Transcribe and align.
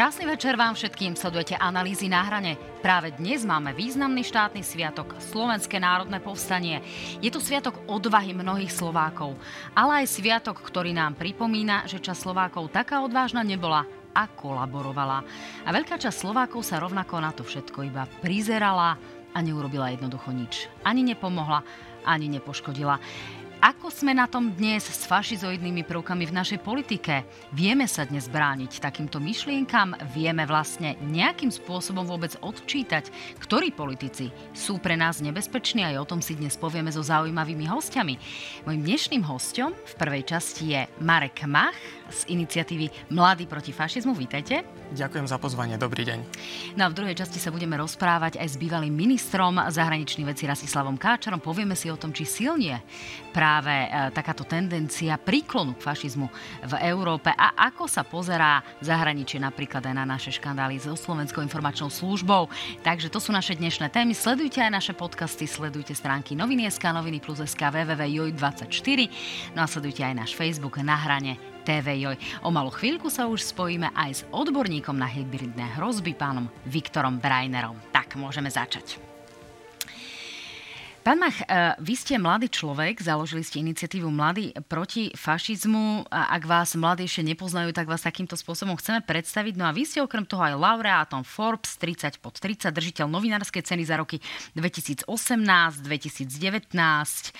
Krásny 0.00 0.24
večer 0.24 0.56
vám 0.56 0.72
všetkým, 0.72 1.12
sledujete 1.12 1.60
analýzy 1.60 2.08
na 2.08 2.24
hrane. 2.24 2.56
Práve 2.80 3.12
dnes 3.12 3.44
máme 3.44 3.76
významný 3.76 4.24
štátny 4.24 4.64
sviatok, 4.64 5.12
Slovenské 5.20 5.76
národné 5.76 6.24
povstanie. 6.24 6.80
Je 7.20 7.28
to 7.28 7.36
sviatok 7.36 7.84
odvahy 7.84 8.32
mnohých 8.32 8.72
Slovákov, 8.72 9.36
ale 9.76 10.00
aj 10.00 10.16
sviatok, 10.16 10.64
ktorý 10.64 10.96
nám 10.96 11.20
pripomína, 11.20 11.84
že 11.84 12.00
čas 12.00 12.16
Slovákov 12.16 12.72
taká 12.72 13.04
odvážna 13.04 13.44
nebola 13.44 13.84
a 14.16 14.24
kolaborovala. 14.24 15.20
A 15.60 15.68
veľká 15.68 16.00
časť 16.00 16.16
Slovákov 16.16 16.64
sa 16.64 16.80
rovnako 16.80 17.20
na 17.20 17.36
to 17.36 17.44
všetko 17.44 17.84
iba 17.84 18.08
prizerala 18.24 18.96
a 19.36 19.38
neurobila 19.44 19.92
jednoducho 19.92 20.32
nič. 20.32 20.64
Ani 20.80 21.04
nepomohla, 21.04 21.60
ani 22.08 22.32
nepoškodila. 22.32 22.96
Ako 23.60 23.92
sme 23.92 24.16
na 24.16 24.24
tom 24.24 24.56
dnes 24.56 24.88
s 24.88 25.04
fašizoidnými 25.04 25.84
prvkami 25.84 26.24
v 26.24 26.32
našej 26.32 26.64
politike? 26.64 27.28
Vieme 27.52 27.84
sa 27.84 28.08
dnes 28.08 28.24
brániť 28.24 28.80
takýmto 28.80 29.20
myšlienkam? 29.20 30.00
Vieme 30.16 30.48
vlastne 30.48 30.96
nejakým 31.04 31.52
spôsobom 31.52 32.08
vôbec 32.08 32.32
odčítať, 32.40 33.12
ktorí 33.36 33.76
politici 33.76 34.32
sú 34.56 34.80
pre 34.80 34.96
nás 34.96 35.20
nebezpeční? 35.20 35.92
Aj 35.92 36.00
o 36.00 36.08
tom 36.08 36.24
si 36.24 36.40
dnes 36.40 36.56
povieme 36.56 36.88
so 36.88 37.04
zaujímavými 37.04 37.68
hostiami. 37.68 38.16
Mojím 38.64 38.80
dnešným 38.80 39.28
hostom 39.28 39.76
v 39.76 39.94
prvej 40.00 40.24
časti 40.24 40.64
je 40.72 40.88
Marek 41.04 41.44
Mach 41.44 41.76
z 42.10 42.28
iniciatívy 42.34 43.14
Mladí 43.14 43.46
proti 43.46 43.70
fašizmu. 43.72 44.12
Vítajte. 44.12 44.80
Ďakujem 44.90 45.26
za 45.30 45.38
pozvanie, 45.38 45.78
dobrý 45.78 46.02
deň. 46.02 46.18
No 46.74 46.86
a 46.86 46.90
v 46.90 46.96
druhej 46.98 47.14
časti 47.14 47.38
sa 47.38 47.54
budeme 47.54 47.78
rozprávať 47.78 48.42
aj 48.42 48.48
s 48.50 48.56
bývalým 48.58 48.90
ministrom 48.90 49.54
zahraničných 49.54 50.26
vecí 50.26 50.50
Rasislavom 50.50 50.98
Káčarom. 50.98 51.38
Povieme 51.38 51.78
si 51.78 51.86
o 51.86 51.96
tom, 51.96 52.10
či 52.10 52.26
silnie 52.26 52.74
práve 53.30 53.70
e, 53.70 53.88
takáto 54.10 54.42
tendencia 54.42 55.14
príklonu 55.14 55.78
k 55.78 55.86
fašizmu 55.86 56.26
v 56.66 56.74
Európe 56.90 57.30
a 57.30 57.54
ako 57.70 57.86
sa 57.86 58.02
pozerá 58.02 58.66
zahraničie 58.82 59.38
napríklad 59.38 59.86
aj 59.86 59.94
na 59.94 60.02
naše 60.02 60.34
škandály 60.34 60.82
so 60.82 60.98
Slovenskou 60.98 61.38
informačnou 61.46 61.86
službou. 61.86 62.50
Takže 62.82 63.14
to 63.14 63.22
sú 63.22 63.30
naše 63.30 63.54
dnešné 63.54 63.94
témy. 63.94 64.10
Sledujte 64.10 64.58
aj 64.58 64.74
naše 64.74 64.92
podcasty, 64.98 65.46
sledujte 65.46 65.94
stránky 65.94 66.34
noviny.sk, 66.34 66.82
noviny 66.90 67.22
plus 67.22 67.38
SK, 67.46 67.70
www.joj24, 67.70 69.00
no 69.54 69.62
a 69.62 69.66
sledujte 69.70 70.02
aj 70.02 70.14
náš 70.18 70.30
Facebook 70.34 70.82
na 70.82 70.98
hrane 70.98 71.38
TV 71.70 72.02
Joj. 72.02 72.18
O 72.42 72.50
malú 72.50 72.74
chvíľku 72.74 73.06
sa 73.06 73.30
už 73.30 73.46
spojíme 73.54 73.94
aj 73.94 74.10
s 74.10 74.22
odborníkom 74.34 74.98
na 74.98 75.06
hybridné 75.06 75.78
hrozby, 75.78 76.18
pánom 76.18 76.50
Viktorom 76.66 77.22
Brajnerom. 77.22 77.78
Tak, 77.94 78.18
môžeme 78.18 78.50
začať. 78.50 78.98
Pán 81.06 81.16
Mach, 81.16 81.38
e, 81.38 81.46
vy 81.78 81.94
ste 81.94 82.18
mladý 82.18 82.50
človek, 82.50 83.00
založili 83.00 83.40
ste 83.46 83.62
iniciatívu 83.62 84.10
Mladí 84.10 84.52
proti 84.66 85.14
fašizmu. 85.14 86.10
Ak 86.10 86.42
vás 86.44 86.74
mladí 86.76 87.06
ešte 87.06 87.24
nepoznajú, 87.24 87.72
tak 87.72 87.86
vás 87.88 88.02
takýmto 88.04 88.34
spôsobom 88.34 88.76
chceme 88.76 89.00
predstaviť. 89.06 89.54
No 89.54 89.64
a 89.64 89.72
vy 89.72 89.86
ste 89.86 90.02
okrem 90.02 90.26
toho 90.26 90.42
aj 90.42 90.58
laureátom 90.58 91.22
Forbes 91.22 91.78
30 91.78 92.18
pod 92.20 92.36
30, 92.36 92.74
držiteľ 92.74 93.06
novinárskej 93.08 93.62
ceny 93.62 93.86
za 93.86 93.96
roky 93.96 94.20
2018, 94.58 95.06
2019 95.86 97.30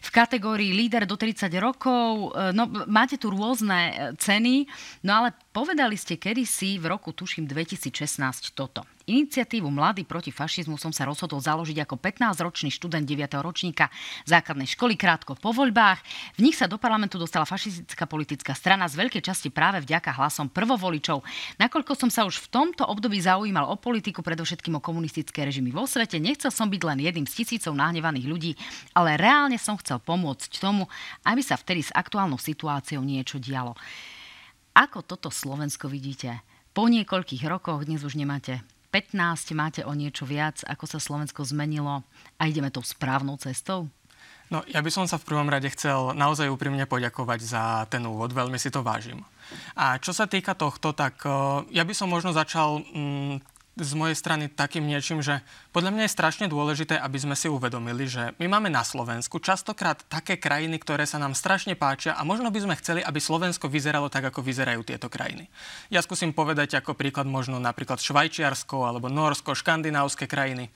v 0.00 0.10
kategórii 0.10 0.72
líder 0.72 1.06
do 1.06 1.16
30 1.16 1.50
rokov. 1.58 2.32
E, 2.34 2.52
no, 2.52 2.66
máte 2.86 3.18
tu 3.18 3.30
rôzne 3.30 3.78
e, 3.90 3.92
ceny, 4.18 4.66
no 5.02 5.12
ale 5.12 5.30
povedali 5.58 5.98
ste 5.98 6.14
kedysi 6.14 6.78
v 6.78 6.86
roku, 6.86 7.10
tuším, 7.10 7.50
2016 7.50 8.54
toto. 8.54 8.86
Iniciatívu 9.10 9.66
Mladý 9.66 10.06
proti 10.06 10.30
fašizmu 10.30 10.78
som 10.78 10.94
sa 10.94 11.02
rozhodol 11.02 11.42
založiť 11.42 11.82
ako 11.82 11.98
15-ročný 11.98 12.70
študent 12.70 13.02
9. 13.02 13.42
ročníka 13.42 13.90
základnej 14.22 14.70
školy 14.70 14.94
krátko 14.94 15.34
po 15.34 15.50
voľbách. 15.50 15.98
V 16.38 16.46
nich 16.46 16.54
sa 16.54 16.70
do 16.70 16.78
parlamentu 16.78 17.18
dostala 17.18 17.42
fašistická 17.42 18.06
politická 18.06 18.54
strana 18.54 18.86
z 18.86 19.02
veľkej 19.02 19.18
časti 19.18 19.50
práve 19.50 19.82
vďaka 19.82 20.14
hlasom 20.14 20.46
prvovoličov. 20.46 21.26
Nakoľko 21.58 21.92
som 21.98 22.10
sa 22.12 22.22
už 22.22 22.38
v 22.38 22.54
tomto 22.54 22.86
období 22.86 23.18
zaujímal 23.18 23.66
o 23.66 23.74
politiku, 23.74 24.22
predovšetkým 24.22 24.78
o 24.78 24.84
komunistické 24.84 25.42
režimy 25.42 25.74
vo 25.74 25.90
svete, 25.90 26.22
nechcel 26.22 26.54
som 26.54 26.70
byť 26.70 26.82
len 26.86 27.02
jedným 27.02 27.26
z 27.26 27.42
tisícov 27.42 27.74
nahnevaných 27.74 28.30
ľudí, 28.30 28.52
ale 28.94 29.18
reálne 29.18 29.58
som 29.58 29.74
chcel 29.82 29.98
pomôcť 29.98 30.54
tomu, 30.62 30.86
aby 31.26 31.42
sa 31.42 31.58
vtedy 31.58 31.82
s 31.82 31.90
aktuálnou 31.90 32.38
situáciou 32.38 33.02
niečo 33.02 33.42
dialo. 33.42 33.74
Ako 34.78 35.02
toto 35.02 35.26
Slovensko 35.26 35.90
vidíte? 35.90 36.38
Po 36.70 36.86
niekoľkých 36.86 37.50
rokoch 37.50 37.82
dnes 37.82 38.06
už 38.06 38.14
nemáte 38.14 38.62
15 38.94 39.50
máte 39.58 39.82
o 39.82 39.90
niečo 39.90 40.22
viac, 40.22 40.62
ako 40.62 40.86
sa 40.86 41.02
Slovensko 41.02 41.42
zmenilo 41.42 42.06
a 42.38 42.42
ideme 42.46 42.70
tou 42.70 42.86
správnou 42.86 43.34
cestou? 43.42 43.90
No, 44.54 44.62
ja 44.70 44.78
by 44.78 44.86
som 44.86 45.10
sa 45.10 45.18
v 45.18 45.26
prvom 45.26 45.50
rade 45.50 45.66
chcel 45.74 46.14
naozaj 46.14 46.46
úprimne 46.46 46.86
poďakovať 46.86 47.40
za 47.42 47.62
ten 47.90 48.06
úvod, 48.06 48.30
veľmi 48.30 48.54
si 48.54 48.70
to 48.70 48.86
vážim. 48.86 49.26
A 49.74 49.98
čo 49.98 50.14
sa 50.14 50.30
týka 50.30 50.54
tohto, 50.54 50.94
tak 50.94 51.26
uh, 51.26 51.66
ja 51.74 51.82
by 51.82 51.90
som 51.90 52.06
možno 52.06 52.30
začal 52.30 52.78
um, 52.78 53.42
z 53.78 53.92
mojej 53.94 54.18
strany 54.18 54.50
takým 54.50 54.82
niečím, 54.82 55.22
že 55.22 55.38
podľa 55.70 55.94
mňa 55.94 56.02
je 56.06 56.16
strašne 56.18 56.46
dôležité, 56.50 56.98
aby 56.98 57.18
sme 57.18 57.38
si 57.38 57.46
uvedomili, 57.46 58.10
že 58.10 58.34
my 58.42 58.50
máme 58.50 58.68
na 58.68 58.82
Slovensku 58.82 59.38
častokrát 59.38 60.02
také 60.10 60.34
krajiny, 60.34 60.82
ktoré 60.82 61.06
sa 61.06 61.22
nám 61.22 61.38
strašne 61.38 61.78
páčia 61.78 62.18
a 62.18 62.26
možno 62.26 62.50
by 62.50 62.58
sme 62.58 62.78
chceli, 62.82 63.00
aby 63.06 63.22
Slovensko 63.22 63.70
vyzeralo 63.70 64.10
tak, 64.10 64.26
ako 64.28 64.42
vyzerajú 64.42 64.82
tieto 64.82 65.06
krajiny. 65.06 65.46
Ja 65.94 66.02
skúsim 66.02 66.34
povedať 66.34 66.82
ako 66.82 66.98
príklad 66.98 67.30
možno 67.30 67.62
napríklad 67.62 68.02
Švajčiarsko 68.02 68.82
alebo 68.82 69.06
Norsko, 69.06 69.54
škandinávské 69.54 70.26
krajiny. 70.26 70.74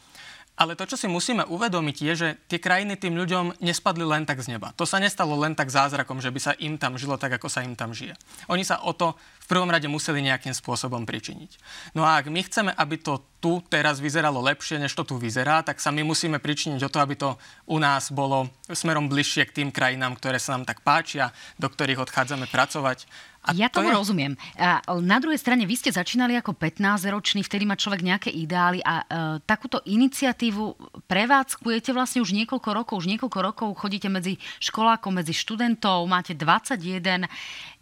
Ale 0.53 0.77
to, 0.77 0.85
čo 0.85 1.01
si 1.01 1.09
musíme 1.09 1.49
uvedomiť, 1.49 1.97
je, 1.97 2.13
že 2.13 2.29
tie 2.45 2.61
krajiny 2.61 3.01
tým 3.01 3.17
ľuďom 3.17 3.65
nespadli 3.65 4.05
len 4.05 4.29
tak 4.29 4.45
z 4.45 4.53
neba. 4.53 4.77
To 4.77 4.85
sa 4.85 5.01
nestalo 5.01 5.33
len 5.41 5.57
tak 5.57 5.73
zázrakom, 5.73 6.21
že 6.21 6.29
by 6.29 6.41
sa 6.45 6.53
im 6.61 6.77
tam 6.77 7.01
žilo 7.01 7.17
tak, 7.17 7.41
ako 7.41 7.49
sa 7.49 7.65
im 7.65 7.73
tam 7.73 7.97
žije. 7.97 8.13
Oni 8.53 8.61
sa 8.61 8.85
o 8.85 8.93
to 8.93 9.17
prvom 9.53 9.69
rade 9.69 9.85
museli 9.85 10.25
nejakým 10.25 10.57
spôsobom 10.57 11.05
pričiniť. 11.05 11.61
No 11.93 12.09
a 12.09 12.17
ak 12.17 12.33
my 12.33 12.41
chceme, 12.41 12.73
aby 12.73 12.97
to 12.97 13.21
tu 13.43 13.61
teraz 13.69 14.01
vyzeralo 14.01 14.41
lepšie, 14.41 14.81
než 14.81 14.97
to 14.97 15.05
tu 15.05 15.21
vyzerá, 15.21 15.61
tak 15.61 15.77
sa 15.83 15.93
my 15.93 16.01
musíme 16.01 16.41
pričiniť 16.41 16.81
o 16.81 16.89
to, 16.89 16.99
aby 17.03 17.15
to 17.21 17.37
u 17.69 17.77
nás 17.77 18.09
bolo 18.09 18.49
smerom 18.71 19.13
bližšie 19.13 19.45
k 19.51 19.61
tým 19.61 19.69
krajinám, 19.69 20.17
ktoré 20.17 20.41
sa 20.41 20.57
nám 20.57 20.65
tak 20.65 20.81
páčia, 20.81 21.35
do 21.61 21.69
ktorých 21.69 22.01
odchádzame 22.09 22.49
pracovať 22.49 23.05
a 23.43 23.51
ja 23.59 23.67
tomu 23.67 23.91
to 23.91 23.95
je... 23.95 23.99
rozumiem. 23.99 24.33
A 24.55 24.79
na 25.03 25.19
druhej 25.19 25.35
strane, 25.35 25.67
vy 25.67 25.75
ste 25.75 25.91
začínali 25.91 26.39
ako 26.39 26.55
15-ročný, 26.55 27.43
vtedy 27.43 27.67
má 27.67 27.75
človek 27.75 28.07
nejaké 28.07 28.31
ideály 28.31 28.79
a 28.87 29.03
e, 29.03 29.05
takúto 29.43 29.83
iniciatívu 29.83 30.79
prevádzkujete 31.11 31.91
vlastne 31.91 32.23
už 32.23 32.31
niekoľko 32.39 32.71
rokov, 32.71 32.95
už 33.03 33.11
niekoľko 33.11 33.39
rokov 33.43 33.69
chodíte 33.83 34.07
medzi 34.07 34.39
školákom, 34.63 35.19
medzi 35.19 35.35
študentov, 35.35 36.07
máte 36.07 36.39
21. 36.39 37.27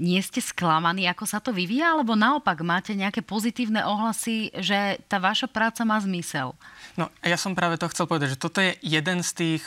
Nie 0.00 0.20
ste 0.24 0.40
sklamaní, 0.40 1.04
ako 1.12 1.28
sa 1.28 1.44
to 1.44 1.52
vyvíja, 1.52 1.92
alebo 1.92 2.16
naopak 2.16 2.64
máte 2.64 2.96
nejaké 2.96 3.20
pozitívne 3.20 3.84
ohlasy, 3.84 4.48
že 4.64 4.96
tá 5.12 5.20
vaša 5.20 5.44
práca 5.44 5.84
má 5.84 6.00
zmysel? 6.00 6.56
No, 6.96 7.12
ja 7.20 7.36
som 7.36 7.52
práve 7.52 7.76
to 7.76 7.84
chcel 7.92 8.08
povedať, 8.08 8.32
že 8.32 8.40
toto 8.40 8.64
je 8.64 8.80
jeden 8.80 9.20
z 9.20 9.30
tých, 9.36 9.64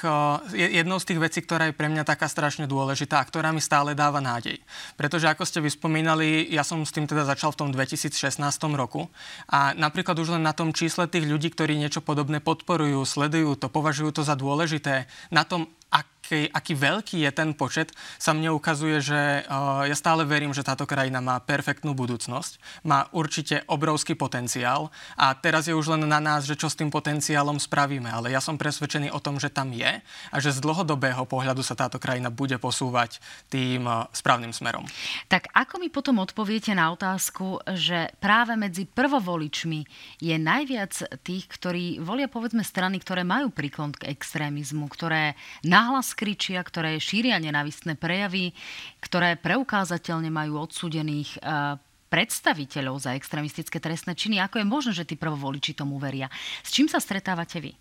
jednou 0.57 0.97
z 0.97 1.05
tých 1.13 1.21
vecí, 1.21 1.39
ktorá 1.45 1.69
je 1.69 1.77
pre 1.77 1.85
mňa 1.85 2.01
taká 2.01 2.25
strašne 2.25 2.65
dôležitá 2.65 3.21
a 3.21 3.27
ktorá 3.29 3.53
mi 3.53 3.61
stále 3.61 3.93
dáva 3.93 4.17
nádej. 4.17 4.57
Pretože 4.97 5.29
ako 5.29 5.45
ste 5.45 5.61
vyspomínali, 5.83 6.47
ja 6.47 6.63
som 6.63 6.79
s 6.87 6.95
tým 6.95 7.11
teda 7.11 7.27
začal 7.27 7.51
v 7.51 7.59
tom 7.59 7.69
2016 7.75 8.39
roku. 8.79 9.11
A 9.51 9.75
napríklad 9.75 10.15
už 10.15 10.39
len 10.39 10.47
na 10.47 10.55
tom 10.55 10.71
čísle 10.71 11.11
tých 11.11 11.27
ľudí, 11.27 11.51
ktorí 11.51 11.75
niečo 11.75 11.99
podobné 11.99 12.39
podporujú, 12.39 13.03
sledujú 13.03 13.59
to, 13.59 13.67
považujú 13.67 14.15
to 14.15 14.23
za 14.23 14.39
dôležité, 14.39 15.11
na 15.27 15.43
tom, 15.43 15.67
aký, 16.33 16.49
aký 16.49 16.73
veľký 16.73 17.17
je 17.29 17.31
ten 17.31 17.53
počet, 17.53 17.93
sa 18.17 18.33
mne 18.33 18.49
ukazuje, 18.57 18.97
že 18.97 19.45
ja 19.85 19.95
stále 19.95 20.25
verím, 20.25 20.49
že 20.49 20.65
táto 20.65 20.89
krajina 20.89 21.21
má 21.21 21.37
perfektnú 21.37 21.93
budúcnosť, 21.93 22.57
má 22.81 23.05
určite 23.13 23.61
obrovský 23.69 24.17
potenciál 24.17 24.89
a 25.13 25.37
teraz 25.37 25.69
je 25.69 25.77
už 25.77 25.93
len 25.93 26.09
na 26.09 26.17
nás, 26.17 26.49
že 26.49 26.57
čo 26.57 26.67
s 26.67 26.77
tým 26.77 26.89
potenciálom 26.89 27.61
spravíme. 27.61 28.09
Ale 28.09 28.33
ja 28.33 28.41
som 28.41 28.57
presvedčený 28.57 29.13
o 29.13 29.21
tom, 29.21 29.37
že 29.37 29.53
tam 29.53 29.69
je 29.69 30.01
a 30.33 30.35
že 30.41 30.49
z 30.49 30.59
dlhodobého 30.63 31.23
pohľadu 31.29 31.61
sa 31.61 31.77
táto 31.77 32.01
krajina 32.01 32.33
bude 32.33 32.57
posúvať 32.57 33.21
tým 33.53 33.85
uh, 33.85 34.09
správnym 34.09 34.49
smerom. 34.49 34.87
Tak 35.29 35.53
ako 35.53 35.77
mi 35.77 35.93
potom 35.93 36.17
odpoviete 36.17 36.73
na 36.73 36.89
otázku, 36.89 37.61
že 37.77 38.09
práve 38.17 38.57
medzi 38.57 38.89
prvovoličmi 38.89 39.85
je 40.17 40.35
najviac 40.39 41.21
tých, 41.21 41.45
ktorí 41.51 42.01
volia 42.01 42.25
povedzme 42.25 42.65
strany, 42.65 42.97
ktoré 42.97 43.21
majú 43.21 43.53
príklon 43.53 43.93
k 43.93 44.09
extrémizmu, 44.09 44.89
ktoré 44.89 45.35
nahlas 45.61 46.15
kričia, 46.23 46.63
ktoré 46.63 46.95
šíria 47.03 47.35
nenavistné 47.43 47.99
prejavy, 47.99 48.55
ktoré 49.03 49.35
preukázateľne 49.35 50.31
majú 50.31 50.63
odsúdených 50.63 51.43
eh, 51.43 51.75
predstaviteľov 52.07 53.03
za 53.03 53.11
extrémistické 53.19 53.83
trestné 53.83 54.15
činy. 54.15 54.39
Ako 54.39 54.63
je 54.63 54.71
možné, 54.71 54.91
že 54.95 55.03
tí 55.03 55.19
prvovoliči 55.19 55.75
tomu 55.75 55.99
veria? 55.99 56.31
S 56.63 56.71
čím 56.71 56.87
sa 56.87 57.03
stretávate 57.03 57.59
vy? 57.59 57.75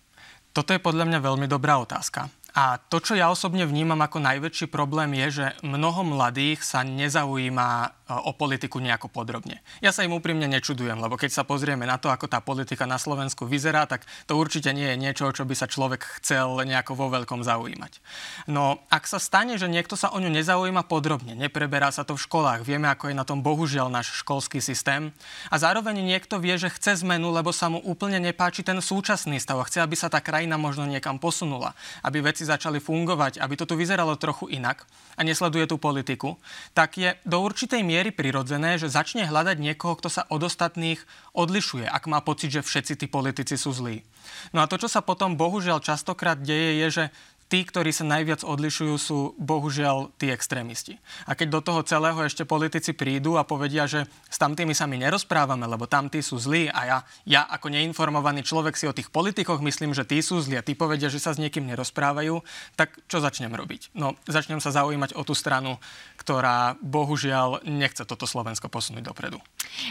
Toto 0.51 0.75
je 0.75 0.83
podľa 0.83 1.07
mňa 1.07 1.19
veľmi 1.21 1.47
dobrá 1.47 1.79
otázka. 1.79 2.27
A 2.53 2.77
to, 2.77 3.01
čo 3.01 3.17
ja 3.17 3.33
osobne 3.33 3.65
vnímam 3.65 3.97
ako 3.97 4.21
najväčší 4.21 4.69
problém, 4.69 5.17
je, 5.25 5.41
že 5.41 5.45
mnoho 5.65 6.05
mladých 6.05 6.61
sa 6.61 6.85
nezaujíma 6.85 8.02
o 8.21 8.35
politiku 8.35 8.77
nejako 8.77 9.09
podrobne. 9.09 9.63
Ja 9.81 9.89
sa 9.89 10.05
im 10.05 10.13
úprimne 10.13 10.45
nečudujem, 10.45 10.99
lebo 10.99 11.17
keď 11.17 11.31
sa 11.31 11.43
pozrieme 11.47 11.87
na 11.87 11.97
to, 11.97 12.11
ako 12.11 12.29
tá 12.29 12.43
politika 12.43 12.85
na 12.85 13.01
Slovensku 13.01 13.47
vyzerá, 13.47 13.87
tak 13.87 14.05
to 14.27 14.35
určite 14.35 14.69
nie 14.75 14.91
je 14.93 14.97
niečo, 14.99 15.31
čo 15.31 15.47
by 15.47 15.55
sa 15.55 15.71
človek 15.71 16.03
chcel 16.19 16.59
nejako 16.67 16.97
vo 16.99 17.07
veľkom 17.13 17.45
zaujímať. 17.45 18.03
No 18.51 18.83
ak 18.91 19.07
sa 19.07 19.21
stane, 19.21 19.55
že 19.55 19.71
niekto 19.71 19.95
sa 19.95 20.11
o 20.11 20.19
ňu 20.19 20.33
nezaujíma 20.33 20.83
podrobne, 20.85 21.37
nepreberá 21.37 21.93
sa 21.93 22.03
to 22.03 22.17
v 22.17 22.23
školách, 22.25 22.67
vieme, 22.67 22.91
ako 22.91 23.09
je 23.09 23.15
na 23.15 23.23
tom 23.23 23.39
bohužiaľ 23.39 23.87
náš 23.87 24.11
školský 24.19 24.59
systém 24.59 25.15
a 25.47 25.55
zároveň 25.55 26.01
niekto 26.03 26.41
vie, 26.41 26.57
že 26.59 26.73
chce 26.73 27.05
zmenu, 27.05 27.31
lebo 27.31 27.53
sa 27.53 27.71
mu 27.71 27.79
úplne 27.85 28.19
nepáči 28.19 28.65
ten 28.65 28.81
súčasný 28.81 29.39
stav 29.39 29.61
a 29.61 29.67
chce, 29.69 29.79
aby 29.79 29.95
sa 29.95 30.11
tá 30.11 30.19
krajina 30.19 30.59
možno 30.59 30.83
niekam 30.83 31.21
posunula, 31.21 31.71
aby 32.03 32.19
veci 32.19 32.43
začali 32.43 32.83
fungovať, 32.83 33.39
aby 33.39 33.53
to 33.55 33.63
tu 33.63 33.79
vyzeralo 33.79 34.19
trochu 34.19 34.51
inak 34.51 34.83
a 35.15 35.21
nesleduje 35.21 35.69
tú 35.69 35.77
politiku, 35.77 36.35
tak 36.73 36.97
je 36.97 37.13
do 37.23 37.37
určitej 37.39 37.85
miery 37.85 38.02
prirodzené, 38.11 38.75
že 38.81 38.91
začne 38.91 39.23
hľadať 39.29 39.61
niekoho, 39.61 39.95
kto 39.95 40.09
sa 40.09 40.27
od 40.27 40.43
ostatných 40.43 40.99
odlišuje, 41.37 41.85
ak 41.87 42.09
má 42.09 42.19
pocit, 42.19 42.51
že 42.51 42.65
všetci 42.65 42.99
tí 42.99 43.07
politici 43.07 43.55
sú 43.55 43.71
zlí. 43.71 44.03
No 44.51 44.59
a 44.59 44.67
to, 44.67 44.81
čo 44.81 44.89
sa 44.89 45.05
potom 45.05 45.37
bohužiaľ 45.37 45.79
častokrát 45.79 46.41
deje, 46.41 46.83
je, 46.83 46.87
že 46.89 47.05
tí, 47.47 47.63
ktorí 47.63 47.93
sa 47.93 48.07
najviac 48.07 48.41
odlišujú, 48.41 48.93
sú 48.97 49.19
bohužiaľ 49.37 50.13
tí 50.17 50.33
extrémisti. 50.33 50.97
A 51.29 51.37
keď 51.37 51.47
do 51.59 51.61
toho 51.61 51.81
celého 51.85 52.17
ešte 52.25 52.47
politici 52.47 52.91
prídu 52.95 53.37
a 53.37 53.47
povedia, 53.47 53.85
že 53.85 54.09
s 54.29 54.37
tamtými 54.41 54.73
sa 54.73 54.89
my 54.89 54.97
nerozprávame, 54.97 55.65
lebo 55.69 55.85
tamtí 55.85 56.19
sú 56.19 56.39
zlí 56.41 56.69
a 56.71 56.81
ja, 56.85 56.97
ja 57.29 57.41
ako 57.47 57.69
neinformovaný 57.69 58.41
človek 58.41 58.75
si 58.75 58.89
o 58.89 58.95
tých 58.95 59.13
politikoch 59.13 59.61
myslím, 59.61 59.93
že 59.93 60.07
tí 60.07 60.19
sú 60.19 60.41
zlí 60.41 60.59
a 60.59 60.65
tí 60.65 60.73
povedia, 60.73 61.07
že 61.07 61.21
sa 61.21 61.31
s 61.35 61.41
niekým 61.41 61.69
nerozprávajú, 61.69 62.41
tak 62.73 62.97
čo 63.05 63.21
začnem 63.21 63.53
robiť? 63.53 63.93
No, 63.93 64.17
začnem 64.25 64.59
sa 64.63 64.73
zaujímať 64.73 65.13
o 65.13 65.21
tú 65.21 65.37
stranu, 65.37 65.77
ktorá 66.17 66.75
bohužiaľ 66.81 67.65
nechce 67.67 68.03
toto 68.07 68.25
Slovensko 68.25 68.67
posunúť 68.67 69.03
dopredu. 69.05 69.37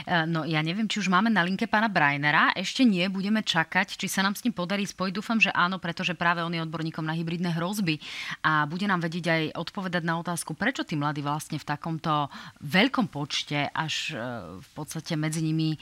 E, 0.04 0.26
no 0.28 0.44
ja 0.46 0.60
neviem, 0.60 0.86
či 0.86 1.02
už 1.02 1.08
máme 1.08 1.28
na 1.28 1.42
linke 1.44 1.66
pána 1.66 1.88
Brajnera. 1.88 2.54
Ešte 2.56 2.82
nie, 2.86 3.06
budeme 3.08 3.42
čakať, 3.44 3.96
či 3.96 4.06
sa 4.08 4.24
nám 4.24 4.36
s 4.38 4.44
ním 4.44 4.54
podarí 4.54 4.84
spojiť. 4.86 5.12
Dúfam, 5.12 5.38
že 5.38 5.52
áno, 5.52 5.82
pretože 5.82 6.16
práve 6.16 6.44
on 6.44 6.52
je 6.52 6.62
odborníkom 6.62 7.04
na 7.04 7.16
hybridné 7.16 7.54
hrozby 7.56 7.98
a 8.44 8.64
bude 8.68 8.86
nám 8.86 9.02
vedieť 9.04 9.26
aj 9.28 9.42
odpovedať 9.58 10.02
na 10.04 10.18
otázku, 10.18 10.54
prečo 10.54 10.86
tí 10.86 10.94
mladí 10.96 11.20
vlastne 11.24 11.58
v 11.60 11.68
takomto 11.68 12.32
veľkom 12.62 13.08
počte, 13.12 13.68
až 13.72 14.14
e, 14.14 14.18
v 14.60 14.68
podstate 14.74 15.14
medzi 15.18 15.44
nimi 15.44 15.74
e, 15.74 15.78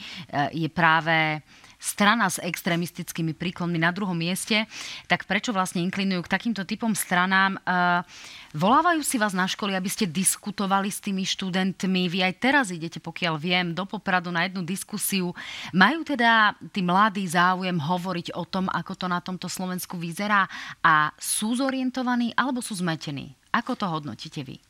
je 0.54 0.68
práve 0.68 1.40
strana 1.80 2.28
s 2.28 2.36
extrémistickými 2.38 3.32
príklonmi 3.32 3.80
na 3.80 3.88
druhom 3.90 4.14
mieste, 4.14 4.68
tak 5.08 5.24
prečo 5.24 5.50
vlastne 5.50 5.80
inklinujú 5.80 6.20
k 6.28 6.32
takýmto 6.36 6.68
typom 6.68 6.92
stranám? 6.92 7.56
Uh, 7.64 8.04
volávajú 8.52 9.00
si 9.00 9.16
vás 9.16 9.32
na 9.32 9.48
školy, 9.48 9.72
aby 9.72 9.88
ste 9.88 10.04
diskutovali 10.04 10.92
s 10.92 11.00
tými 11.00 11.24
študentmi. 11.24 12.12
Vy 12.12 12.20
aj 12.20 12.34
teraz 12.36 12.66
idete, 12.68 13.00
pokiaľ 13.00 13.34
viem, 13.40 13.66
do 13.72 13.88
Popradu 13.88 14.28
na 14.28 14.44
jednu 14.44 14.60
diskusiu. 14.60 15.32
Majú 15.72 16.04
teda 16.04 16.52
tí 16.68 16.84
mladí 16.84 17.24
záujem 17.24 17.80
hovoriť 17.80 18.36
o 18.36 18.44
tom, 18.44 18.68
ako 18.68 18.92
to 18.94 19.06
na 19.08 19.24
tomto 19.24 19.48
Slovensku 19.48 19.96
vyzerá 19.96 20.44
a 20.84 21.10
sú 21.16 21.56
zorientovaní 21.56 22.36
alebo 22.36 22.60
sú 22.60 22.76
zmetení? 22.76 23.32
Ako 23.50 23.74
to 23.74 23.88
hodnotíte 23.88 24.44
vy? 24.44 24.60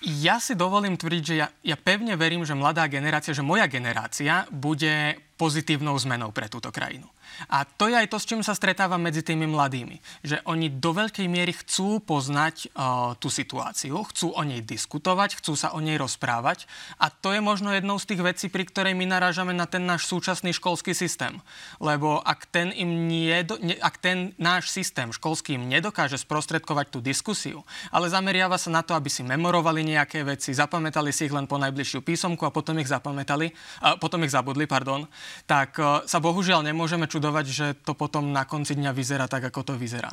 Ja 0.00 0.40
si 0.40 0.56
dovolím 0.56 0.96
tvrdiť, 0.96 1.22
že 1.24 1.34
ja, 1.36 1.52
ja 1.60 1.76
pevne 1.76 2.16
verím, 2.16 2.40
že 2.40 2.56
mladá 2.56 2.88
generácia, 2.88 3.36
že 3.36 3.44
moja 3.44 3.68
generácia 3.68 4.48
bude 4.48 5.20
pozitívnou 5.40 5.96
zmenou 5.96 6.28
pre 6.36 6.52
túto 6.52 6.68
krajinu. 6.68 7.08
A 7.48 7.64
to 7.64 7.88
je 7.88 7.96
aj 7.96 8.10
to, 8.10 8.18
s 8.20 8.28
čím 8.28 8.42
sa 8.44 8.52
stretávam 8.52 9.00
medzi 9.00 9.24
tými 9.24 9.48
mladými. 9.48 10.00
Že 10.26 10.44
oni 10.44 10.68
do 10.68 10.90
veľkej 10.92 11.26
miery 11.30 11.56
chcú 11.56 12.02
poznať 12.02 12.70
uh, 12.72 13.14
tú 13.16 13.28
situáciu, 13.32 14.00
chcú 14.08 14.32
o 14.32 14.42
nej 14.44 14.60
diskutovať, 14.60 15.40
chcú 15.40 15.52
sa 15.56 15.72
o 15.72 15.80
nej 15.80 15.96
rozprávať. 15.96 16.68
A 17.00 17.08
to 17.08 17.32
je 17.32 17.40
možno 17.40 17.72
jednou 17.72 17.96
z 17.96 18.08
tých 18.12 18.22
vecí, 18.24 18.46
pri 18.52 18.68
ktorej 18.68 18.94
my 18.96 19.08
narážame 19.08 19.52
na 19.56 19.64
ten 19.64 19.84
náš 19.84 20.08
súčasný 20.08 20.52
školský 20.56 20.92
systém. 20.96 21.40
Lebo 21.80 22.20
ak 22.20 22.48
ten, 22.48 22.72
im 22.74 23.08
nie, 23.08 23.32
ak 23.80 23.96
ten 24.00 24.32
náš 24.36 24.72
systém 24.72 25.10
školský 25.14 25.56
im 25.56 25.68
nedokáže 25.70 26.20
sprostredkovať 26.20 26.86
tú 26.92 26.98
diskusiu, 27.00 27.64
ale 27.90 28.12
zameriava 28.12 28.60
sa 28.60 28.68
na 28.68 28.82
to, 28.84 28.92
aby 28.96 29.08
si 29.08 29.24
memorovali 29.24 29.86
nejaké 29.86 30.24
veci, 30.26 30.52
zapamätali 30.52 31.14
si 31.14 31.28
ich 31.28 31.34
len 31.34 31.48
po 31.48 31.56
najbližšiu 31.56 32.00
písomku 32.04 32.44
a 32.44 32.54
potom 32.54 32.76
ich 32.78 32.90
zapamätali, 32.90 33.50
uh, 33.84 33.96
potom 33.96 34.22
ich 34.26 34.32
zabudli, 34.34 34.68
pardon, 34.68 35.06
tak 35.48 35.76
uh, 35.78 36.02
sa 36.04 36.18
bohužiaľ 36.18 36.64
nemôžeme 36.66 37.06
čudovať, 37.06 37.19
že 37.46 37.76
to 37.84 37.92
potom 37.94 38.32
na 38.32 38.48
konci 38.48 38.74
dňa 38.74 38.90
vyzerá 38.96 39.28
tak, 39.28 39.46
ako 39.48 39.72
to 39.72 39.74
vyzerá. 39.76 40.10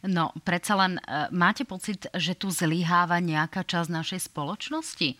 No, 0.00 0.32
predsa 0.48 0.80
len 0.80 0.96
e, 0.96 1.28
máte 1.28 1.68
pocit, 1.68 2.08
že 2.16 2.32
tu 2.32 2.48
zlyháva 2.48 3.20
nejaká 3.20 3.66
časť 3.68 3.92
našej 3.92 4.32
spoločnosti? 4.32 5.08
E, 5.12 5.16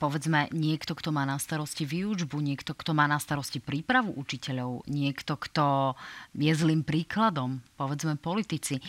povedzme, 0.00 0.48
niekto, 0.48 0.96
kto 0.96 1.12
má 1.12 1.28
na 1.28 1.36
starosti 1.36 1.84
výučbu, 1.84 2.40
niekto, 2.40 2.72
kto 2.72 2.96
má 2.96 3.04
na 3.04 3.20
starosti 3.20 3.60
prípravu 3.60 4.16
učiteľov, 4.16 4.88
niekto, 4.88 5.36
kto 5.36 5.92
je 6.32 6.52
zlým 6.56 6.86
príkladom, 6.86 7.60
povedzme 7.76 8.16
politici 8.16 8.80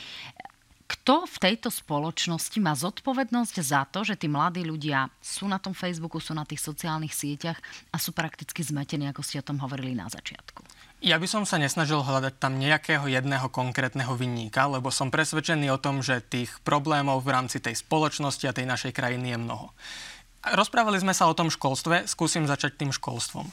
kto 0.88 1.28
v 1.28 1.38
tejto 1.44 1.68
spoločnosti 1.68 2.56
má 2.64 2.72
zodpovednosť 2.72 3.56
za 3.60 3.84
to, 3.92 4.08
že 4.08 4.16
tí 4.16 4.32
mladí 4.32 4.64
ľudia 4.64 5.12
sú 5.20 5.44
na 5.44 5.60
tom 5.60 5.76
Facebooku, 5.76 6.24
sú 6.24 6.32
na 6.32 6.48
tých 6.48 6.64
sociálnych 6.64 7.12
sieťach 7.12 7.60
a 7.92 8.00
sú 8.00 8.16
prakticky 8.16 8.64
zmetení, 8.64 9.12
ako 9.12 9.20
ste 9.20 9.44
o 9.44 9.48
tom 9.52 9.60
hovorili 9.60 9.92
na 9.92 10.08
začiatku? 10.08 10.77
Ja 10.98 11.22
by 11.22 11.30
som 11.30 11.46
sa 11.46 11.62
nesnažil 11.62 12.02
hľadať 12.02 12.42
tam 12.42 12.58
nejakého 12.58 13.06
jedného 13.06 13.54
konkrétneho 13.54 14.18
vinníka, 14.18 14.66
lebo 14.66 14.90
som 14.90 15.14
presvedčený 15.14 15.70
o 15.70 15.78
tom, 15.78 16.02
že 16.02 16.26
tých 16.26 16.50
problémov 16.66 17.22
v 17.22 17.38
rámci 17.38 17.62
tej 17.62 17.78
spoločnosti 17.78 18.42
a 18.50 18.56
tej 18.58 18.66
našej 18.66 18.98
krajiny 18.98 19.38
je 19.38 19.38
mnoho. 19.38 19.70
Rozprávali 20.42 20.98
sme 20.98 21.14
sa 21.14 21.30
o 21.30 21.38
tom 21.38 21.54
školstve, 21.54 22.10
skúsim 22.10 22.50
začať 22.50 22.82
tým 22.82 22.90
školstvom. 22.90 23.46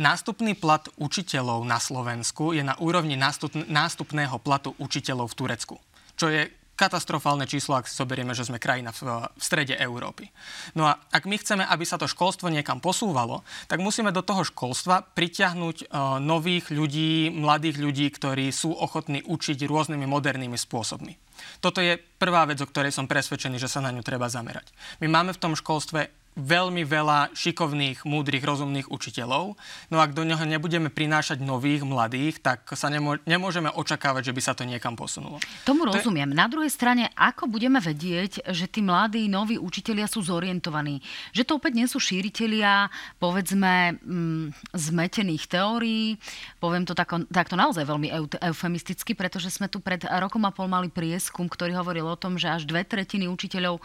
Nástupný 0.00 0.56
plat 0.56 0.88
učiteľov 0.96 1.68
na 1.68 1.76
Slovensku 1.76 2.56
je 2.56 2.64
na 2.64 2.78
úrovni 2.80 3.20
nástupného 3.68 4.40
platu 4.40 4.72
učiteľov 4.80 5.32
v 5.32 5.36
Turecku, 5.36 5.76
čo 6.16 6.32
je 6.32 6.48
katastrofálne 6.76 7.48
číslo, 7.48 7.74
ak 7.74 7.88
si 7.88 7.96
zoberieme, 7.96 8.36
že 8.36 8.44
sme 8.44 8.60
krajina 8.60 8.92
v, 8.92 9.26
v 9.32 9.42
strede 9.42 9.74
Európy. 9.80 10.28
No 10.76 10.84
a 10.84 11.00
ak 11.08 11.24
my 11.24 11.40
chceme, 11.40 11.64
aby 11.64 11.88
sa 11.88 11.96
to 11.96 12.04
školstvo 12.04 12.52
niekam 12.52 12.84
posúvalo, 12.84 13.40
tak 13.66 13.80
musíme 13.80 14.12
do 14.12 14.20
toho 14.20 14.44
školstva 14.44 15.02
priťahnuť 15.16 15.76
uh, 15.88 16.20
nových 16.20 16.68
ľudí, 16.68 17.32
mladých 17.32 17.80
ľudí, 17.80 18.06
ktorí 18.12 18.52
sú 18.52 18.76
ochotní 18.76 19.24
učiť 19.24 19.64
rôznymi 19.64 20.04
modernými 20.04 20.60
spôsobmi. 20.60 21.16
Toto 21.64 21.80
je 21.80 21.96
prvá 21.96 22.44
vec, 22.44 22.60
o 22.60 22.68
ktorej 22.68 22.92
som 22.92 23.08
presvedčený, 23.08 23.56
že 23.56 23.72
sa 23.72 23.80
na 23.80 23.92
ňu 23.92 24.04
treba 24.04 24.28
zamerať. 24.28 24.68
My 25.00 25.08
máme 25.08 25.32
v 25.32 25.40
tom 25.40 25.56
školstve 25.56 26.25
veľmi 26.36 26.84
veľa 26.84 27.32
šikovných, 27.32 28.04
múdrych, 28.04 28.44
rozumných 28.44 28.92
učiteľov. 28.92 29.56
No 29.88 29.96
ak 30.04 30.12
do 30.12 30.20
neho 30.20 30.44
nebudeme 30.44 30.92
prinášať 30.92 31.40
nových, 31.40 31.80
mladých, 31.80 32.44
tak 32.44 32.68
sa 32.76 32.92
nemô- 32.92 33.16
nemôžeme 33.24 33.72
očakávať, 33.72 34.30
že 34.30 34.34
by 34.36 34.42
sa 34.44 34.52
to 34.52 34.68
niekam 34.68 34.92
posunulo. 34.92 35.40
Tomu 35.64 35.88
to 35.88 35.96
rozumiem. 35.96 36.28
Je... 36.28 36.36
Na 36.36 36.46
druhej 36.46 36.68
strane, 36.68 37.08
ako 37.16 37.48
budeme 37.48 37.80
vedieť, 37.80 38.52
že 38.52 38.68
tí 38.68 38.84
mladí, 38.84 39.32
noví 39.32 39.56
učitelia 39.56 40.04
sú 40.04 40.20
zorientovaní? 40.20 41.00
Že 41.32 41.42
to 41.48 41.52
opäť 41.56 41.72
nie 41.72 41.88
sú 41.88 41.96
šíritelia, 41.96 42.92
povedzme, 43.16 43.96
mm, 43.96 44.76
zmetených 44.76 45.48
teórií. 45.48 46.20
Poviem 46.60 46.84
to 46.84 46.92
tako, 46.92 47.24
takto 47.32 47.56
naozaj 47.56 47.88
veľmi 47.88 48.12
eufemisticky, 48.44 49.16
pretože 49.16 49.48
sme 49.48 49.72
tu 49.72 49.80
pred 49.80 50.04
rokom 50.04 50.44
a 50.44 50.52
pol 50.52 50.68
mali 50.68 50.92
prieskum, 50.92 51.48
ktorý 51.48 51.72
hovoril 51.80 52.04
o 52.04 52.20
tom, 52.20 52.36
že 52.36 52.52
až 52.52 52.68
dve 52.68 52.84
tretiny 52.84 53.24
učiteľov 53.24 53.80
e, 53.80 53.82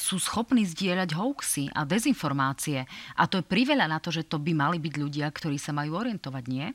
sú 0.00 0.16
schopní 0.16 0.64
zdieľať 0.64 1.12
hoaxy 1.12 1.68
a 1.76 1.81
dezinformácie. 1.84 2.84
A 3.18 3.22
to 3.28 3.40
je 3.40 3.44
priveľa 3.46 3.86
na 3.86 3.98
to, 3.98 4.10
že 4.10 4.28
to 4.28 4.40
by 4.40 4.52
mali 4.56 4.78
byť 4.82 4.94
ľudia, 4.98 5.26
ktorí 5.28 5.56
sa 5.56 5.70
majú 5.74 5.98
orientovať, 5.98 6.44
nie? 6.48 6.66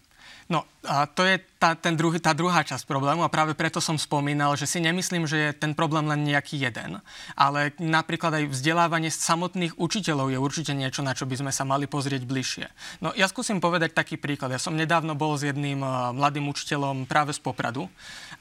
No, 0.48 0.64
a 0.88 1.04
to 1.04 1.28
je 1.28 1.44
tá, 1.60 1.76
ten 1.76 2.00
druhý, 2.00 2.22
tá 2.24 2.32
druhá 2.32 2.64
časť 2.64 2.88
problému 2.88 3.26
a 3.26 3.34
práve 3.34 3.52
preto 3.58 3.84
som 3.84 4.00
spomínal, 4.00 4.56
že 4.56 4.70
si 4.70 4.80
nemyslím, 4.80 5.28
že 5.28 5.38
je 5.38 5.52
ten 5.52 5.76
problém 5.76 6.08
len 6.08 6.24
nejaký 6.24 6.56
jeden. 6.56 7.04
Ale 7.36 7.76
napríklad 7.82 8.32
aj 8.40 8.54
vzdelávanie 8.56 9.12
samotných 9.12 9.76
učiteľov 9.76 10.32
je 10.32 10.40
určite 10.40 10.72
niečo, 10.72 11.04
na 11.04 11.12
čo 11.12 11.28
by 11.28 11.36
sme 11.44 11.52
sa 11.52 11.68
mali 11.68 11.90
pozrieť 11.90 12.24
bližšie. 12.24 12.66
No 13.04 13.12
ja 13.18 13.28
skúsim 13.28 13.60
povedať 13.60 13.92
taký 13.92 14.16
príklad. 14.16 14.56
Ja 14.56 14.62
som 14.62 14.80
nedávno 14.80 15.20
bol 15.20 15.36
s 15.36 15.44
jedným 15.44 15.84
uh, 15.84 16.16
mladým 16.16 16.48
učiteľom 16.48 17.04
práve 17.10 17.36
z 17.36 17.44
Popradu 17.44 17.92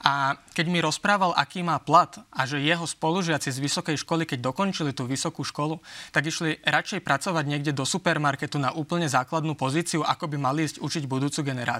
a 0.06 0.38
keď 0.54 0.66
mi 0.70 0.78
rozprával, 0.78 1.34
aký 1.34 1.66
má 1.66 1.82
plat 1.82 2.14
a 2.30 2.46
že 2.46 2.62
jeho 2.62 2.86
spolužiaci 2.86 3.50
z 3.50 3.58
vysokej 3.58 3.96
školy, 4.06 4.22
keď 4.28 4.46
dokončili 4.46 4.94
tú 4.94 5.08
vysokú 5.08 5.42
školu, 5.42 5.82
tak 6.14 6.30
išli 6.30 6.62
radšej 6.62 7.02
pracovať 7.02 7.44
niekde 7.48 7.72
do 7.74 7.82
supermarketu 7.82 8.60
na 8.60 8.70
úplne 8.76 9.10
základnú 9.10 9.58
pozíciu, 9.58 10.06
ako 10.06 10.30
by 10.30 10.36
mali 10.38 10.68
ísť 10.68 10.78
učiť 10.78 11.04
budúcu 11.08 11.40
generáciu, 11.42 11.75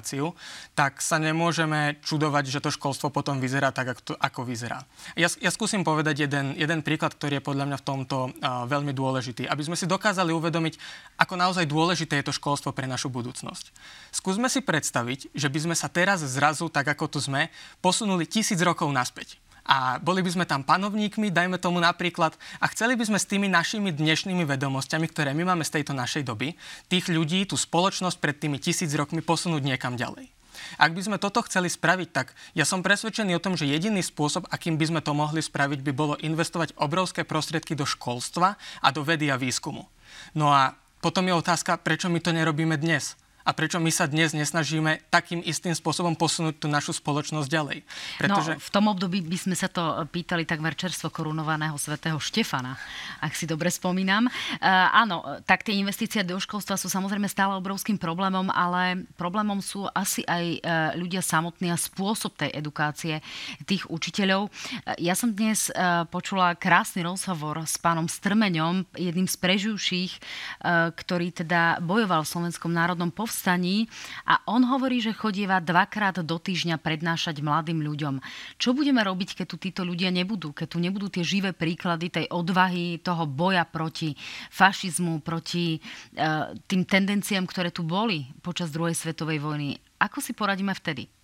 tak 0.77 0.99
sa 1.01 1.17
nemôžeme 1.17 1.97
čudovať, 2.03 2.51
že 2.51 2.59
to 2.61 2.69
školstvo 2.69 3.09
potom 3.09 3.41
vyzerá 3.41 3.73
tak, 3.73 3.97
ako, 3.97 4.13
ako 4.19 4.41
vyzerá. 4.45 4.83
Ja, 5.17 5.31
ja 5.41 5.49
skúsim 5.49 5.81
povedať 5.81 6.27
jeden, 6.27 6.53
jeden 6.59 6.85
príklad, 6.85 7.15
ktorý 7.15 7.39
je 7.39 7.47
podľa 7.47 7.65
mňa 7.71 7.77
v 7.79 7.87
tomto 7.87 8.17
uh, 8.29 8.67
veľmi 8.69 8.93
dôležitý, 8.93 9.49
aby 9.49 9.63
sme 9.65 9.79
si 9.79 9.89
dokázali 9.89 10.29
uvedomiť, 10.35 10.77
ako 11.17 11.33
naozaj 11.33 11.65
dôležité 11.65 12.21
je 12.21 12.27
to 12.29 12.37
školstvo 12.37 12.75
pre 12.75 12.85
našu 12.85 13.09
budúcnosť. 13.09 13.73
Skúsme 14.13 14.51
si 14.51 14.61
predstaviť, 14.61 15.33
že 15.33 15.47
by 15.47 15.59
sme 15.69 15.75
sa 15.75 15.89
teraz 15.89 16.21
zrazu, 16.21 16.69
tak 16.69 16.85
ako 16.91 17.05
tu 17.07 17.19
sme, 17.23 17.49
posunuli 17.81 18.29
tisíc 18.29 18.59
rokov 18.61 18.91
naspäť 18.91 19.39
a 19.67 19.99
boli 19.99 20.23
by 20.23 20.31
sme 20.31 20.45
tam 20.47 20.63
panovníkmi, 20.63 21.27
dajme 21.27 21.59
tomu 21.59 21.83
napríklad, 21.83 22.39
a 22.63 22.65
chceli 22.71 22.95
by 22.95 23.03
sme 23.03 23.19
s 23.19 23.27
tými 23.27 23.51
našimi 23.51 23.91
dnešnými 23.91 24.47
vedomosťami, 24.47 25.05
ktoré 25.11 25.35
my 25.35 25.53
máme 25.53 25.67
z 25.67 25.79
tejto 25.79 25.91
našej 25.91 26.23
doby, 26.23 26.55
tých 26.87 27.11
ľudí, 27.11 27.43
tú 27.43 27.59
spoločnosť 27.59 28.17
pred 28.23 28.39
tými 28.39 28.57
tisíc 28.63 28.89
rokmi 28.95 29.19
posunúť 29.19 29.61
niekam 29.61 29.99
ďalej. 29.99 30.31
Ak 30.81 30.95
by 30.95 31.01
sme 31.03 31.21
toto 31.21 31.43
chceli 31.45 31.69
spraviť, 31.69 32.09
tak 32.09 32.33
ja 32.57 32.65
som 32.65 32.81
presvedčený 32.81 33.37
o 33.37 33.43
tom, 33.43 33.53
že 33.53 33.69
jediný 33.69 34.01
spôsob, 34.01 34.49
akým 34.49 34.79
by 34.79 34.89
sme 34.89 35.01
to 35.03 35.13
mohli 35.13 35.43
spraviť, 35.43 35.79
by 35.83 35.91
bolo 35.93 36.15
investovať 36.17 36.73
obrovské 36.81 37.27
prostriedky 37.27 37.77
do 37.77 37.85
školstva 37.85 38.57
a 38.57 38.87
do 38.89 39.05
vedy 39.05 39.29
a 39.29 39.37
výskumu. 39.37 39.85
No 40.33 40.49
a 40.49 40.73
potom 40.97 41.29
je 41.29 41.35
otázka, 41.35 41.77
prečo 41.77 42.09
my 42.09 42.17
to 42.17 42.33
nerobíme 42.33 42.73
dnes 42.79 43.19
a 43.47 43.55
prečo 43.55 43.79
my 43.79 43.87
sa 43.87 44.11
dnes 44.11 44.35
nesnažíme 44.35 45.07
takým 45.07 45.39
istým 45.39 45.71
spôsobom 45.71 46.19
posunúť 46.19 46.59
tú 46.59 46.67
našu 46.67 46.91
spoločnosť 46.91 47.47
ďalej. 47.47 47.79
Pretože... 48.19 48.59
No, 48.59 48.59
v 48.59 48.71
tom 48.75 48.85
období 48.91 49.23
by 49.23 49.37
sme 49.39 49.55
sa 49.55 49.71
to 49.71 50.03
pýtali 50.11 50.43
takmer 50.43 50.75
čerstvo 50.75 51.07
korunovaného 51.07 51.79
svätého 51.79 52.19
Štefana, 52.19 52.75
ak 53.23 53.31
si 53.31 53.47
dobre 53.47 53.71
spomínam. 53.71 54.27
Uh, 54.27 54.91
áno, 54.91 55.23
tak 55.47 55.63
tie 55.63 55.79
investície 55.79 56.27
do 56.27 56.35
školstva 56.35 56.75
sú 56.75 56.91
samozrejme 56.91 57.31
stále 57.31 57.55
obrovským 57.55 57.95
problémom, 57.95 58.51
ale 58.51 59.07
problémom 59.15 59.63
sú 59.63 59.87
asi 59.95 60.27
aj 60.27 60.43
uh, 60.43 60.59
ľudia 60.99 61.23
samotní 61.23 61.71
a 61.71 61.79
spôsob 61.79 62.35
tej 62.35 62.51
edukácie 62.51 63.23
tých 63.63 63.87
učiteľov. 63.87 64.51
Uh, 64.51 64.99
ja 64.99 65.15
som 65.15 65.31
dnes 65.31 65.71
uh, 65.71 66.03
počula 66.11 66.51
krásny 66.59 66.99
rozhovor 67.07 67.63
s 67.63 67.79
pánom 67.79 68.11
Strmeňom, 68.11 68.83
jedným 68.99 69.29
z 69.29 69.39
preživších, 69.39 70.11
ktorý 70.97 71.29
teda 71.29 71.77
bojoval 71.79 72.25
v 72.25 72.31
Slovenskom 72.33 72.73
národnom 72.73 73.13
povstane 73.13 73.36
povstaní 73.37 73.85
a 74.25 74.41
on 74.49 74.65
hovorí, 74.65 74.97
že 74.97 75.13
chodieva 75.13 75.61
dvakrát 75.61 76.25
do 76.25 76.41
týždňa 76.41 76.81
prednášať 76.81 77.45
mladým 77.45 77.85
ľuďom. 77.85 78.17
Čo 78.57 78.73
budeme 78.73 79.05
robiť, 79.05 79.37
keď 79.37 79.45
tu 79.45 79.61
títo 79.61 79.85
ľudia 79.85 80.09
nebudú? 80.09 80.57
Keď 80.57 80.67
tu 80.73 80.81
nebudú 80.81 81.13
tie 81.13 81.21
živé 81.21 81.53
príklady 81.53 82.09
tej 82.09 82.25
odvahy, 82.33 82.97
toho 82.97 83.29
boja 83.29 83.61
proti 83.61 84.17
fašizmu, 84.49 85.21
proti 85.21 85.77
uh, 85.77 86.49
tým 86.65 86.81
tendenciám, 86.81 87.45
ktoré 87.45 87.69
tu 87.69 87.85
boli 87.85 88.25
počas 88.41 88.73
druhej 88.73 88.97
svetovej 88.97 89.37
vojny. 89.37 89.77
Ako 90.01 90.17
si 90.17 90.33
poradíme 90.33 90.73
vtedy? 90.73 91.16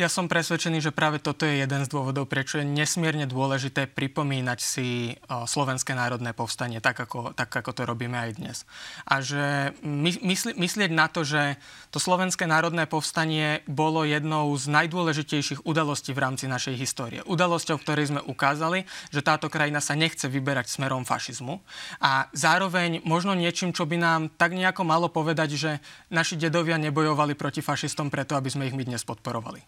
Ja 0.00 0.08
som 0.08 0.32
presvedčený, 0.32 0.80
že 0.80 0.96
práve 0.96 1.20
toto 1.20 1.44
je 1.44 1.60
jeden 1.60 1.84
z 1.84 1.92
dôvodov, 1.92 2.24
prečo 2.24 2.56
je 2.56 2.64
nesmierne 2.64 3.28
dôležité 3.28 3.84
pripomínať 3.84 4.56
si 4.56 5.12
Slovenské 5.28 5.92
národné 5.92 6.32
povstanie, 6.32 6.80
tak 6.80 7.04
ako, 7.04 7.36
tak 7.36 7.52
ako 7.52 7.76
to 7.76 7.84
robíme 7.84 8.16
aj 8.16 8.40
dnes. 8.40 8.64
A 9.04 9.20
že 9.20 9.76
mysli, 9.84 10.56
myslieť 10.56 10.88
na 10.88 11.04
to, 11.12 11.20
že 11.20 11.60
to 11.92 12.00
Slovenské 12.00 12.48
národné 12.48 12.88
povstanie 12.88 13.60
bolo 13.68 14.08
jednou 14.08 14.48
z 14.56 14.72
najdôležitejších 14.72 15.68
udalostí 15.68 16.16
v 16.16 16.22
rámci 16.24 16.48
našej 16.48 16.80
histórie. 16.80 17.20
Udalosťou, 17.28 17.76
ktorej 17.76 18.08
sme 18.08 18.24
ukázali, 18.24 18.88
že 19.12 19.20
táto 19.20 19.52
krajina 19.52 19.84
sa 19.84 19.92
nechce 19.92 20.32
vyberať 20.32 20.80
smerom 20.80 21.04
fašizmu. 21.04 21.60
A 22.00 22.32
zároveň 22.32 23.04
možno 23.04 23.36
niečím, 23.36 23.76
čo 23.76 23.84
by 23.84 24.00
nám 24.00 24.32
tak 24.32 24.56
nejako 24.56 24.80
malo 24.80 25.12
povedať, 25.12 25.60
že 25.60 25.70
naši 26.08 26.40
dedovia 26.40 26.80
nebojovali 26.80 27.36
proti 27.36 27.60
fašistom 27.60 28.08
preto, 28.08 28.32
aby 28.32 28.48
sme 28.48 28.64
ich 28.64 28.72
my 28.72 28.88
dnes 28.88 29.04
podporovali. 29.04 29.60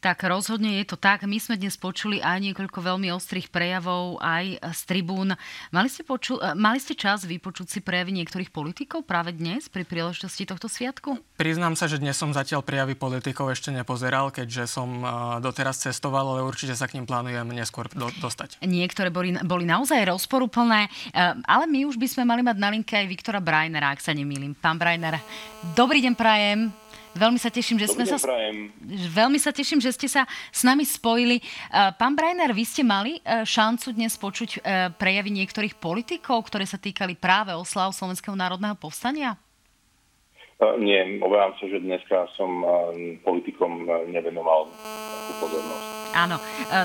Tak 0.00 0.24
rozhodne 0.24 0.80
je 0.80 0.84
to 0.84 0.96
tak. 0.96 1.24
My 1.24 1.40
sme 1.40 1.56
dnes 1.56 1.74
počuli 1.74 2.20
aj 2.20 2.40
niekoľko 2.44 2.78
veľmi 2.80 3.08
ostrých 3.10 3.48
prejavov 3.48 4.20
aj 4.20 4.60
z 4.60 4.80
tribún. 4.84 5.32
Mali 5.72 5.88
ste, 5.88 6.04
poču- 6.04 6.38
eh, 6.38 6.52
mali 6.52 6.76
ste 6.76 6.92
čas 6.92 7.24
vypočuť 7.24 7.66
si 7.68 7.78
prejavy 7.80 8.12
niektorých 8.12 8.52
politikov 8.52 9.08
práve 9.08 9.32
dnes 9.32 9.66
pri 9.72 9.82
príležitosti 9.82 10.44
tohto 10.44 10.68
sviatku? 10.68 11.16
Priznám 11.40 11.74
sa, 11.74 11.88
že 11.88 11.96
dnes 11.98 12.14
som 12.14 12.30
zatiaľ 12.30 12.60
prejavy 12.60 12.94
politikov 12.94 13.50
ešte 13.50 13.72
nepozeral, 13.72 14.28
keďže 14.28 14.68
som 14.68 14.88
eh, 15.00 15.08
doteraz 15.40 15.80
cestoval, 15.80 16.36
ale 16.36 16.40
určite 16.44 16.76
sa 16.76 16.84
k 16.84 17.00
ním 17.00 17.08
plánujem 17.08 17.48
neskôr 17.50 17.88
do- 17.92 18.12
dostať. 18.20 18.60
Niektoré 18.60 19.08
boli, 19.08 19.34
boli 19.40 19.64
naozaj 19.64 20.04
rozporúplné, 20.04 20.86
eh, 20.86 21.34
ale 21.48 21.64
my 21.64 21.88
už 21.88 21.96
by 21.96 22.06
sme 22.06 22.22
mali 22.28 22.44
mať 22.44 22.56
na 22.60 22.68
linke 22.68 22.94
aj 22.94 23.06
Viktora 23.08 23.40
Brajnera, 23.40 23.90
ak 23.90 24.04
sa 24.04 24.12
nemýlim. 24.12 24.52
Pán 24.54 24.76
Brajner, 24.76 25.18
dobrý 25.72 26.04
deň 26.04 26.14
prajem. 26.14 26.83
Veľmi 27.14 27.38
sa 27.38 27.46
teším, 27.46 27.78
že 27.78 27.94
sme 27.94 28.04
sa... 28.04 28.18
Veľmi 29.14 29.38
sa 29.38 29.54
teším, 29.54 29.78
že 29.78 29.94
ste 29.94 30.10
sa 30.10 30.26
s 30.50 30.66
nami 30.66 30.82
spojili. 30.82 31.38
Pán 31.70 32.18
Brajner, 32.18 32.50
vy 32.50 32.66
ste 32.66 32.82
mali 32.82 33.22
e, 33.22 33.46
šancu 33.46 33.94
dnes 33.94 34.18
počuť 34.18 34.50
e, 34.50 34.58
prejavy 34.98 35.30
niektorých 35.30 35.78
politikov, 35.78 36.50
ktoré 36.50 36.66
sa 36.66 36.74
týkali 36.74 37.14
práve 37.14 37.54
oslav 37.54 37.94
Slovenského 37.94 38.34
národného 38.34 38.74
povstania? 38.74 39.38
E, 40.58 40.66
nie, 40.82 41.22
obávam 41.22 41.54
sa, 41.62 41.70
že 41.70 41.78
dneska 41.78 42.26
som 42.34 42.66
politikom 43.22 43.86
nevenoval 44.10 44.74
takú 44.74 45.32
pozornosť. 45.46 45.86
Áno, 46.14 46.36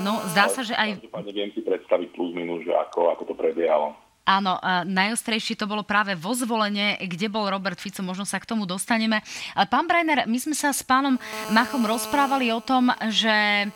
no 0.02 0.12
zdá 0.30 0.46
sa, 0.46 0.62
že 0.62 0.78
aj... 0.78 1.10
Viem 1.30 1.50
si 1.54 1.62
predstaviť 1.62 2.14
plus 2.14 2.34
minus, 2.38 2.62
že 2.62 2.74
ako, 2.74 3.14
ako 3.18 3.22
to 3.30 3.34
prebiehalo. 3.34 3.98
Áno, 4.28 4.60
najostrejšie 4.86 5.58
to 5.58 5.66
bolo 5.66 5.82
práve 5.82 6.14
vo 6.14 6.30
zvolenie, 6.36 7.00
kde 7.02 7.26
bol 7.26 7.50
Robert 7.50 7.80
Fico, 7.80 8.04
možno 8.04 8.22
sa 8.22 8.38
k 8.38 8.46
tomu 8.46 8.62
dostaneme. 8.68 9.24
Pán 9.72 9.90
Breiner, 9.90 10.28
my 10.28 10.38
sme 10.38 10.54
sa 10.54 10.70
s 10.70 10.86
pánom 10.86 11.18
Machom 11.50 11.82
rozprávali 11.82 12.52
o 12.54 12.62
tom, 12.62 12.94
že 13.10 13.66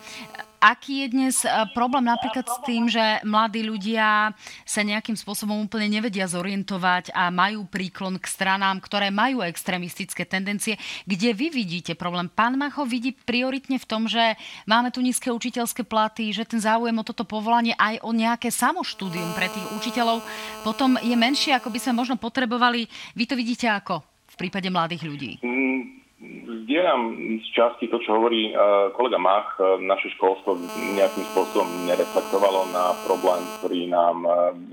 Aký 0.64 1.04
je 1.04 1.12
dnes 1.12 1.36
e, 1.44 1.52
problém 1.76 2.08
napríklad 2.08 2.48
s 2.48 2.56
tým, 2.64 2.88
že 2.88 3.20
mladí 3.20 3.60
ľudia 3.60 4.32
sa 4.64 4.80
nejakým 4.80 5.12
spôsobom 5.12 5.60
úplne 5.60 5.92
nevedia 5.92 6.24
zorientovať 6.24 7.12
a 7.12 7.28
majú 7.28 7.68
príklon 7.68 8.16
k 8.16 8.24
stranám, 8.24 8.80
ktoré 8.80 9.12
majú 9.12 9.44
extrémistické 9.44 10.24
tendencie? 10.24 10.80
Kde 11.04 11.36
vy 11.36 11.52
vidíte 11.52 11.92
problém? 11.92 12.32
Pán 12.32 12.56
Macho 12.56 12.88
vidí 12.88 13.12
prioritne 13.12 13.76
v 13.76 13.84
tom, 13.84 14.08
že 14.08 14.40
máme 14.64 14.88
tu 14.88 15.04
nízke 15.04 15.28
učiteľské 15.28 15.84
platy, 15.84 16.32
že 16.32 16.48
ten 16.48 16.64
záujem 16.64 16.96
o 16.96 17.04
toto 17.04 17.28
povolanie 17.28 17.76
aj 17.76 18.00
o 18.00 18.16
nejaké 18.16 18.48
samoštúdium 18.48 19.36
pre 19.36 19.52
tých 19.52 19.68
učiteľov 19.76 20.24
potom 20.64 20.96
je 20.96 21.12
menšie, 21.12 21.52
ako 21.52 21.68
by 21.68 21.76
sme 21.76 22.00
možno 22.00 22.16
potrebovali. 22.16 22.88
Vy 23.12 23.28
to 23.28 23.36
vidíte 23.36 23.68
ako 23.68 24.00
v 24.32 24.36
prípade 24.40 24.72
mladých 24.72 25.04
ľudí? 25.04 25.32
Mm 25.44 26.03
Zdieľam 26.44 27.00
z 27.40 27.48
časti 27.52 27.88
to, 27.92 28.00
čo 28.00 28.16
hovorí 28.16 28.48
e, 28.48 28.52
kolega 28.96 29.20
Mach. 29.20 29.56
E, 29.56 29.80
naše 29.84 30.12
školstvo 30.16 30.56
nejakým 30.96 31.24
spôsobom 31.32 31.88
nereflektovalo 31.88 32.68
na 32.72 32.96
problém, 33.04 33.44
ktorý 33.60 33.88
nám 33.88 34.16
e, 34.24 34.28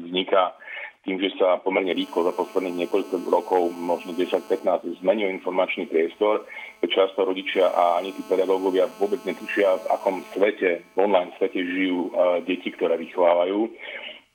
vzniká 0.08 0.56
tým, 1.02 1.18
že 1.18 1.34
sa 1.36 1.58
pomerne 1.58 1.98
rýchlo 1.98 2.30
za 2.30 2.34
posledných 2.38 2.86
niekoľko 2.86 3.26
rokov, 3.26 3.74
možno 3.74 4.14
10-15, 4.14 5.02
zmenil 5.02 5.34
informačný 5.34 5.90
priestor. 5.90 6.46
Často 6.86 7.26
rodičia 7.26 7.74
a 7.74 7.98
ani 7.98 8.14
tí 8.14 8.22
pedagógovia 8.22 8.86
vôbec 9.02 9.18
netušia, 9.26 9.82
v 9.82 9.86
akom 9.90 10.16
svete, 10.30 10.86
v 10.94 10.98
online 11.02 11.34
svete 11.42 11.58
žijú 11.58 12.14
deti, 12.46 12.70
ktoré 12.70 13.02
vychovávajú. 13.02 13.66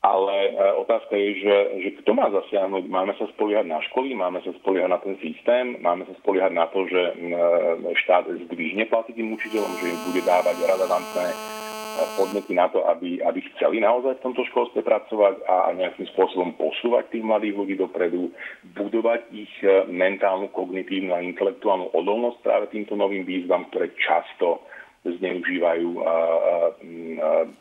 Ale 0.07 0.55
e, 0.55 0.73
otázka 0.87 1.19
je, 1.19 1.31
že, 1.43 1.57
že 1.83 1.91
kto 2.03 2.15
má 2.15 2.31
zasiahnuť? 2.31 2.87
Máme 2.87 3.19
sa 3.19 3.27
spoliehať 3.35 3.67
na 3.67 3.83
školy, 3.91 4.15
máme 4.15 4.39
sa 4.47 4.55
spoliehať 4.63 4.91
na 4.95 5.01
ten 5.03 5.19
systém, 5.19 5.83
máme 5.83 6.07
sa 6.07 6.15
spoliehať 6.23 6.53
na 6.55 6.71
to, 6.71 6.87
že 6.87 7.03
e, 7.11 7.15
štát 8.07 8.31
zdvihne 8.47 8.87
platy 8.87 9.19
tým 9.19 9.35
učiteľom, 9.35 9.73
že 9.83 9.91
im 9.91 10.01
bude 10.07 10.23
dávať 10.23 10.63
relevantné 10.63 11.27
e, 11.27 11.37
podnety 12.15 12.55
na 12.55 12.71
to, 12.71 12.87
aby, 12.87 13.19
aby 13.19 13.41
chceli 13.51 13.83
naozaj 13.83 14.23
v 14.23 14.25
tomto 14.31 14.47
školstve 14.55 14.87
pracovať 14.87 15.43
a 15.43 15.75
nejakým 15.75 16.07
spôsobom 16.15 16.55
posúvať 16.55 17.11
tých 17.11 17.27
mladých 17.27 17.59
ľudí 17.59 17.75
dopredu, 17.75 18.31
budovať 18.79 19.27
ich 19.35 19.51
mentálnu, 19.91 20.55
kognitívnu 20.55 21.19
a 21.19 21.25
intelektuálnu 21.27 21.91
odolnosť 21.91 22.39
práve 22.47 22.71
týmto 22.71 22.95
novým 22.95 23.27
výzvam, 23.27 23.67
ktoré 23.75 23.91
často 23.99 24.63
zneužívajú 25.15 25.89
a, 26.01 26.03
a, 26.03 26.11
a, 26.11 26.15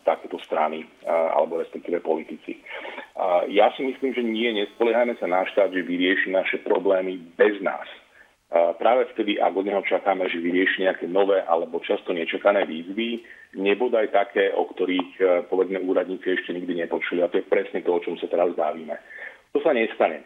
takéto 0.02 0.42
strany 0.42 0.90
a, 1.06 1.38
alebo 1.38 1.62
respektíve 1.62 2.02
politici. 2.02 2.58
A 3.14 3.46
ja 3.46 3.70
si 3.78 3.86
myslím, 3.86 4.12
že 4.18 4.24
nie, 4.26 4.50
nespoliehajme 4.58 5.14
sa 5.22 5.30
na 5.30 5.46
štát, 5.46 5.70
že 5.70 5.86
vyrieši 5.86 6.34
naše 6.34 6.58
problémy 6.66 7.22
bez 7.38 7.62
nás. 7.62 7.86
A 8.56 8.72
práve 8.78 9.10
vtedy, 9.12 9.36
ak 9.42 9.52
od 9.52 9.66
neho 9.68 9.84
čakáme, 9.84 10.30
že 10.32 10.40
vyrieši 10.40 10.88
nejaké 10.88 11.06
nové 11.10 11.44
alebo 11.44 11.84
často 11.84 12.14
nečakané 12.16 12.64
výzvy, 12.64 13.20
nebodaj 13.58 14.14
také, 14.16 14.54
o 14.54 14.70
ktorých 14.70 15.44
povedzme 15.52 15.82
úradníci 15.82 16.40
ešte 16.40 16.54
nikdy 16.54 16.86
nepočuli. 16.86 17.20
A 17.26 17.28
to 17.28 17.42
je 17.42 17.50
presne 17.50 17.84
to, 17.84 17.92
o 17.92 18.00
čom 18.00 18.16
sa 18.16 18.30
teraz 18.32 18.54
bavíme. 18.56 18.96
To 19.56 19.64
sa 19.64 19.72
nestane. 19.72 20.24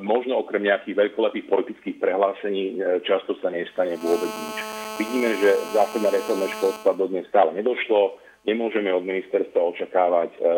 Možno 0.00 0.40
okrem 0.40 0.64
nejakých 0.64 0.96
veľkolepých 0.96 1.44
politických 1.44 1.96
prehlásení 2.00 2.80
e, 2.80 3.04
často 3.04 3.36
sa 3.36 3.52
nestane 3.52 4.00
vôbec 4.00 4.32
nič. 4.32 4.79
Vidíme, 5.00 5.32
že 5.40 5.56
zásadná 5.72 6.12
reforma 6.12 6.44
školstva 6.60 6.92
dodnes 6.92 7.24
stále 7.32 7.56
nedošlo. 7.56 8.20
Nemôžeme 8.44 8.92
od 8.92 9.00
ministerstva 9.00 9.56
očakávať, 9.72 10.30
e, 10.36 10.40
e, 10.40 10.48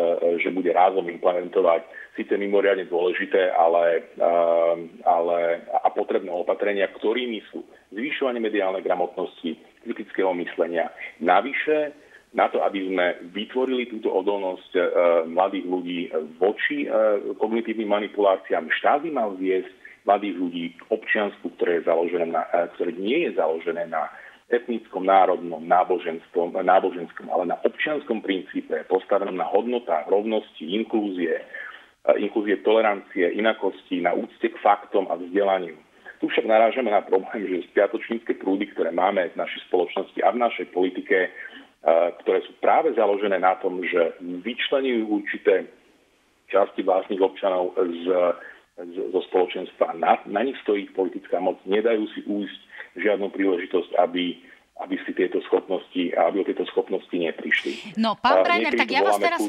že 0.43 0.51
bude 0.51 0.67
rázom 0.75 1.07
implementovať 1.07 1.87
síce 2.19 2.35
mimoriadne 2.35 2.85
dôležité, 2.91 3.55
ale, 3.55 4.13
ale 5.01 5.65
a 5.65 5.89
potrebné 5.89 6.29
opatrenia, 6.29 6.85
ktorými 6.91 7.41
sú 7.49 7.65
zvyšovanie 7.89 8.37
mediálnej 8.37 8.85
gramotnosti, 8.85 9.57
kritického 9.81 10.29
myslenia. 10.37 10.93
Navyše 11.17 11.95
na 12.33 12.49
to, 12.49 12.65
aby 12.65 12.89
sme 12.89 13.05
vytvorili 13.29 13.87
túto 13.93 14.09
odolnosť 14.09 14.71
e, 14.73 14.81
mladých 15.29 15.65
ľudí 15.69 15.99
voči 16.41 16.83
e, 16.83 16.87
kognitívnym 17.37 17.89
manipuláciám. 17.89 18.73
Štát 18.73 19.05
by 19.05 19.09
mal 19.13 19.37
viesť 19.37 19.69
mladých 20.03 20.35
ľudí 20.35 20.65
k 20.73 20.81
občiansku, 20.89 21.45
ktoré, 21.55 21.79
je 21.79 21.87
založené 21.87 22.27
na, 22.33 22.43
e, 22.49 22.73
ktoré 22.73 22.91
nie 22.97 23.29
je 23.29 23.37
založené 23.37 23.85
na 23.85 24.09
etnickom, 24.53 25.03
národnom, 25.03 25.59
náboženskom, 25.65 26.53
náboženskom, 26.53 27.27
ale 27.33 27.49
na 27.49 27.57
občianskom 27.65 28.21
princípe, 28.21 28.85
postavenom 28.85 29.33
na 29.33 29.49
hodnotách, 29.49 30.05
rovnosti, 30.05 30.61
inklúzie, 30.61 31.41
inklúzie 32.21 32.61
tolerancie, 32.61 33.33
inakosti, 33.33 34.05
na 34.05 34.13
úcte 34.13 34.53
k 34.53 34.61
faktom 34.61 35.09
a 35.09 35.17
vzdelaniu. 35.17 35.73
Tu 36.21 36.31
však 36.31 36.47
narážame 36.47 36.87
na 36.87 37.03
problém, 37.03 37.43
že 37.49 37.67
spiatočnícke 37.75 38.39
prúdy, 38.39 38.71
ktoré 38.71 38.95
máme 38.95 39.33
v 39.33 39.39
našej 39.39 39.67
spoločnosti 39.67 40.19
a 40.23 40.31
v 40.31 40.39
našej 40.39 40.71
politike, 40.71 41.33
ktoré 42.23 42.39
sú 42.47 42.55
práve 42.63 42.95
založené 42.95 43.43
na 43.43 43.59
tom, 43.59 43.83
že 43.83 44.15
vyčlenujú 44.23 45.19
určité 45.19 45.67
časti 46.47 46.79
vlastných 46.85 47.19
občanov 47.19 47.75
z, 47.75 48.05
zo 48.77 49.21
spoločenstva. 49.29 49.93
Na, 49.97 50.17
na 50.25 50.41
nich 50.41 50.57
stojí 50.65 50.89
politická 50.97 51.37
moc. 51.37 51.61
Nedajú 51.69 52.09
si 52.17 52.25
újsť 52.25 52.59
žiadnu 52.97 53.29
príležitosť, 53.29 53.97
aby 54.01 54.41
aby 54.73 54.97
si 55.05 55.13
tieto 55.13 55.37
schopnosti, 55.45 56.09
aby 56.17 56.41
o 56.41 56.47
tieto 56.49 56.65
schopnosti 56.65 57.13
neprišli. 57.13 57.93
No, 57.93 58.17
pán 58.17 58.41
Breiner, 58.41 58.73
tak 58.73 58.89
ja 58.89 59.05
vás, 59.05 59.21
teraz, 59.21 59.45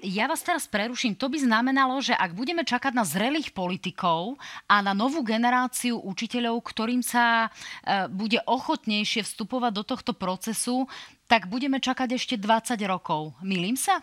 ja 0.00 0.24
vás 0.24 0.40
teraz 0.40 0.64
preruším. 0.64 1.12
To 1.20 1.28
by 1.28 1.44
znamenalo, 1.44 2.00
že 2.00 2.16
ak 2.16 2.32
budeme 2.32 2.64
čakať 2.64 2.96
na 2.96 3.04
zrelých 3.04 3.52
politikov 3.52 4.40
a 4.64 4.80
na 4.80 4.96
novú 4.96 5.20
generáciu 5.20 6.00
učiteľov, 6.00 6.64
ktorým 6.64 7.04
sa 7.04 7.52
e, 7.84 8.08
bude 8.08 8.40
ochotnejšie 8.48 9.28
vstupovať 9.28 9.72
do 9.76 9.84
tohto 9.84 10.16
procesu, 10.16 10.88
tak 11.28 11.52
budeme 11.52 11.76
čakať 11.76 12.16
ešte 12.16 12.34
20 12.40 12.80
rokov. 12.88 13.36
Milím 13.44 13.76
sa? 13.76 14.00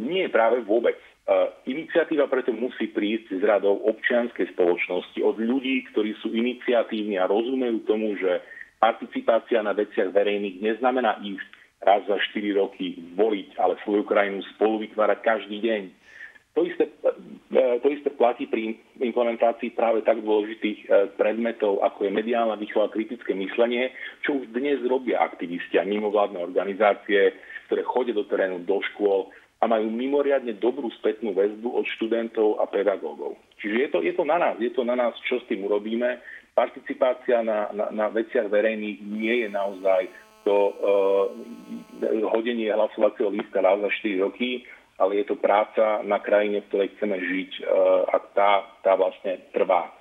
Nie, 0.00 0.32
práve 0.32 0.64
vôbec. 0.64 0.96
Uh, 1.30 1.46
iniciatíva 1.70 2.26
preto 2.26 2.50
musí 2.50 2.90
prísť 2.90 3.38
z 3.38 3.46
radou 3.46 3.78
občianskej 3.86 4.50
spoločnosti, 4.50 5.14
od 5.22 5.38
ľudí, 5.38 5.86
ktorí 5.94 6.18
sú 6.18 6.34
iniciatívni 6.34 7.22
a 7.22 7.30
rozumejú 7.30 7.86
tomu, 7.86 8.18
že 8.18 8.42
participácia 8.82 9.62
na 9.62 9.70
veciach 9.70 10.10
verejných 10.10 10.58
neznamená 10.58 11.22
ísť 11.22 11.50
raz 11.86 12.02
za 12.10 12.18
4 12.34 12.34
roky 12.58 12.98
voliť, 13.14 13.62
ale 13.62 13.78
svoju 13.86 14.02
krajinu 14.10 14.42
spolu 14.58 14.82
vytvárať 14.82 15.18
každý 15.22 15.62
deň. 15.62 15.82
To 16.58 16.66
isté, 16.66 16.90
uh, 17.06 17.78
to 17.78 17.94
isté 17.94 18.10
platí 18.10 18.50
pri 18.50 18.82
implementácii 18.98 19.70
práve 19.78 20.02
tak 20.02 20.26
dôležitých 20.26 20.78
uh, 20.82 21.14
predmetov, 21.14 21.78
ako 21.86 22.10
je 22.10 22.16
mediálna 22.26 22.58
výchova 22.58 22.90
kritické 22.90 23.38
myslenie, 23.38 23.94
čo 24.26 24.34
už 24.34 24.50
dnes 24.50 24.82
robia 24.82 25.22
aktivisti 25.22 25.78
a 25.78 25.86
mimovládne 25.86 26.42
organizácie, 26.42 27.38
ktoré 27.70 27.86
chodia 27.86 28.18
do 28.18 28.26
terénu, 28.26 28.66
do 28.66 28.82
škôl 28.82 29.30
a 29.60 29.64
majú 29.68 29.92
mimoriadne 29.92 30.56
dobrú 30.56 30.88
spätnú 30.96 31.36
väzbu 31.36 31.68
od 31.76 31.84
študentov 32.00 32.64
a 32.64 32.64
pedagógov. 32.64 33.36
Čiže 33.60 33.76
je 33.76 33.88
to, 33.92 33.98
je 34.00 34.12
to 34.16 34.24
na 34.24 34.40
nás, 34.40 34.56
je 34.56 34.72
to 34.72 34.82
na 34.88 34.96
nás, 34.96 35.12
čo 35.28 35.36
s 35.36 35.44
tým 35.52 35.68
urobíme. 35.68 36.16
Participácia 36.56 37.44
na, 37.44 37.68
na, 37.76 37.92
na 37.92 38.06
veciach 38.08 38.48
verejných 38.48 39.04
nie 39.04 39.44
je 39.44 39.48
naozaj 39.52 40.08
to 40.48 40.56
uh, 40.72 41.28
hodenie 42.32 42.72
hlasovacieho 42.72 43.28
lístka 43.28 43.60
raz 43.60 43.76
za 43.84 43.92
4 44.08 44.24
roky, 44.24 44.64
ale 44.96 45.20
je 45.20 45.28
to 45.28 45.36
práca 45.36 46.00
na 46.08 46.16
krajine, 46.24 46.64
v 46.64 46.68
ktorej 46.72 46.88
chceme 46.96 47.16
žiť 47.20 47.50
uh, 47.60 47.68
a 48.08 48.16
tá, 48.32 48.52
tá 48.80 48.96
vlastne 48.96 49.44
trvá. 49.52 49.92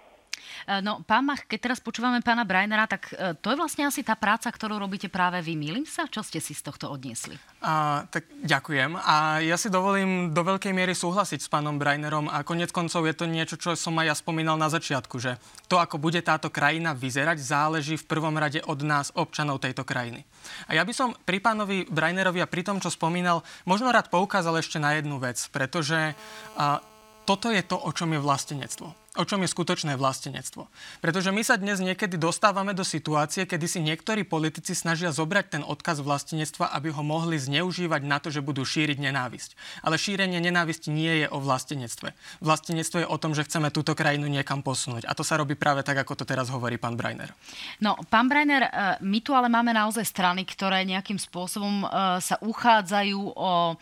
E, 0.65 0.81
no, 0.81 1.01
pán 1.05 1.25
Mach, 1.25 1.45
keď 1.45 1.59
teraz 1.69 1.79
počúvame 1.79 2.23
pána 2.23 2.43
Brajnera, 2.43 2.89
tak 2.89 3.13
e, 3.13 3.35
to 3.39 3.53
je 3.53 3.59
vlastne 3.59 3.87
asi 3.87 4.01
tá 4.01 4.17
práca, 4.17 4.49
ktorú 4.49 4.79
robíte 4.79 5.07
práve 5.07 5.39
vy. 5.43 5.55
Milím 5.55 5.87
sa? 5.87 6.09
Čo 6.09 6.25
ste 6.25 6.41
si 6.43 6.55
z 6.55 6.61
tohto 6.65 6.91
odniesli? 6.91 7.37
A, 7.59 8.05
tak 8.07 8.27
ďakujem. 8.43 8.95
A 8.95 9.43
ja 9.43 9.59
si 9.59 9.67
dovolím 9.67 10.31
do 10.31 10.41
veľkej 10.43 10.71
miery 10.71 10.95
súhlasiť 10.95 11.39
s 11.43 11.51
pánom 11.51 11.75
Brajnerom 11.75 12.31
a 12.31 12.43
konec 12.47 12.71
koncov 12.71 13.03
je 13.03 13.15
to 13.15 13.25
niečo, 13.27 13.55
čo 13.59 13.75
som 13.75 13.95
aj 13.99 14.05
ja 14.07 14.15
spomínal 14.15 14.55
na 14.55 14.71
začiatku, 14.71 15.19
že 15.19 15.35
to, 15.67 15.77
ako 15.77 15.99
bude 15.99 16.19
táto 16.23 16.47
krajina 16.47 16.95
vyzerať, 16.95 17.37
záleží 17.39 17.95
v 17.99 18.07
prvom 18.07 18.35
rade 18.35 18.63
od 18.63 18.79
nás, 18.83 19.11
občanov 19.15 19.59
tejto 19.59 19.83
krajiny. 19.83 20.23
A 20.71 20.75
ja 20.75 20.83
by 20.87 20.93
som 20.95 21.11
pri 21.13 21.43
pánovi 21.43 21.87
Brajnerovi 21.87 22.39
a 22.39 22.51
pri 22.51 22.63
tom, 22.63 22.79
čo 22.79 22.91
spomínal, 22.91 23.43
možno 23.67 23.91
rád 23.91 24.07
poukázal 24.07 24.59
ešte 24.59 24.79
na 24.79 24.95
jednu 24.95 25.19
vec, 25.19 25.39
pretože 25.51 26.15
a, 26.55 26.79
toto 27.27 27.53
je 27.53 27.61
to, 27.61 27.77
o 27.77 27.91
čom 27.93 28.15
je 28.15 28.23
vlastenectvo 28.23 28.98
o 29.17 29.25
čom 29.25 29.41
je 29.41 29.49
skutočné 29.49 29.97
vlastenectvo. 29.97 30.69
Pretože 31.01 31.33
my 31.33 31.41
sa 31.41 31.57
dnes 31.57 31.81
niekedy 31.81 32.21
dostávame 32.21 32.77
do 32.77 32.85
situácie, 32.85 33.49
kedy 33.49 33.65
si 33.65 33.79
niektorí 33.81 34.21
politici 34.21 34.77
snažia 34.77 35.09
zobrať 35.09 35.45
ten 35.57 35.63
odkaz 35.65 36.05
vlastenectva, 36.05 36.69
aby 36.77 36.93
ho 36.93 37.01
mohli 37.01 37.41
zneužívať 37.41 38.01
na 38.05 38.21
to, 38.21 38.29
že 38.29 38.45
budú 38.45 38.61
šíriť 38.61 39.01
nenávisť. 39.01 39.57
Ale 39.81 39.97
šírenie 39.97 40.37
nenávisti 40.37 40.93
nie 40.93 41.25
je 41.25 41.27
o 41.33 41.41
vlastenectve. 41.41 42.13
Vlastenectvo 42.45 43.01
je 43.01 43.07
o 43.09 43.17
tom, 43.17 43.33
že 43.33 43.49
chceme 43.49 43.73
túto 43.73 43.97
krajinu 43.97 44.29
niekam 44.29 44.61
posunúť. 44.61 45.09
A 45.09 45.17
to 45.17 45.25
sa 45.25 45.41
robí 45.41 45.57
práve 45.57 45.81
tak, 45.81 46.05
ako 46.05 46.13
to 46.13 46.25
teraz 46.29 46.53
hovorí 46.53 46.77
pán 46.77 46.93
Brajner. 46.93 47.33
No, 47.81 47.97
pán 48.13 48.29
Brajner, 48.29 48.69
e, 48.69 48.71
my 49.01 49.19
tu 49.25 49.33
ale 49.33 49.49
máme 49.49 49.73
naozaj 49.73 50.05
strany, 50.05 50.45
ktoré 50.45 50.85
nejakým 50.85 51.17
spôsobom 51.17 51.81
e, 51.81 51.87
sa 52.21 52.37
uchádzajú 52.45 53.21
o 53.33 53.73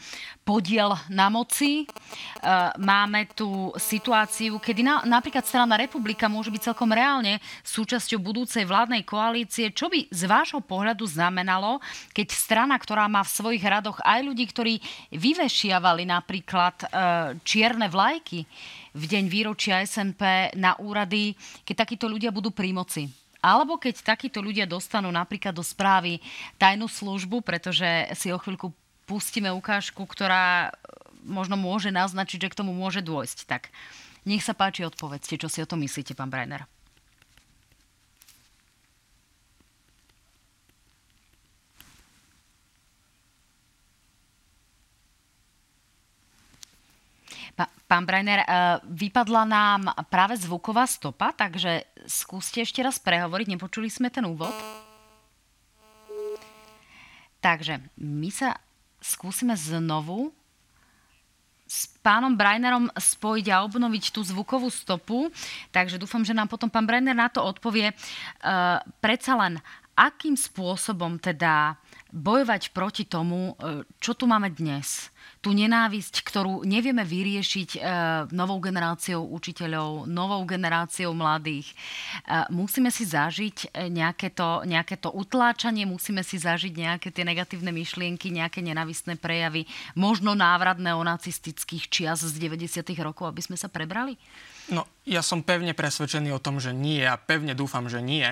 podiel 0.47 0.95
na 1.11 1.27
moci. 1.27 1.83
E, 1.83 1.85
máme 2.79 3.27
tu 3.35 3.75
situáciu, 3.75 4.63
kedy 4.63 4.81
na, 4.87 5.03
na 5.03 5.16
napríklad 5.17 5.41
strana 5.41 5.81
Republika 5.81 6.29
môže 6.29 6.53
byť 6.53 6.71
celkom 6.71 6.93
reálne 6.93 7.41
súčasťou 7.65 8.21
budúcej 8.21 8.61
vládnej 8.69 9.01
koalície. 9.01 9.73
Čo 9.73 9.89
by 9.89 10.13
z 10.13 10.23
vášho 10.29 10.61
pohľadu 10.61 11.09
znamenalo, 11.09 11.81
keď 12.13 12.27
strana, 12.29 12.77
ktorá 12.77 13.09
má 13.09 13.25
v 13.25 13.33
svojich 13.33 13.65
radoch 13.65 13.97
aj 14.05 14.21
ľudí, 14.21 14.45
ktorí 14.45 14.77
vyvešiavali 15.09 16.05
napríklad 16.05 16.75
e, 16.77 16.87
čierne 17.41 17.89
vlajky 17.89 18.45
v 18.93 19.03
deň 19.03 19.25
výročia 19.25 19.81
SNP 19.81 20.53
na 20.53 20.77
úrady, 20.77 21.33
keď 21.65 21.89
takíto 21.89 22.05
ľudia 22.05 22.29
budú 22.29 22.53
pri 22.53 22.69
moci? 22.77 23.09
Alebo 23.41 23.81
keď 23.81 24.13
takíto 24.13 24.41
ľudia 24.41 24.69
dostanú 24.69 25.09
napríklad 25.09 25.53
do 25.53 25.65
správy 25.65 26.21
tajnú 26.61 26.85
službu, 26.85 27.41
pretože 27.41 27.85
si 28.17 28.29
o 28.29 28.37
chvíľku 28.37 28.73
pustíme 29.07 29.47
ukážku, 29.53 30.03
ktorá 30.03 30.73
možno 31.23 31.59
môže 31.59 31.91
naznačiť, 31.91 32.47
že 32.47 32.51
k 32.51 32.59
tomu 32.59 32.71
môže 32.75 33.03
dôjsť. 33.03 33.47
Tak 33.47 33.69
nech 34.27 34.43
sa 34.43 34.51
páči, 34.51 34.83
odpovedzte, 34.83 35.39
čo 35.39 35.47
si 35.47 35.63
o 35.63 35.69
tom 35.69 35.79
myslíte, 35.79 36.11
pán 36.11 36.27
Breiner. 36.27 36.67
Pán 47.87 48.03
Breiner, 48.03 48.43
eh, 48.43 48.47
vypadla 48.83 49.47
nám 49.47 49.81
práve 50.11 50.35
zvuková 50.35 50.83
stopa, 50.83 51.31
takže 51.31 51.87
skúste 52.03 52.59
ešte 52.59 52.83
raz 52.83 52.99
prehovoriť. 52.99 53.47
Nepočuli 53.47 53.87
sme 53.87 54.11
ten 54.11 54.27
úvod? 54.27 54.51
Takže 57.39 57.79
my 57.95 58.27
sa 58.27 58.59
skúsime 58.99 59.55
znovu 59.55 60.35
s 61.67 61.91
pánom 61.99 62.33
Brainerom 62.33 62.87
spojiť 62.95 63.45
a 63.51 63.61
obnoviť 63.67 64.15
tú 64.15 64.23
zvukovú 64.23 64.71
stopu. 64.71 65.27
Takže 65.75 65.99
dúfam, 65.99 66.23
že 66.23 66.31
nám 66.31 66.47
potom 66.47 66.71
pán 66.71 66.87
Brainer 66.87 67.13
na 67.13 67.27
to 67.27 67.43
odpovie. 67.43 67.91
Uh, 68.39 68.79
predsa 69.03 69.35
len, 69.35 69.59
akým 69.97 70.39
spôsobom 70.39 71.19
teda 71.19 71.75
bojovať 72.13 72.71
proti 72.71 73.03
tomu, 73.03 73.51
e, 73.59 73.83
čo 73.99 74.15
tu 74.15 74.29
máme 74.29 74.53
dnes 74.53 75.11
tú 75.41 75.53
nenávisť, 75.53 76.25
ktorú 76.25 76.65
nevieme 76.65 77.05
vyriešiť 77.05 77.69
e, 77.77 77.79
novou 78.33 78.57
generáciou 78.57 79.29
učiteľov, 79.31 80.09
novou 80.09 80.41
generáciou 80.43 81.13
mladých. 81.13 81.71
E, 81.71 81.75
musíme 82.49 82.89
si 82.89 83.05
zažiť 83.05 83.57
e, 83.73 83.91
nejaké 83.93 84.33
to, 84.33 84.65
nejaké 84.65 84.97
to 84.97 85.13
utláčanie, 85.13 85.85
musíme 85.85 86.25
si 86.25 86.41
zažiť 86.41 86.73
nejaké 86.73 87.09
tie 87.13 87.23
negatívne 87.23 87.69
myšlienky, 87.69 88.33
nejaké 88.33 88.65
nenávistné 88.65 89.15
prejavy, 89.17 89.69
možno 89.93 90.33
návrat 90.33 90.81
neonacistických 90.81 91.89
čias 91.89 92.25
z 92.25 92.35
90. 92.37 92.81
rokov, 92.99 93.29
aby 93.29 93.41
sme 93.45 93.57
sa 93.59 93.69
prebrali? 93.69 94.17
No, 94.67 94.83
ja 95.07 95.23
som 95.23 95.47
pevne 95.47 95.71
presvedčený 95.71 96.35
o 96.35 96.43
tom, 96.43 96.59
že 96.59 96.75
nie 96.75 96.99
a 96.99 97.15
pevne 97.15 97.55
dúfam, 97.55 97.87
že 97.87 98.03
nie. 98.03 98.27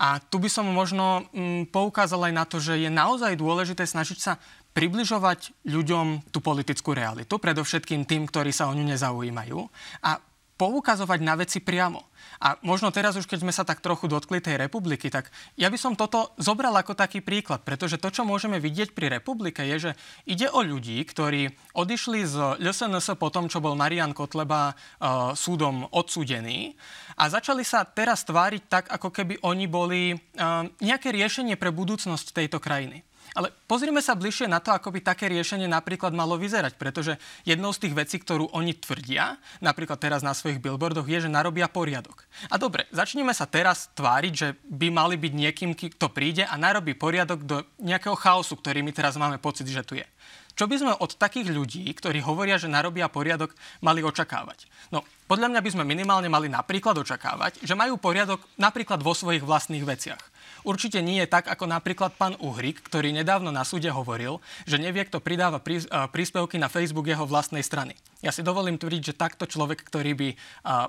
A 0.00 0.16
tu 0.16 0.40
by 0.40 0.48
som 0.48 0.64
možno 0.64 1.28
mm, 1.28 1.68
poukázal 1.68 2.32
aj 2.32 2.32
na 2.32 2.44
to, 2.48 2.56
že 2.56 2.80
je 2.80 2.88
naozaj 2.88 3.36
dôležité 3.36 3.84
snažiť 3.84 4.18
sa 4.18 4.40
približovať 4.74 5.64
ľuďom 5.70 6.34
tú 6.34 6.42
politickú 6.42 6.92
realitu, 6.92 7.38
predovšetkým 7.38 8.04
tým, 8.04 8.26
ktorí 8.26 8.50
sa 8.50 8.66
o 8.66 8.74
ňu 8.74 8.82
nezaujímajú 8.82 9.60
a 10.02 10.18
poukazovať 10.54 11.20
na 11.22 11.34
veci 11.34 11.58
priamo. 11.58 12.14
A 12.38 12.58
možno 12.62 12.94
teraz 12.94 13.18
už, 13.18 13.26
keď 13.26 13.38
sme 13.42 13.54
sa 13.54 13.66
tak 13.66 13.82
trochu 13.82 14.06
dotkli 14.06 14.38
tej 14.38 14.58
republiky, 14.58 15.10
tak 15.10 15.30
ja 15.58 15.66
by 15.66 15.78
som 15.78 15.98
toto 15.98 16.34
zobral 16.38 16.74
ako 16.74 16.94
taký 16.94 17.22
príklad, 17.22 17.66
pretože 17.66 17.98
to, 17.98 18.10
čo 18.10 18.22
môžeme 18.22 18.62
vidieť 18.62 18.94
pri 18.94 19.10
republike, 19.18 19.66
je, 19.66 19.90
že 19.90 19.92
ide 20.26 20.46
o 20.50 20.62
ľudí, 20.62 21.02
ktorí 21.02 21.50
odišli 21.74 22.20
z 22.26 22.34
LSNS 22.62 23.18
po 23.18 23.34
tom, 23.34 23.50
čo 23.50 23.58
bol 23.58 23.74
Marian 23.74 24.14
Kotleba 24.14 24.74
uh, 24.74 25.34
súdom 25.34 25.90
odsúdený 25.90 26.74
a 27.18 27.30
začali 27.30 27.66
sa 27.66 27.82
teraz 27.86 28.22
tváriť 28.26 28.62
tak, 28.70 28.84
ako 28.94 29.10
keby 29.10 29.42
oni 29.42 29.66
boli 29.66 30.02
uh, 30.14 30.66
nejaké 30.82 31.10
riešenie 31.10 31.58
pre 31.58 31.74
budúcnosť 31.74 32.34
tejto 32.34 32.62
krajiny. 32.62 33.02
Ale 33.32 33.50
pozrime 33.66 34.04
sa 34.04 34.12
bližšie 34.12 34.46
na 34.46 34.60
to, 34.60 34.70
ako 34.70 34.92
by 34.92 35.00
také 35.00 35.26
riešenie 35.32 35.64
napríklad 35.64 36.12
malo 36.12 36.36
vyzerať, 36.36 36.76
pretože 36.76 37.16
jednou 37.48 37.72
z 37.72 37.88
tých 37.88 37.94
vecí, 37.96 38.16
ktorú 38.20 38.52
oni 38.52 38.76
tvrdia, 38.76 39.40
napríklad 39.64 39.96
teraz 39.96 40.20
na 40.20 40.36
svojich 40.36 40.60
billboardoch, 40.60 41.08
je, 41.08 41.24
že 41.24 41.32
narobia 41.32 41.66
poriadok. 41.66 42.28
A 42.52 42.60
dobre, 42.60 42.84
začneme 42.94 43.32
sa 43.32 43.48
teraz 43.48 43.90
tváriť, 43.96 44.32
že 44.36 44.48
by 44.68 44.92
mali 44.92 45.16
byť 45.16 45.32
niekým, 45.32 45.70
kto 45.74 46.06
príde 46.12 46.44
a 46.44 46.54
narobí 46.54 46.92
poriadok 46.94 47.42
do 47.42 47.64
nejakého 47.80 48.14
chaosu, 48.14 48.54
ktorý 48.60 48.84
my 48.84 48.92
teraz 48.94 49.18
máme 49.18 49.40
pocit, 49.40 49.66
že 49.66 49.82
tu 49.82 49.96
je. 49.98 50.06
Čo 50.54 50.70
by 50.70 50.76
sme 50.78 50.92
od 50.94 51.18
takých 51.18 51.50
ľudí, 51.50 51.82
ktorí 51.90 52.22
hovoria, 52.22 52.54
že 52.54 52.70
narobia 52.70 53.10
poriadok, 53.10 53.58
mali 53.82 54.06
očakávať? 54.06 54.70
No, 54.94 55.02
podľa 55.26 55.50
mňa 55.50 55.60
by 55.60 55.70
sme 55.74 55.82
minimálne 55.82 56.30
mali 56.30 56.46
napríklad 56.46 56.94
očakávať, 56.94 57.66
že 57.66 57.74
majú 57.74 57.98
poriadok 57.98 58.38
napríklad 58.54 59.02
vo 59.02 59.18
svojich 59.18 59.42
vlastných 59.42 59.82
veciach. 59.82 60.22
Určite 60.64 61.04
nie 61.04 61.20
je 61.20 61.28
tak, 61.28 61.46
ako 61.50 61.68
napríklad 61.68 62.16
pán 62.16 62.34
Uhrik, 62.40 62.80
ktorý 62.80 63.12
nedávno 63.12 63.52
na 63.52 63.62
súde 63.68 63.92
hovoril, 63.92 64.40
že 64.64 64.80
nevie, 64.80 65.04
kto 65.04 65.20
pridáva 65.20 65.60
príspevky 66.08 66.56
na 66.56 66.72
Facebook 66.72 67.04
jeho 67.04 67.28
vlastnej 67.28 67.60
strany. 67.60 67.92
Ja 68.24 68.32
si 68.32 68.40
dovolím 68.40 68.80
tvrdiť, 68.80 69.12
že 69.12 69.20
takto 69.20 69.44
človek, 69.44 69.84
ktorý 69.84 70.12
by 70.16 70.28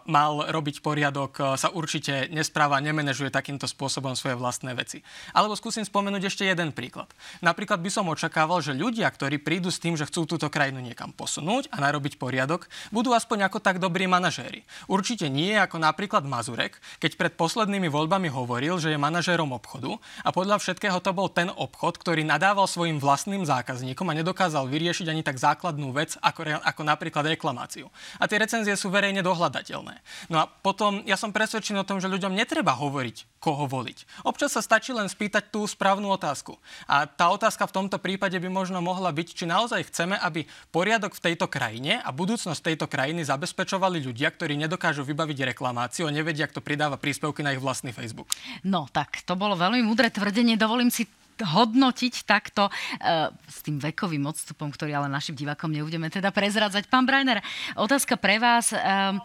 mal 0.08 0.48
robiť 0.48 0.80
poriadok, 0.80 1.60
sa 1.60 1.68
určite 1.68 2.32
nespráva, 2.32 2.80
nemenežuje 2.80 3.28
takýmto 3.28 3.68
spôsobom 3.68 4.16
svoje 4.16 4.40
vlastné 4.40 4.72
veci. 4.72 5.04
Alebo 5.36 5.60
skúsim 5.60 5.84
spomenúť 5.84 6.32
ešte 6.32 6.48
jeden 6.48 6.72
príklad. 6.72 7.12
Napríklad 7.44 7.84
by 7.84 7.92
som 7.92 8.08
očakával, 8.08 8.64
že 8.64 8.72
ľudia, 8.72 9.12
ktorí 9.12 9.44
prídu 9.44 9.68
s 9.68 9.84
tým, 9.84 10.00
že 10.00 10.08
chcú 10.08 10.24
túto 10.24 10.48
krajinu 10.48 10.80
niekam 10.80 11.12
posunúť 11.12 11.68
a 11.76 11.84
narobiť 11.84 12.16
poriadok, 12.16 12.72
budú 12.96 13.12
aspoň 13.12 13.52
ako 13.52 13.60
tak 13.60 13.84
dobrí 13.84 14.08
manažéri. 14.08 14.64
Určite 14.88 15.28
nie 15.28 15.60
ako 15.60 15.84
napríklad 15.84 16.24
Mazurek, 16.24 16.80
keď 17.04 17.20
pred 17.20 17.34
poslednými 17.36 17.92
voľbami 17.92 18.32
hovoril, 18.32 18.80
že 18.80 18.96
je 18.96 19.00
manažérom 19.02 19.45
obchodu 19.54 20.00
a 20.26 20.30
podľa 20.34 20.58
všetkého 20.58 20.98
to 21.04 21.12
bol 21.12 21.30
ten 21.30 21.52
obchod, 21.52 22.02
ktorý 22.02 22.26
nadával 22.26 22.66
svojim 22.66 22.98
vlastným 22.98 23.46
zákazníkom 23.46 24.10
a 24.10 24.18
nedokázal 24.18 24.66
vyriešiť 24.66 25.12
ani 25.12 25.22
tak 25.22 25.38
základnú 25.38 25.94
vec, 25.94 26.18
ako, 26.24 26.64
ako 26.64 26.82
napríklad 26.82 27.28
reklamáciu. 27.30 27.92
A 28.18 28.26
tie 28.26 28.42
recenzie 28.42 28.74
sú 28.74 28.90
verejne 28.90 29.22
dohľadateľné. 29.22 30.02
No 30.32 30.42
a 30.42 30.50
potom 30.50 31.06
ja 31.06 31.20
som 31.20 31.36
presvedčený 31.36 31.84
o 31.84 31.88
tom, 31.88 32.02
že 32.02 32.10
ľuďom 32.10 32.34
netreba 32.34 32.74
hovoriť, 32.74 33.42
koho 33.44 33.70
voliť. 33.70 34.26
Občas 34.26 34.58
sa 34.58 34.62
stačí 34.64 34.96
len 34.96 35.06
spýtať 35.06 35.54
tú 35.54 35.68
správnu 35.70 36.10
otázku. 36.10 36.58
A 36.90 37.06
tá 37.06 37.30
otázka 37.30 37.70
v 37.70 37.76
tomto 37.84 38.02
prípade 38.02 38.40
by 38.42 38.50
možno 38.50 38.82
mohla 38.82 39.14
byť, 39.14 39.28
či 39.38 39.46
naozaj 39.46 39.94
chceme, 39.94 40.18
aby 40.18 40.50
poriadok 40.74 41.14
v 41.14 41.24
tejto 41.32 41.46
krajine 41.46 42.02
a 42.02 42.10
budúcnosť 42.10 42.74
tejto 42.74 42.90
krajiny 42.90 43.22
zabezpečovali 43.22 44.02
ľudia, 44.02 44.34
ktorí 44.34 44.58
nedokážu 44.58 45.06
vybaviť 45.06 45.54
reklamáciu 45.54 46.10
a 46.10 46.16
nevedia, 46.16 46.50
kto 46.50 46.64
pridáva 46.64 46.98
príspevky 46.98 47.46
na 47.46 47.54
ich 47.54 47.62
vlastný 47.62 47.94
Facebook. 47.94 48.32
No 48.66 48.90
tak, 48.90 49.22
to 49.28 49.35
bolo 49.36 49.60
veľmi 49.60 49.84
múdre 49.84 50.10
tvrdenie. 50.12 50.56
Dovolím 50.58 50.90
si 50.90 51.08
hodnotiť 51.36 52.24
takto 52.24 52.72
uh, 52.72 53.28
s 53.48 53.60
tým 53.60 53.76
vekovým 53.76 54.24
odstupom, 54.24 54.72
ktorý 54.72 54.96
ale 54.96 55.12
našim 55.12 55.36
divákom 55.36 55.68
nebudeme 55.68 56.08
teda 56.08 56.32
prezradzať. 56.32 56.88
Pán 56.88 57.04
Brajner, 57.04 57.44
otázka 57.76 58.16
pre 58.16 58.40
vás. 58.40 58.72
Um, 58.72 59.20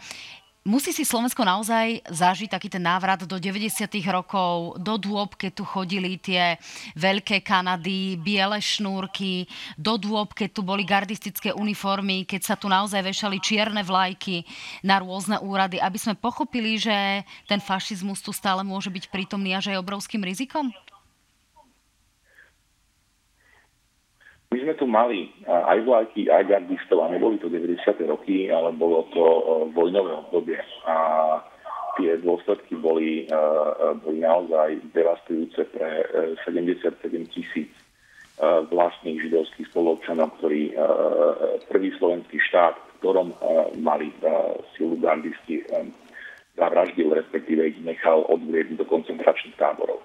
Musí 0.71 0.95
si 0.95 1.03
Slovensko 1.03 1.43
naozaj 1.43 1.99
zažiť 2.07 2.55
taký 2.55 2.71
ten 2.71 2.87
návrat 2.87 3.27
do 3.27 3.43
90. 3.43 3.91
rokov, 4.07 4.79
do 4.79 4.95
dôb, 5.03 5.35
keď 5.35 5.59
tu 5.59 5.67
chodili 5.67 6.15
tie 6.15 6.55
veľké 6.95 7.43
Kanady, 7.43 8.15
biele 8.15 8.63
šnúrky, 8.63 9.51
do 9.75 9.99
dôb, 9.99 10.31
keď 10.31 10.55
tu 10.55 10.63
boli 10.63 10.87
gardistické 10.87 11.51
uniformy, 11.51 12.23
keď 12.23 12.41
sa 12.47 12.55
tu 12.55 12.71
naozaj 12.71 13.03
vešali 13.03 13.43
čierne 13.43 13.83
vlajky 13.83 14.47
na 14.87 15.03
rôzne 15.03 15.43
úrady, 15.43 15.83
aby 15.83 15.99
sme 15.99 16.15
pochopili, 16.15 16.79
že 16.79 17.27
ten 17.51 17.59
fašizmus 17.59 18.23
tu 18.23 18.31
stále 18.31 18.63
môže 18.63 18.95
byť 18.95 19.11
prítomný 19.11 19.59
a 19.59 19.59
že 19.59 19.75
je 19.75 19.83
obrovským 19.83 20.23
rizikom? 20.23 20.71
My 24.51 24.59
sme 24.67 24.75
tu 24.75 24.87
mali 24.91 25.31
aj 25.47 25.79
vlajky, 25.87 26.27
aj 26.27 26.51
gardistov 26.51 27.07
a 27.07 27.15
neboli 27.15 27.39
to 27.39 27.47
90. 27.47 27.87
roky, 28.11 28.51
ale 28.51 28.75
bolo 28.75 29.07
to 29.15 29.25
vojnové 29.71 30.11
obdobie. 30.27 30.59
A 30.91 31.39
tie 31.95 32.19
dôsledky 32.19 32.75
boli, 32.75 33.31
boli 34.03 34.19
naozaj 34.19 34.83
devastujúce 34.91 35.71
pre 35.71 36.03
77 36.43 36.83
tisíc 37.31 37.71
vlastných 38.75 39.23
židovských 39.23 39.71
spolobčanov, 39.71 40.35
ktorí 40.43 40.75
prvý 41.71 41.95
slovenský 42.03 42.43
štát, 42.51 42.75
v 42.75 42.95
ktorom 43.07 43.31
mali 43.79 44.11
silu 44.75 44.99
gardisti, 44.99 45.63
zavraždil, 46.59 47.15
respektíve 47.15 47.71
ich 47.71 47.79
nechal 47.87 48.27
odvlieť 48.27 48.75
do 48.75 48.83
koncentračných 48.83 49.55
táborov. 49.55 50.03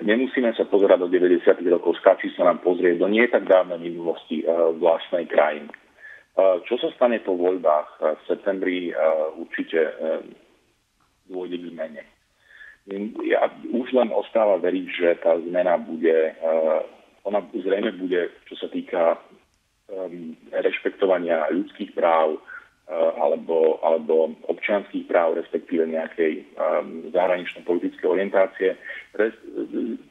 Nemusíme 0.00 0.56
sa 0.56 0.64
pozerať 0.64 1.04
do 1.04 1.08
90. 1.12 1.44
rokov, 1.68 2.00
stačí 2.00 2.32
sa 2.32 2.48
nám 2.48 2.64
pozrieť 2.64 2.96
do 2.96 3.12
nie 3.12 3.28
tak 3.28 3.44
dávnej 3.44 3.76
minulosti 3.76 4.40
eh, 4.40 4.48
vlastnej 4.80 5.28
krajiny. 5.28 5.68
Eh, 5.68 6.56
čo 6.64 6.80
sa 6.80 6.88
stane 6.96 7.20
po 7.20 7.36
voľbách 7.36 7.88
eh, 8.00 8.16
v 8.16 8.22
septembri, 8.24 8.78
určite 9.36 9.80
dôjde 11.28 11.56
k 11.60 11.68
zmene. 11.76 12.02
Ja 13.28 13.46
už 13.68 13.92
len 13.94 14.10
ostáva 14.10 14.56
veriť, 14.58 14.86
že 14.90 15.08
tá 15.22 15.38
zmena 15.38 15.78
bude, 15.78 16.34
ona 17.22 17.38
zrejme 17.54 17.94
bude, 17.94 18.26
čo 18.50 18.58
sa 18.58 18.66
týka 18.66 19.22
rešpektovania 20.50 21.46
ľudských 21.54 21.94
práv, 21.94 22.42
alebo, 22.92 23.80
alebo 23.80 24.36
občianských 24.52 25.08
práv, 25.08 25.40
respektíve 25.40 25.88
nejakej 25.88 26.44
um, 26.54 27.08
zahranično-politickej 27.12 28.06
orientácie, 28.08 28.76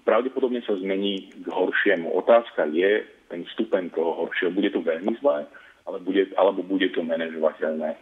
pravdepodobne 0.06 0.66
sa 0.66 0.74
zmení 0.78 1.30
k 1.30 1.48
horšiemu. 1.50 2.10
Otázka 2.10 2.70
je 2.74 3.06
ten 3.30 3.46
stupeň 3.54 3.94
toho 3.94 4.26
horšieho. 4.26 4.54
Bude 4.54 4.74
to 4.74 4.82
veľmi 4.82 5.14
zlé, 5.22 5.46
ale 5.86 5.98
bude, 6.02 6.30
alebo 6.36 6.66
bude 6.66 6.90
to 6.90 7.06
manažovateľné. 7.06 7.98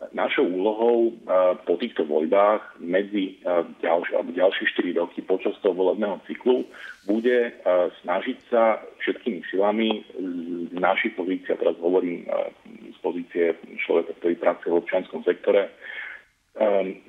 Našou 0.00 0.48
úlohou 0.48 1.12
uh, 1.12 1.60
po 1.68 1.76
týchto 1.76 2.08
voľbách 2.08 2.80
medzi 2.80 3.36
uh, 3.44 3.68
ďalš, 3.84 4.16
alebo 4.16 4.32
ďalšie 4.32 4.96
4 4.96 4.96
roky 4.96 5.20
počas 5.20 5.52
toho 5.60 5.76
volebného 5.76 6.16
cyklu 6.24 6.64
bude 7.04 7.52
uh, 7.52 7.92
snažiť 8.00 8.38
sa 8.48 8.80
všetkými 9.04 9.44
silami 9.52 10.00
z 10.72 10.76
našich 10.80 11.12
pozícií, 11.20 11.52
a 11.52 11.60
teraz 11.60 11.76
hovorím 11.84 12.24
z 12.88 12.98
pozície 13.04 13.52
človeka, 13.84 14.16
ktorý 14.24 14.34
pracuje 14.40 14.70
v 14.72 14.80
občianskom 14.80 15.20
sektore, 15.24 15.68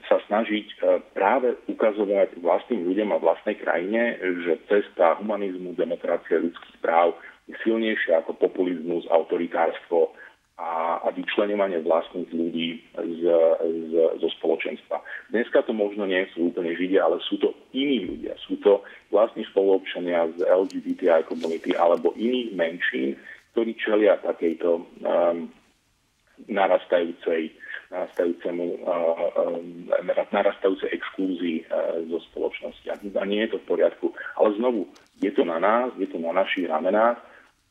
sa 0.07 0.17
snažiť 0.29 0.79
práve 1.11 1.59
ukazovať 1.67 2.39
vlastným 2.39 2.87
ľuďom 2.87 3.09
a 3.11 3.19
vlastnej 3.19 3.59
krajine, 3.59 4.15
že 4.47 4.63
cesta 4.71 5.19
humanizmu, 5.19 5.75
demokracie, 5.75 6.39
ľudských 6.39 6.77
práv 6.79 7.17
je 7.51 7.57
silnejšia 7.65 8.23
ako 8.23 8.39
populizmus, 8.39 9.03
autoritárstvo 9.11 10.15
a, 10.61 11.01
a 11.01 11.07
vyčlenovanie 11.09 11.81
vlastných 11.81 12.29
ľudí 12.29 12.85
z, 12.93 13.21
z, 13.65 13.93
zo 14.21 14.29
spoločenstva. 14.37 15.01
Dneska 15.33 15.65
to 15.65 15.73
možno 15.73 16.05
nie 16.05 16.21
sú 16.37 16.53
úplne 16.53 16.77
Židia, 16.77 17.01
ale 17.01 17.17
sú 17.25 17.41
to 17.41 17.57
iní 17.73 18.05
ľudia. 18.05 18.37
Sú 18.45 18.61
to 18.61 18.85
vlastní 19.09 19.41
spoluobčania 19.49 20.29
z 20.37 20.45
LGBTI 20.45 21.25
komunity 21.25 21.73
alebo 21.73 22.13
iných 22.13 22.53
menšín, 22.53 23.17
ktorí 23.57 23.73
čelia 23.81 24.21
takejto 24.21 24.69
um, 24.77 25.49
narastajúcej, 26.45 27.51
narastajúcemu, 27.89 28.85
narastajúcej 30.31 30.89
exklúzii 30.93 31.65
zo 32.07 32.17
spoločnosti. 32.31 32.85
A 32.89 33.25
nie 33.25 33.45
je 33.45 33.57
to 33.57 33.57
v 33.65 33.69
poriadku. 33.77 34.13
Ale 34.37 34.55
znovu, 34.57 34.89
je 35.19 35.33
to 35.33 35.41
na 35.41 35.57
nás, 35.57 35.89
je 35.97 36.07
to 36.07 36.21
na 36.21 36.33
našich 36.33 36.69
ramenách 36.69 37.19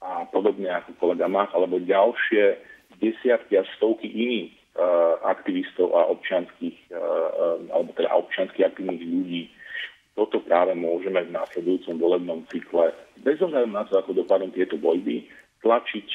a 0.01 0.25
podobne 0.33 0.69
ako 0.73 0.97
kolega 0.97 1.29
Mach, 1.29 1.53
alebo 1.53 1.77
ďalšie 1.81 2.70
desiatky 3.01 3.59
a 3.59 3.65
stovky 3.77 4.07
iných 4.07 4.53
aktivistov 5.27 5.93
a 5.93 6.07
občianských, 6.15 6.95
alebo 7.75 7.91
teda 7.97 8.13
občianských 8.15 8.71
aktívnych 8.71 9.03
ľudí. 9.03 9.43
Toto 10.15 10.41
práve 10.45 10.77
môžeme 10.77 11.25
v 11.25 11.35
následujúcom 11.35 11.97
volebnom 11.97 12.41
cykle, 12.49 12.93
bez 13.21 13.41
ohľadu 13.41 13.69
na 13.73 13.85
to, 13.89 13.99
ako 14.01 14.17
dopadnú 14.17 14.53
tieto 14.53 14.81
voľby, 14.81 15.27
tlačiť 15.61 16.09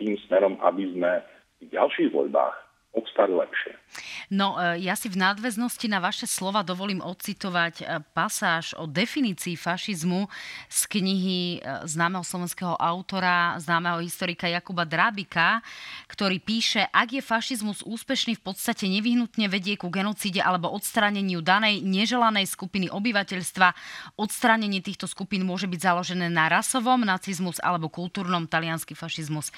tým 0.00 0.16
smerom, 0.28 0.56
aby 0.64 0.88
sme 0.92 1.20
v 1.60 1.64
ďalších 1.72 2.12
voľbách 2.12 2.56
obstali 2.94 3.34
lepšie. 3.34 3.74
No, 4.30 4.58
e, 4.58 4.82
ja 4.86 4.94
si 4.98 5.10
v 5.10 5.18
nadväznosti 5.18 5.86
na 5.90 6.02
vaše 6.02 6.26
slova 6.26 6.66
dovolím 6.66 7.02
odcitovať 7.02 7.74
e, 7.82 7.84
pasáž 8.14 8.74
o 8.78 8.86
definícii 8.86 9.54
fašizmu 9.58 10.26
z 10.70 10.80
knihy 10.90 11.40
e, 11.58 11.86
známeho 11.86 12.22
slovenského 12.22 12.74
autora, 12.78 13.58
známeho 13.58 14.02
historika 14.02 14.50
Jakuba 14.50 14.86
Drábika, 14.86 15.62
ktorý 16.06 16.38
píše, 16.38 16.86
ak 16.90 17.18
je 17.18 17.22
fašizmus 17.22 17.82
úspešný, 17.86 18.38
v 18.38 18.42
podstate 18.42 18.86
nevyhnutne 18.90 19.46
vedie 19.50 19.74
ku 19.74 19.90
genocíde 19.90 20.42
alebo 20.42 20.70
odstráneniu 20.70 21.42
danej 21.42 21.82
neželanej 21.82 22.46
skupiny 22.46 22.90
obyvateľstva. 22.90 23.74
Odstránenie 24.18 24.82
týchto 24.82 25.10
skupín 25.10 25.42
môže 25.42 25.66
byť 25.66 25.80
založené 25.82 26.26
na 26.30 26.46
rasovom 26.46 27.02
nacizmus 27.02 27.58
alebo 27.58 27.90
kultúrnom 27.90 28.46
talianský 28.46 28.94
fašizmus. 28.94 29.50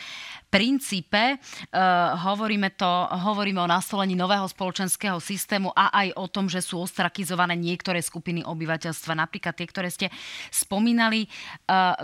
Princípe, 0.49 1.37
uh, 1.37 2.17
hovoríme 2.17 2.73
to 2.75 2.89
hovoríme 3.27 3.59
o 3.59 3.67
nastolení 3.67 4.15
nového 4.15 4.47
spoločenského 4.47 5.19
systému 5.19 5.75
a 5.75 5.91
aj 5.91 6.15
o 6.15 6.31
tom, 6.31 6.47
že 6.47 6.63
sú 6.63 6.79
ostrakizované 6.79 7.59
niektoré 7.59 7.99
skupiny 7.99 8.47
obyvateľstva, 8.47 9.19
napríklad 9.19 9.59
tie, 9.59 9.67
ktoré 9.67 9.91
ste 9.91 10.07
spomínali. 10.55 11.27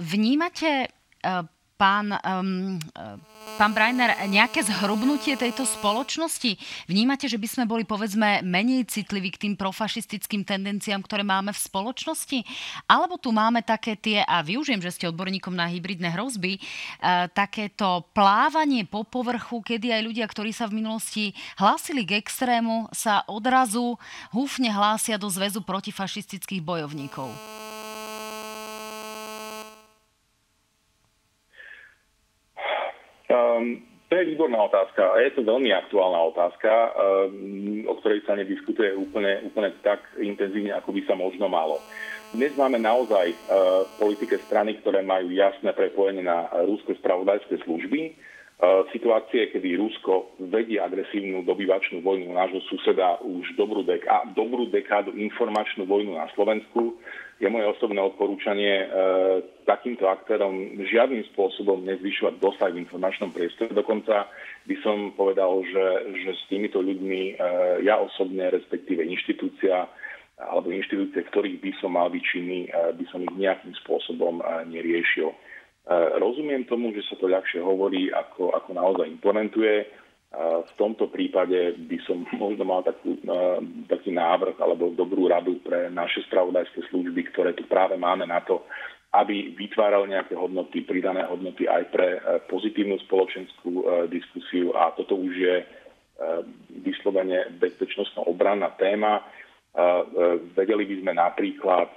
Vnímate 0.02 0.90
pán, 1.82 2.14
um, 2.14 2.78
pán 3.58 3.74
Brajner, 3.74 4.14
nejaké 4.30 4.62
zhrubnutie 4.62 5.34
tejto 5.34 5.66
spoločnosti? 5.66 6.54
Vnímate, 6.86 7.26
že 7.26 7.42
by 7.42 7.48
sme 7.50 7.64
boli, 7.66 7.82
povedzme, 7.82 8.46
menej 8.46 8.86
citliví 8.86 9.34
k 9.34 9.50
tým 9.50 9.54
profašistickým 9.58 10.46
tendenciám, 10.46 11.02
ktoré 11.02 11.26
máme 11.26 11.50
v 11.50 11.58
spoločnosti? 11.58 12.46
Alebo 12.86 13.18
tu 13.18 13.34
máme 13.34 13.66
také 13.66 13.98
tie, 13.98 14.22
a 14.22 14.46
využijem, 14.46 14.78
že 14.78 14.94
ste 14.94 15.10
odborníkom 15.10 15.58
na 15.58 15.66
hybridné 15.66 16.14
hrozby, 16.14 16.62
uh, 16.62 17.26
takéto 17.34 18.06
plávanie 18.14 18.86
po 18.86 19.02
povrchu, 19.02 19.58
kedy 19.58 19.90
aj 19.90 20.06
ľudia, 20.06 20.26
ktorí 20.30 20.54
sa 20.54 20.70
v 20.70 20.78
minulosti 20.78 21.34
hlásili 21.58 22.06
k 22.06 22.22
extrému, 22.22 22.94
sa 22.94 23.26
odrazu 23.26 23.98
húfne 24.30 24.70
hlásia 24.70 25.18
do 25.18 25.26
zväzu 25.26 25.66
protifašistických 25.66 26.62
bojovníkov. 26.62 27.61
Um, 33.32 33.80
to 34.12 34.20
je 34.20 34.28
výborná 34.28 34.60
otázka 34.68 35.16
a 35.16 35.24
je 35.24 35.32
to 35.32 35.40
veľmi 35.40 35.72
aktuálna 35.72 36.20
otázka, 36.36 36.68
um, 36.68 37.88
o 37.88 37.96
ktorej 37.96 38.20
sa 38.28 38.36
nediskutuje 38.36 38.92
úplne, 38.92 39.40
úplne 39.48 39.72
tak 39.80 40.04
intenzívne, 40.20 40.76
ako 40.76 40.92
by 40.92 41.00
sa 41.08 41.16
možno 41.16 41.48
malo. 41.48 41.80
Dnes 42.36 42.52
máme 42.60 42.76
naozaj 42.76 43.32
uh, 43.32 43.88
politike 43.96 44.36
strany, 44.44 44.76
ktoré 44.84 45.00
majú 45.00 45.32
jasné 45.32 45.72
prepojenie 45.72 46.28
na 46.28 46.44
rúske 46.68 46.92
spravodajské 47.00 47.64
služby. 47.64 48.12
Uh, 48.62 48.86
situácie, 48.94 49.50
kedy 49.50 49.74
Rusko 49.74 50.38
vedie 50.38 50.78
agresívnu 50.78 51.42
dobyvačnú 51.42 51.98
vojnu 51.98 52.30
nášho 52.30 52.62
suseda 52.70 53.18
už 53.18 53.58
dobrú, 53.58 53.82
dek- 53.82 54.06
a 54.06 54.22
dobrú 54.30 54.70
dekádu 54.70 55.18
informačnú 55.18 55.82
vojnu 55.82 56.14
na 56.14 56.30
Slovensku, 56.30 56.94
je 57.42 57.50
moje 57.50 57.66
osobné 57.74 57.98
odporúčanie 57.98 58.86
e, 58.86 58.86
takýmto 59.66 60.06
aktérom 60.06 60.78
žiadnym 60.78 61.26
spôsobom 61.34 61.82
nezvyšovať 61.90 62.38
dosah 62.38 62.70
v 62.70 62.86
informačnom 62.86 63.34
priestore. 63.34 63.74
Dokonca 63.74 64.30
by 64.62 64.76
som 64.86 65.10
povedal, 65.18 65.66
že, 65.66 65.86
že 66.22 66.30
s 66.38 66.42
týmito 66.46 66.78
ľuďmi 66.78 67.34
e, 67.34 67.82
ja 67.82 67.98
osobne, 67.98 68.46
respektíve 68.46 69.02
inštitúcia 69.02 69.90
alebo 70.38 70.70
inštitúcie, 70.70 71.26
ktorých 71.26 71.58
by 71.58 71.70
som 71.82 71.98
mal 71.98 72.14
byť 72.14 72.22
činný, 72.22 72.70
e, 72.70 72.94
by 72.94 73.04
som 73.10 73.26
ich 73.26 73.34
nejakým 73.34 73.74
spôsobom 73.82 74.38
e, 74.38 74.44
neriešil. 74.70 75.34
E, 75.82 75.94
rozumiem 76.18 76.64
tomu, 76.68 76.94
že 76.94 77.06
sa 77.10 77.14
to 77.18 77.26
ľahšie 77.26 77.58
hovorí, 77.62 78.10
ako, 78.10 78.54
ako 78.54 78.70
naozaj 78.72 79.06
implementuje 79.10 80.02
v 80.40 80.72
tomto 80.80 81.12
prípade 81.12 81.76
by 81.76 81.98
som 82.08 82.24
možno 82.42 82.64
mal 82.64 82.80
takú, 82.80 83.20
taký 83.88 84.10
návrh 84.16 84.56
alebo 84.60 84.96
dobrú 84.96 85.28
radu 85.28 85.60
pre 85.60 85.92
naše 85.92 86.24
spravodajské 86.28 86.88
služby, 86.88 87.28
ktoré 87.32 87.52
tu 87.52 87.68
práve 87.68 88.00
máme 88.00 88.24
na 88.24 88.40
to, 88.40 88.64
aby 89.12 89.52
vytváral 89.52 90.08
nejaké 90.08 90.32
hodnoty, 90.32 90.88
pridané 90.88 91.28
hodnoty 91.28 91.68
aj 91.68 91.84
pre 91.92 92.16
e, 92.16 92.20
pozitívnu 92.48 92.96
spoločenskú 93.04 93.68
e, 93.68 93.84
diskusiu 94.08 94.72
a 94.72 94.88
toto 94.96 95.20
už 95.20 95.32
je 95.36 95.56
e, 95.60 95.64
vyslovene 96.80 97.52
bezpečnostno 97.60 98.24
obranná 98.24 98.72
téma. 98.80 99.20
Vedeli 100.52 100.84
by 100.84 100.96
sme 101.00 101.12
napríklad 101.16 101.88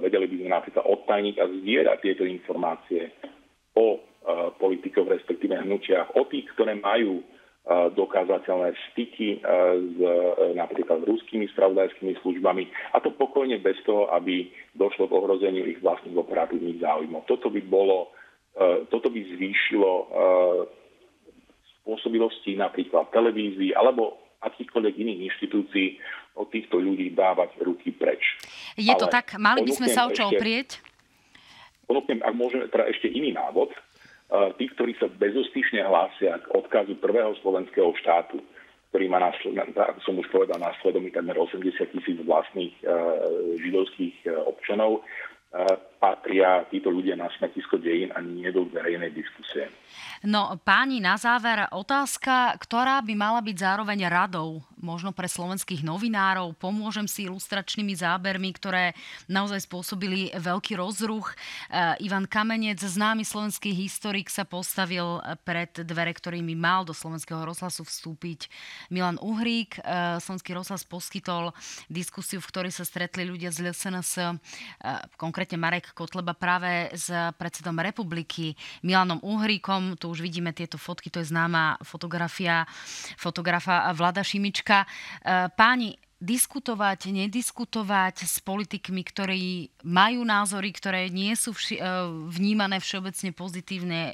vedeli 0.00 0.26
by 0.30 0.34
sme 0.38 0.50
napríklad 0.50 0.84
odtajniť 0.86 1.36
a 1.38 1.44
zdierať 1.50 1.98
tieto 2.02 2.24
informácie 2.24 3.10
o 3.76 4.00
Eh, 4.22 4.50
politikov, 4.54 5.10
respektíve 5.10 5.58
hnutiach, 5.58 6.14
o 6.14 6.22
tých, 6.30 6.46
ktoré 6.54 6.78
majú 6.78 7.18
eh, 7.18 7.90
dokázateľné 7.90 8.70
styky 8.94 9.34
eh, 9.34 9.38
s 9.82 9.98
napríklad 10.54 11.02
ruskými 11.02 11.50
spravodajskými 11.50 12.14
službami 12.22 12.70
a 12.94 13.02
to 13.02 13.10
pokojne 13.18 13.58
bez 13.58 13.74
toho, 13.82 14.06
aby 14.14 14.46
došlo 14.78 15.10
k 15.10 15.16
ohrozeniu 15.18 15.66
ich 15.66 15.82
vlastných 15.82 16.14
operatívnych 16.14 16.78
záujmov. 16.78 17.26
Toto 17.26 17.50
by 17.50 17.66
bolo, 17.66 18.14
toto 18.94 19.10
by 19.10 19.20
zvýšilo 19.34 19.92
spôsobilosti 21.82 22.54
napríklad 22.54 23.10
televízii 23.10 23.74
alebo 23.74 24.21
akýchkoľvek 24.42 24.94
iných 24.98 25.20
inštitúcií 25.32 25.86
od 26.36 26.50
týchto 26.50 26.80
ľudí 26.82 27.14
dávať 27.14 27.60
ruky 27.62 27.94
preč. 27.94 28.38
Je 28.74 28.92
to 28.98 29.06
Ale 29.06 29.14
tak? 29.22 29.26
Mali 29.38 29.62
by 29.62 29.72
sme 29.72 29.88
sa 29.90 30.08
o 30.08 30.10
čo 30.10 30.28
oprieť? 30.28 30.82
Ponúknem, 31.86 32.24
ak 32.24 32.34
môžeme, 32.34 32.66
teda 32.72 32.88
ešte 32.88 33.10
iný 33.10 33.36
návod 33.36 33.70
tí, 34.56 34.64
ktorí 34.72 34.96
sa 34.96 35.12
bezostyšne 35.12 35.84
hlásia 35.84 36.40
k 36.40 36.46
odkazu 36.56 36.96
prvého 36.96 37.36
slovenského 37.44 37.92
štátu, 38.00 38.40
ktorý 38.92 39.08
má, 39.08 39.20
ako 39.24 40.00
som 40.04 40.20
už 40.20 40.28
povedal, 40.28 40.60
na 40.60 40.72
svedomí 40.80 41.12
takmer 41.12 41.36
80 41.36 41.64
tisíc 41.96 42.16
vlastných 42.28 42.76
e, 42.80 42.84
židovských 43.64 44.16
e, 44.28 44.36
občanov, 44.36 45.00
e, 45.00 45.64
patria 46.02 46.66
títo 46.66 46.90
ľudia 46.90 47.14
na 47.14 47.30
smetisko 47.30 47.78
dejín 47.78 48.10
a 48.10 48.18
nie 48.18 48.50
do 48.50 48.66
verejnej 48.66 49.14
diskusie. 49.14 49.70
No 50.26 50.58
páni, 50.58 50.98
na 50.98 51.14
záver 51.14 51.62
otázka, 51.70 52.58
ktorá 52.58 52.98
by 53.06 53.14
mala 53.14 53.38
byť 53.38 53.56
zároveň 53.58 54.10
radou 54.10 54.58
možno 54.82 55.14
pre 55.14 55.30
slovenských 55.30 55.86
novinárov. 55.86 56.58
Pomôžem 56.58 57.06
si 57.06 57.30
ilustračnými 57.30 57.94
zábermi, 57.94 58.50
ktoré 58.50 58.98
naozaj 59.30 59.70
spôsobili 59.70 60.34
veľký 60.34 60.74
rozruch. 60.74 61.38
Eh, 61.70 62.02
Ivan 62.02 62.26
Kamenec, 62.26 62.82
známy 62.82 63.22
slovenský 63.22 63.70
historik, 63.70 64.26
sa 64.26 64.42
postavil 64.42 65.22
pred 65.46 65.70
dvere, 65.86 66.10
ktorými 66.10 66.58
mal 66.58 66.82
do 66.82 66.90
slovenského 66.90 67.46
rozhlasu 67.46 67.86
vstúpiť 67.86 68.50
Milan 68.90 69.22
Uhrík. 69.22 69.78
Eh, 69.78 70.18
Slovenský 70.18 70.50
rozhlas 70.54 70.82
poskytol 70.82 71.54
diskusiu, 71.86 72.42
v 72.42 72.50
ktorej 72.50 72.72
sa 72.74 72.82
stretli 72.82 73.22
ľudia 73.22 73.54
z 73.54 73.70
LSNS, 73.70 74.10
eh, 74.18 74.34
konkrétne 75.14 75.62
Marek 75.62 75.91
Kotleba 75.92 76.34
práve 76.34 76.90
s 76.92 77.12
predsedom 77.38 77.78
republiky 77.78 78.56
Milanom 78.82 79.20
Uhríkom. 79.22 79.96
Tu 80.00 80.08
už 80.08 80.24
vidíme 80.24 80.50
tieto 80.56 80.80
fotky, 80.80 81.12
to 81.12 81.20
je 81.20 81.30
známa 81.30 81.78
fotografia 81.84 82.64
fotografa 83.16 83.92
Vlada 83.92 84.24
Šimička. 84.24 84.84
E, 84.84 84.86
páni, 85.52 85.96
diskutovať, 86.22 87.10
nediskutovať 87.10 88.22
s 88.22 88.38
politikmi, 88.46 89.02
ktorí 89.02 89.74
majú 89.82 90.22
názory, 90.22 90.70
ktoré 90.70 91.10
nie 91.10 91.34
sú 91.34 91.50
vši- 91.50 91.82
e, 91.82 91.84
vnímané 92.30 92.78
všeobecne 92.78 93.34
pozitívne 93.34 94.00
e, 94.06 94.12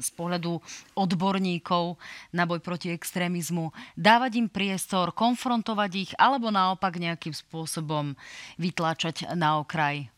z 0.00 0.08
pohľadu 0.16 0.56
odborníkov 0.96 2.00
na 2.32 2.48
boj 2.48 2.64
proti 2.64 2.88
extrémizmu, 2.88 3.68
dávať 4.00 4.40
im 4.40 4.48
priestor, 4.48 5.12
konfrontovať 5.12 5.90
ich, 5.92 6.12
alebo 6.16 6.48
naopak 6.48 6.96
nejakým 6.96 7.36
spôsobom 7.36 8.16
vytláčať 8.56 9.36
na 9.36 9.60
okraj. 9.60 10.08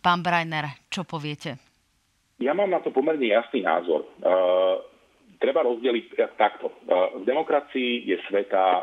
Pán 0.00 0.24
Brajner, 0.24 0.88
čo 0.88 1.04
poviete? 1.04 1.60
Ja 2.40 2.56
mám 2.56 2.72
na 2.72 2.80
to 2.80 2.88
pomerne 2.88 3.28
jasný 3.28 3.60
názor. 3.60 4.08
Uh 4.24 4.90
treba 5.40 5.64
rozdeliť 5.64 6.36
takto. 6.36 6.68
E, 6.68 6.74
v 7.18 7.24
demokracii 7.24 8.04
je 8.06 8.16
sveta 8.28 8.64
e, 8.76 8.82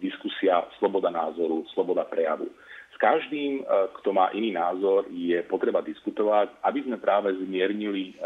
diskusia, 0.00 0.64
sloboda 0.80 1.12
názoru, 1.12 1.68
sloboda 1.76 2.08
prejavu. 2.08 2.48
S 2.90 2.96
každým, 2.96 3.60
e, 3.60 3.62
kto 4.00 4.16
má 4.16 4.32
iný 4.32 4.56
názor, 4.56 5.04
je 5.12 5.44
potreba 5.44 5.84
diskutovať, 5.84 6.56
aby 6.64 6.80
sme 6.88 6.96
práve 6.96 7.36
zmiernili 7.36 8.16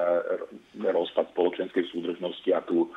rozpad 0.79 1.35
spoločenskej 1.35 1.91
súdržnosti 1.91 2.49
a 2.55 2.63
tú 2.63 2.89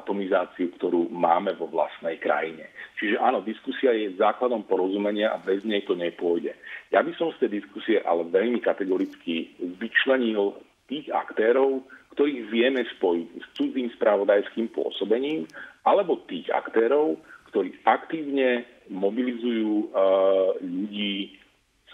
atomizáciu, 0.00 0.72
ktorú 0.80 1.12
máme 1.12 1.52
vo 1.60 1.68
vlastnej 1.68 2.16
krajine. 2.16 2.72
Čiže 2.96 3.20
áno, 3.20 3.44
diskusia 3.44 3.92
je 3.92 4.16
základom 4.16 4.64
porozumenia 4.64 5.30
a 5.30 5.38
bez 5.38 5.60
nej 5.62 5.84
to 5.84 5.92
nepôjde. 5.92 6.56
Ja 6.88 7.04
by 7.04 7.12
som 7.20 7.30
z 7.36 7.46
tej 7.46 7.60
diskusie 7.62 8.00
ale 8.00 8.24
veľmi 8.26 8.64
kategoricky 8.64 9.54
vyčlenil 9.78 10.56
tých 10.88 11.12
aktérov, 11.12 11.86
ktorých 12.18 12.50
vieme 12.50 12.82
spojiť 12.82 13.28
s 13.38 13.46
cudzím 13.54 13.88
spravodajským 13.94 14.74
pôsobením, 14.74 15.46
alebo 15.86 16.26
tých 16.26 16.50
aktérov, 16.50 17.16
ktorí 17.54 17.78
aktívne 17.86 18.66
mobilizujú 18.90 19.90
uh, 19.90 20.58
ľudí 20.58 21.40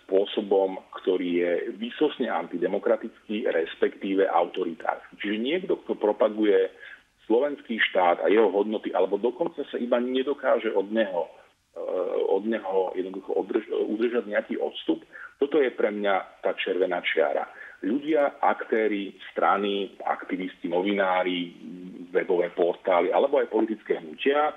spôsobom, 0.07 0.79
ktorý 1.03 1.29
je 1.43 1.53
výsosne 1.77 2.31
antidemokratický, 2.31 3.51
respektíve 3.51 4.31
autoritársky. 4.31 5.19
Čiže 5.19 5.37
niekto, 5.43 5.83
kto 5.83 5.99
propaguje 5.99 6.71
slovenský 7.27 7.79
štát 7.91 8.23
a 8.23 8.31
jeho 8.31 8.49
hodnoty, 8.51 8.95
alebo 8.95 9.19
dokonca 9.19 9.67
sa 9.67 9.77
iba 9.77 9.99
nedokáže 9.99 10.71
od 10.73 10.89
neho, 10.95 11.27
uh, 11.75 12.33
od 12.33 12.47
neho 12.47 12.95
jednoducho 12.95 13.35
udržať 13.91 14.25
nejaký 14.31 14.57
odstup, 14.63 15.03
toto 15.37 15.61
je 15.61 15.69
pre 15.75 15.93
mňa 15.93 16.41
tá 16.41 16.57
červená 16.57 17.05
čiara. 17.05 17.45
Ľudia, 17.85 18.41
aktéry, 18.41 19.21
strany, 19.31 19.93
aktivisti, 20.01 20.65
novinári, 20.73 21.53
webové 22.09 22.49
portály 22.57 23.13
alebo 23.13 23.37
aj 23.37 23.53
politické 23.53 24.01
hnutia, 24.01 24.57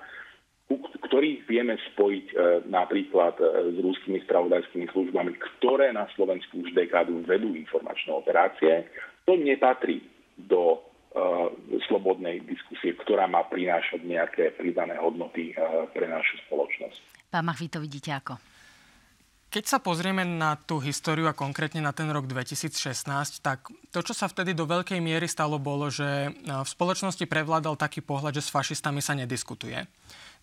ktorých 1.09 1.49
vieme 1.49 1.75
spojiť 1.91 2.27
e, 2.29 2.35
napríklad 2.69 3.35
e, 3.41 3.43
s 3.73 3.77
rúskými 3.81 4.21
spravodajskými 4.23 4.87
službami, 4.93 5.33
ktoré 5.57 5.89
na 5.89 6.05
Slovensku 6.13 6.61
už 6.61 6.77
dekádu 6.77 7.25
vedú 7.25 7.57
informačné 7.57 8.13
operácie, 8.13 8.85
to 9.25 9.33
nepatrí 9.33 10.05
do 10.37 10.77
slobodnej 11.89 12.45
diskusie, 12.45 12.93
ktorá 12.93 13.25
má 13.25 13.43
prinášať 13.49 14.05
nejaké 14.05 14.53
pridané 14.53 14.93
hodnoty 15.01 15.57
pre 15.93 16.05
našu 16.05 16.37
spoločnosť. 16.45 17.31
Pán 17.33 17.45
Mach, 17.45 17.57
vy 17.57 17.69
to 17.69 17.81
vidíte 17.81 18.13
ako? 18.13 18.37
Keď 19.49 19.65
sa 19.65 19.81
pozrieme 19.81 20.21
na 20.21 20.61
tú 20.61 20.77
históriu 20.77 21.25
a 21.25 21.33
konkrétne 21.33 21.81
na 21.81 21.89
ten 21.89 22.05
rok 22.13 22.29
2016, 22.29 23.41
tak 23.41 23.65
to, 23.89 24.05
čo 24.05 24.13
sa 24.13 24.29
vtedy 24.29 24.53
do 24.53 24.69
veľkej 24.69 25.01
miery 25.01 25.25
stalo, 25.25 25.57
bolo, 25.57 25.89
že 25.89 26.29
v 26.45 26.69
spoločnosti 26.69 27.25
prevládal 27.25 27.73
taký 27.73 28.05
pohľad, 28.05 28.37
že 28.37 28.45
s 28.45 28.53
fašistami 28.53 29.01
sa 29.01 29.17
nediskutuje. 29.17 29.89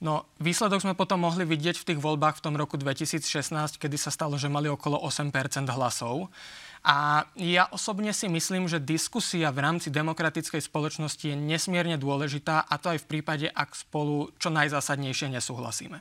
No, 0.02 0.26
výsledok 0.42 0.82
sme 0.82 0.98
potom 0.98 1.22
mohli 1.22 1.46
vidieť 1.46 1.78
v 1.78 1.86
tých 1.94 2.02
voľbách 2.02 2.42
v 2.42 2.50
tom 2.50 2.58
roku 2.58 2.74
2016, 2.74 3.78
kedy 3.78 3.94
sa 3.94 4.10
stalo, 4.10 4.34
že 4.42 4.50
mali 4.50 4.66
okolo 4.66 4.98
8% 4.98 5.30
hlasov. 5.70 6.26
A 6.86 7.26
ja 7.34 7.66
osobne 7.74 8.14
si 8.14 8.30
myslím, 8.30 8.70
že 8.70 8.78
diskusia 8.78 9.50
v 9.50 9.58
rámci 9.58 9.90
demokratickej 9.90 10.62
spoločnosti 10.70 11.26
je 11.26 11.34
nesmierne 11.34 11.98
dôležitá 11.98 12.62
a 12.62 12.78
to 12.78 12.94
aj 12.94 13.02
v 13.02 13.10
prípade, 13.10 13.50
ak 13.50 13.74
spolu 13.74 14.30
čo 14.38 14.54
najzásadnejšie 14.54 15.34
nesúhlasíme. 15.34 15.98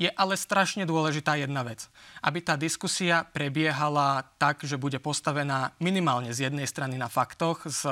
Je 0.00 0.08
ale 0.08 0.40
strašne 0.40 0.88
dôležitá 0.88 1.36
jedna 1.36 1.60
vec. 1.68 1.84
Aby 2.24 2.40
tá 2.40 2.56
diskusia 2.56 3.28
prebiehala 3.28 4.24
tak, 4.40 4.64
že 4.64 4.80
bude 4.80 4.96
postavená 5.04 5.76
minimálne 5.84 6.32
z 6.32 6.48
jednej 6.48 6.64
strany 6.64 6.96
na 6.96 7.12
faktoch, 7.12 7.68
s 7.68 7.84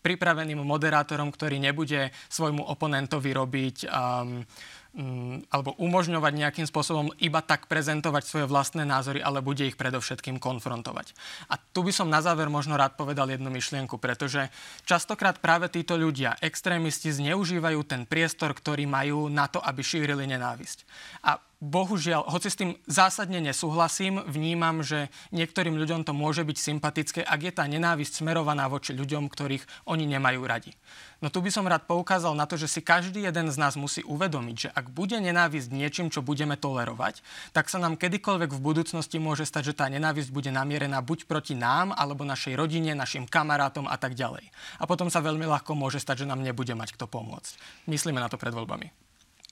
pripraveným 0.00 0.60
moderátorom, 0.60 1.32
ktorý 1.32 1.60
nebude 1.60 2.12
svojmu 2.32 2.60
oponentovi 2.60 3.30
robiť 3.36 3.76
um, 3.88 4.44
Mm, 4.90 5.46
alebo 5.54 5.70
umožňovať 5.78 6.32
nejakým 6.34 6.66
spôsobom 6.66 7.14
iba 7.22 7.38
tak 7.46 7.70
prezentovať 7.70 8.26
svoje 8.26 8.46
vlastné 8.50 8.82
názory, 8.82 9.22
ale 9.22 9.38
bude 9.38 9.62
ich 9.62 9.78
predovšetkým 9.78 10.42
konfrontovať. 10.42 11.14
A 11.46 11.54
tu 11.62 11.86
by 11.86 11.94
som 11.94 12.10
na 12.10 12.18
záver 12.18 12.50
možno 12.50 12.74
rád 12.74 12.98
povedal 12.98 13.30
jednu 13.30 13.54
myšlienku, 13.54 14.02
pretože 14.02 14.50
častokrát 14.82 15.38
práve 15.38 15.70
títo 15.70 15.94
ľudia, 15.94 16.34
extrémisti, 16.42 17.14
zneužívajú 17.14 17.86
ten 17.86 18.02
priestor, 18.02 18.50
ktorý 18.50 18.90
majú 18.90 19.30
na 19.30 19.46
to, 19.46 19.62
aby 19.62 19.78
šírili 19.78 20.26
nenávisť. 20.26 20.82
A 21.22 21.38
bohužiaľ, 21.60 22.24
hoci 22.32 22.48
s 22.48 22.56
tým 22.56 22.72
zásadne 22.88 23.36
nesúhlasím, 23.44 24.24
vnímam, 24.24 24.80
že 24.80 25.12
niektorým 25.28 25.76
ľuďom 25.76 26.08
to 26.08 26.16
môže 26.16 26.40
byť 26.40 26.56
sympatické, 26.56 27.20
ak 27.20 27.40
je 27.44 27.52
tá 27.52 27.68
nenávisť 27.68 28.24
smerovaná 28.24 28.64
voči 28.66 28.96
ľuďom, 28.96 29.28
ktorých 29.28 29.84
oni 29.84 30.08
nemajú 30.08 30.40
radi. 30.48 30.72
No 31.20 31.28
tu 31.28 31.44
by 31.44 31.52
som 31.52 31.68
rád 31.68 31.84
poukázal 31.84 32.32
na 32.32 32.48
to, 32.48 32.56
že 32.56 32.64
si 32.64 32.80
každý 32.80 33.28
jeden 33.28 33.52
z 33.52 33.56
nás 33.60 33.76
musí 33.76 34.00
uvedomiť, 34.08 34.56
že 34.56 34.68
ak 34.72 34.88
bude 34.88 35.20
nenávisť 35.20 35.68
niečím, 35.68 36.08
čo 36.08 36.24
budeme 36.24 36.56
tolerovať, 36.56 37.20
tak 37.52 37.68
sa 37.68 37.76
nám 37.76 38.00
kedykoľvek 38.00 38.56
v 38.56 38.64
budúcnosti 38.64 39.20
môže 39.20 39.44
stať, 39.44 39.76
že 39.76 39.78
tá 39.84 39.86
nenávisť 39.92 40.32
bude 40.32 40.48
namierená 40.48 41.04
buď 41.04 41.28
proti 41.28 41.52
nám, 41.52 41.92
alebo 41.92 42.24
našej 42.24 42.56
rodine, 42.56 42.96
našim 42.96 43.28
kamarátom 43.28 43.84
a 43.84 44.00
tak 44.00 44.16
ďalej. 44.16 44.48
A 44.80 44.88
potom 44.88 45.12
sa 45.12 45.20
veľmi 45.20 45.44
ľahko 45.44 45.76
môže 45.76 46.00
stať, 46.00 46.24
že 46.24 46.30
nám 46.32 46.40
nebude 46.40 46.72
mať 46.72 46.96
kto 46.96 47.04
pomôcť. 47.04 47.84
Myslíme 47.84 48.16
na 48.16 48.32
to 48.32 48.40
pred 48.40 48.56
voľbami. 48.56 48.88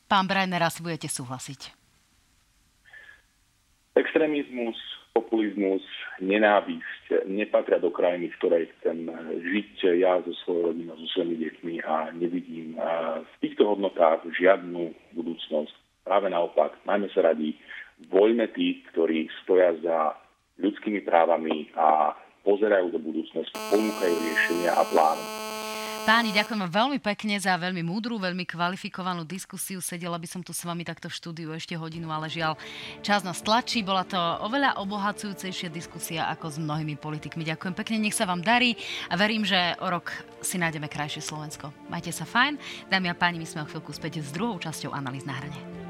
Pán 0.09 0.25
Brajner, 0.25 0.65
asi 0.65 0.81
budete 0.81 1.05
súhlasiť. 1.13 1.88
Extrémizmus, 3.99 4.79
populizmus, 5.11 5.83
nenávisť 6.23 7.27
nepatria 7.27 7.83
do 7.83 7.91
krajiny, 7.91 8.31
v 8.31 8.39
ktorej 8.39 8.65
chcem 8.79 9.11
žiť 9.43 9.99
ja 9.99 10.23
so 10.23 10.31
svojou 10.47 10.71
rodinou, 10.71 10.95
so 11.03 11.07
svojimi 11.19 11.37
deťmi 11.43 11.75
a 11.83 12.15
nevidím 12.15 12.79
v 13.27 13.35
týchto 13.43 13.75
hodnotách 13.75 14.23
žiadnu 14.39 14.95
budúcnosť. 15.19 15.75
Práve 16.07 16.31
naopak, 16.31 16.79
majme 16.87 17.11
sa 17.11 17.27
radi, 17.27 17.59
voľme 18.07 18.47
tých, 18.55 18.87
ktorí 18.95 19.27
stoja 19.43 19.75
za 19.83 20.15
ľudskými 20.63 21.03
právami 21.03 21.67
a 21.75 22.15
pozerajú 22.47 22.95
do 22.95 23.03
budúcnosti, 23.03 23.59
ponúkajú 23.75 24.15
riešenia 24.15 24.73
a 24.79 24.83
plány. 24.87 25.25
Páni, 26.09 26.33
ďakujem 26.33 26.65
vám 26.65 26.73
veľmi 26.73 27.05
pekne 27.05 27.37
za 27.37 27.53
veľmi 27.61 27.85
múdru, 27.85 28.17
veľmi 28.17 28.49
kvalifikovanú 28.49 29.29
diskusiu. 29.29 29.85
Sedela 29.85 30.17
by 30.17 30.25
som 30.25 30.41
tu 30.41 30.57
s 30.57 30.65
vami 30.65 30.81
takto 30.81 31.13
v 31.13 31.19
štúdiu 31.21 31.53
ešte 31.53 31.77
hodinu, 31.77 32.09
ale 32.09 32.33
žiaľ, 32.33 32.57
čas 33.05 33.21
nás 33.29 33.45
tlačí. 33.45 33.85
Bola 33.85 34.09
to 34.09 34.17
oveľa 34.17 34.81
obohacujúcejšia 34.81 35.69
diskusia 35.69 36.25
ako 36.33 36.49
s 36.49 36.57
mnohými 36.65 36.97
politikmi. 36.97 37.45
Ďakujem 37.45 37.77
pekne, 37.77 38.01
nech 38.01 38.17
sa 38.17 38.25
vám 38.25 38.41
darí 38.41 38.73
a 39.13 39.21
verím, 39.21 39.45
že 39.45 39.77
o 39.85 39.87
rok 39.93 40.09
si 40.41 40.57
nájdeme 40.57 40.89
krajšie 40.89 41.21
Slovensko. 41.21 41.77
Majte 41.93 42.09
sa 42.09 42.25
fajn. 42.25 42.57
Dámy 42.89 43.13
a 43.13 43.15
páni, 43.15 43.37
my 43.37 43.45
sme 43.45 43.61
o 43.61 43.69
chvíľku 43.69 43.93
späť 43.93 44.25
s 44.25 44.33
druhou 44.33 44.57
časťou 44.57 44.97
analýz 44.97 45.29
na 45.29 45.37
hrane. 45.37 45.88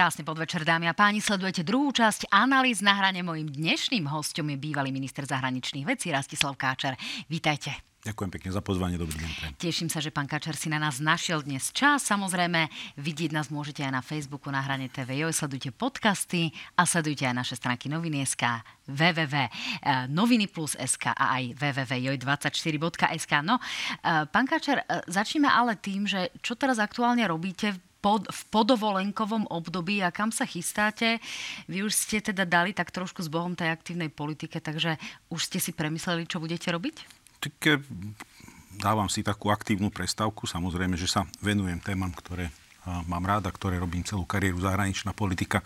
Krásny 0.00 0.24
podvečer, 0.24 0.64
dámy 0.64 0.88
a 0.88 0.96
páni. 0.96 1.20
Sledujete 1.20 1.60
druhú 1.60 1.92
časť 1.92 2.32
analýz 2.32 2.80
na 2.80 2.96
hrane. 2.96 3.20
Mojím 3.20 3.52
dnešným 3.52 4.08
hostom 4.08 4.48
je 4.48 4.56
bývalý 4.56 4.96
minister 4.96 5.28
zahraničných 5.28 5.84
vecí 5.84 6.08
Rastislav 6.08 6.56
Káčer. 6.56 6.96
Vítajte. 7.28 7.84
Ďakujem 8.08 8.32
pekne 8.32 8.48
za 8.48 8.64
pozvanie, 8.64 8.96
dobrý 8.96 9.12
deň. 9.20 9.60
Teším 9.60 9.92
sa, 9.92 10.00
že 10.00 10.08
pán 10.08 10.24
Kačer 10.24 10.56
si 10.56 10.72
na 10.72 10.80
nás 10.80 11.04
našiel 11.04 11.44
dnes 11.44 11.68
čas. 11.68 12.00
Samozrejme, 12.08 12.72
vidieť 12.96 13.28
nás 13.36 13.52
môžete 13.52 13.84
aj 13.84 13.92
na 13.92 14.00
Facebooku 14.00 14.48
na 14.48 14.64
hrane 14.64 14.88
TV. 14.88 15.20
Sledujte 15.36 15.68
podcasty 15.68 16.48
a 16.80 16.88
sledujte 16.88 17.28
aj 17.28 17.36
naše 17.36 17.60
stránky 17.60 17.92
noviny.sk, 17.92 18.40
www, 18.88 19.36
eh, 19.36 20.08
a 21.12 21.24
aj 21.28 21.44
www.joj24.sk. 21.60 23.32
No, 23.44 23.60
eh, 23.60 24.24
pán 24.32 24.48
Kačer, 24.48 24.80
eh, 24.80 25.04
začneme 25.04 25.52
ale 25.52 25.76
tým, 25.76 26.08
že 26.08 26.32
čo 26.40 26.56
teraz 26.56 26.80
aktuálne 26.80 27.28
robíte 27.28 27.89
pod, 28.00 28.26
v 28.26 28.40
podovolenkovom 28.48 29.46
období 29.52 30.00
a 30.00 30.10
kam 30.10 30.32
sa 30.32 30.48
chystáte. 30.48 31.20
Vy 31.68 31.84
už 31.84 31.92
ste 31.92 32.24
teda 32.24 32.48
dali 32.48 32.72
tak 32.72 32.90
trošku 32.90 33.20
s 33.20 33.28
Bohom 33.28 33.52
tej 33.52 33.70
aktívnej 33.70 34.08
politike, 34.08 34.58
takže 34.58 34.96
už 35.28 35.40
ste 35.46 35.60
si 35.60 35.76
premysleli, 35.76 36.24
čo 36.24 36.40
budete 36.40 36.72
robiť? 36.72 36.96
Tak 37.40 37.56
eh, 37.68 37.80
dávam 38.80 39.06
si 39.12 39.20
takú 39.20 39.52
aktívnu 39.52 39.92
prestávku. 39.92 40.48
Samozrejme, 40.48 40.96
že 40.96 41.06
sa 41.06 41.28
venujem 41.44 41.78
témam, 41.78 42.10
ktoré 42.16 42.48
mám 42.84 43.24
ráda, 43.28 43.52
ktoré 43.52 43.76
robím 43.76 44.00
celú 44.00 44.24
kariéru, 44.24 44.56
zahraničná 44.60 45.12
politika, 45.12 45.60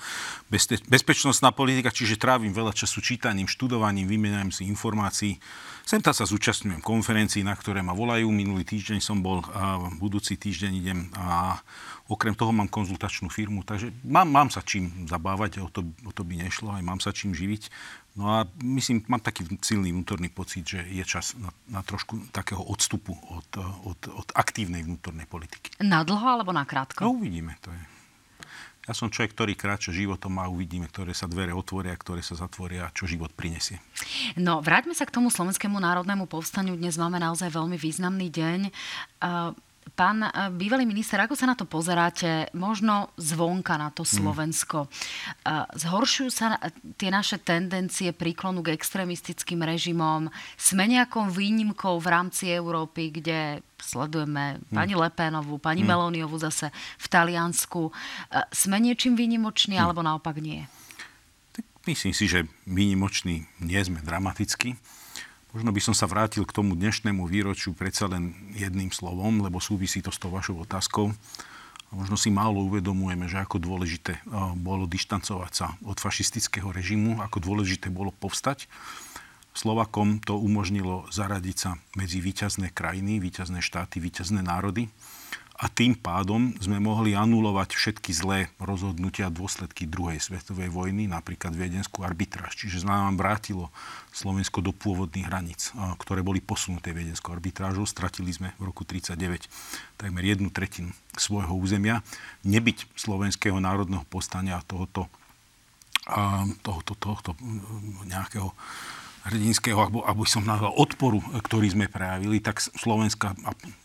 bezpe- 0.51 0.83
bezpečnostná 0.90 1.55
politika, 1.55 1.94
čiže 1.94 2.18
trávim 2.18 2.51
veľa 2.51 2.75
času 2.75 2.99
čítaním, 2.99 3.47
študovaním, 3.47 4.11
vymeniam 4.11 4.51
si 4.51 4.66
informácií. 4.66 5.38
Sem 5.87 6.03
tá 6.03 6.11
sa 6.11 6.27
zúčastňujem 6.27 6.83
konferencií, 6.83 7.47
na 7.47 7.55
ktoré 7.55 7.85
ma 7.85 7.94
volajú. 7.94 8.27
Minulý 8.35 8.66
týždeň 8.66 8.99
som 8.99 9.23
bol, 9.23 9.44
a 9.55 9.79
budúci 10.01 10.35
týždeň 10.35 10.73
idem 10.75 11.01
a 11.14 11.61
Okrem 12.04 12.36
toho 12.36 12.52
mám 12.52 12.68
konzultačnú 12.68 13.32
firmu, 13.32 13.64
takže 13.64 13.88
mám, 14.04 14.28
mám 14.28 14.48
sa 14.52 14.60
čím 14.60 15.08
zabávať, 15.08 15.64
o 15.64 15.72
to, 15.72 15.80
o 16.04 16.12
to 16.12 16.20
by 16.20 16.36
nešlo, 16.36 16.68
aj 16.76 16.84
mám 16.84 17.00
sa 17.00 17.16
čím 17.16 17.32
živiť. 17.32 17.72
No 18.20 18.28
a 18.28 18.44
myslím, 18.60 19.00
mám 19.08 19.24
taký 19.24 19.48
silný 19.64 19.88
vnútorný 19.88 20.28
pocit, 20.28 20.68
že 20.68 20.84
je 20.84 21.00
čas 21.08 21.32
na, 21.40 21.48
na 21.66 21.80
trošku 21.80 22.28
takého 22.28 22.60
odstupu 22.60 23.16
od, 23.32 23.48
od, 23.88 24.00
od 24.20 24.28
aktívnej 24.36 24.84
vnútornej 24.84 25.24
politiky. 25.24 25.80
Na 25.80 26.04
dlho 26.04 26.28
alebo 26.28 26.52
na 26.52 26.68
krátko? 26.68 27.08
No 27.08 27.16
uvidíme, 27.16 27.56
to 27.64 27.72
je. 27.72 27.82
Ja 28.84 28.92
som 28.92 29.08
človek, 29.08 29.32
ktorý 29.32 29.52
kráča 29.56 29.96
životom 29.96 30.36
a 30.44 30.52
uvidíme, 30.52 30.84
ktoré 30.92 31.16
sa 31.16 31.24
dvere 31.24 31.56
otvoria, 31.56 31.96
ktoré 31.96 32.20
sa 32.20 32.36
zatvoria 32.36 32.84
a 32.84 32.92
čo 32.92 33.08
život 33.08 33.32
prinesie. 33.32 33.80
No, 34.36 34.60
vráťme 34.60 34.92
sa 34.92 35.08
k 35.08 35.14
tomu 35.16 35.32
Slovenskému 35.32 35.80
národnému 35.80 36.28
povstaniu. 36.28 36.76
Dnes 36.76 37.00
máme 37.00 37.16
naozaj 37.16 37.48
veľmi 37.48 37.80
významný 37.80 38.28
deň. 38.28 38.60
Uh, 39.24 39.56
Pán 39.92 40.25
eh, 40.25 40.31
bývalý 40.49 40.88
minister, 40.88 41.20
ako 41.20 41.37
sa 41.37 41.44
na 41.44 41.53
to 41.53 41.68
pozeráte, 41.68 42.49
možno 42.57 43.12
zvonka 43.20 43.77
na 43.77 43.92
to 43.92 44.03
mm. 44.03 44.11
Slovensko? 44.11 44.88
Mm. 44.88 45.68
Zhoršujú 45.77 46.31
sa 46.33 46.57
tie 46.97 47.12
naše 47.12 47.37
tendencie 47.44 48.16
príklonu 48.16 48.64
k 48.64 48.73
extrémistickým 48.73 49.61
režimom? 49.61 50.33
Sme 50.57 50.88
nejakou 50.88 51.29
výnimkou 51.29 52.01
v 52.01 52.07
rámci 52.09 52.51
Európy, 52.51 53.12
kde 53.12 53.61
sledujeme 53.77 54.59
mm. 54.59 54.73
pani 54.73 54.94
Lepénovú, 54.97 55.61
pani 55.61 55.85
mm. 55.85 55.88
Melóniovú 55.88 56.40
zase 56.40 56.73
v 56.97 57.07
Taliansku. 57.07 57.92
Eh, 57.92 58.42
sme 58.51 58.81
niečím 58.81 59.14
výnimoční, 59.14 59.77
mm. 59.77 59.83
alebo 59.85 60.01
naopak 60.01 60.40
nie? 60.40 60.64
Myslím 61.85 62.16
si, 62.16 62.25
že 62.25 62.49
výnimoční 62.64 63.44
nie 63.61 63.81
sme 63.85 64.01
dramaticky. 64.01 64.81
Možno 65.54 65.70
by 65.70 65.78
som 65.78 65.94
sa 65.94 66.10
vrátil 66.10 66.42
k 66.42 66.50
tomu 66.50 66.74
dnešnému 66.74 67.30
výročiu 67.30 67.78
predsa 67.78 68.10
len 68.10 68.34
jedným 68.58 68.90
slovom, 68.90 69.38
lebo 69.38 69.62
súvisí 69.62 70.02
to 70.02 70.10
s 70.10 70.18
tou 70.18 70.26
vašou 70.34 70.66
otázkou. 70.66 71.14
Možno 71.94 72.18
si 72.18 72.26
málo 72.26 72.66
uvedomujeme, 72.66 73.30
že 73.30 73.38
ako 73.38 73.62
dôležité 73.62 74.18
bolo 74.59 74.90
dištancovať 74.90 75.52
sa 75.55 75.78
od 75.86 75.94
fašistického 76.02 76.74
režimu, 76.74 77.22
ako 77.22 77.38
dôležité 77.38 77.86
bolo 77.86 78.11
povstať. 78.11 78.66
Slovakom 79.55 80.18
to 80.18 80.34
umožnilo 80.34 81.07
zaradiť 81.14 81.55
sa 81.55 81.78
medzi 81.94 82.18
výťazné 82.18 82.74
krajiny, 82.74 83.22
výťazné 83.22 83.62
štáty, 83.62 84.02
výťazné 84.02 84.42
národy. 84.42 84.90
A 85.55 85.70
tým 85.70 85.94
pádom 85.94 86.50
sme 86.59 86.82
mohli 86.82 87.14
anulovať 87.14 87.78
všetky 87.78 88.11
zlé 88.11 88.50
rozhodnutia 88.59 89.30
a 89.30 89.34
dôsledky 89.34 89.86
druhej 89.86 90.18
svetovej 90.18 90.66
vojny, 90.66 91.07
napríklad 91.07 91.55
viedenskú 91.55 92.02
arbitráž. 92.02 92.59
Čiže 92.59 92.82
nám 92.82 93.14
vrátilo 93.14 93.70
Slovensko 94.11 94.59
do 94.66 94.74
pôvodných 94.74 95.30
hraníc, 95.30 95.70
ktoré 96.02 96.26
boli 96.26 96.42
posunuté 96.42 96.90
viedenskou 96.90 97.30
arbitrážou. 97.30 97.86
Stratili 97.86 98.34
sme 98.34 98.50
v 98.59 98.74
roku 98.74 98.82
1939 98.82 99.46
takmer 99.94 100.26
jednu 100.26 100.50
tretinu 100.50 100.90
svojho 101.14 101.55
územia. 101.55 102.02
Nebyť 102.42 102.90
slovenského 102.98 103.62
národného 103.62 104.02
postania 104.11 104.59
a 104.59 104.66
tohoto, 104.66 105.07
tohoto, 106.66 106.92
tohoto 106.98 107.30
nejakého 108.02 108.50
hrdinského, 109.25 109.81
alebo, 109.81 110.05
alebo 110.05 110.29
som 110.29 110.45
nazval 110.45 110.77
odporu, 110.77 111.25
ktorý 111.41 111.72
sme 111.72 111.89
prejavili, 111.89 112.45
tak 112.45 112.61
Slovenská, 112.61 113.33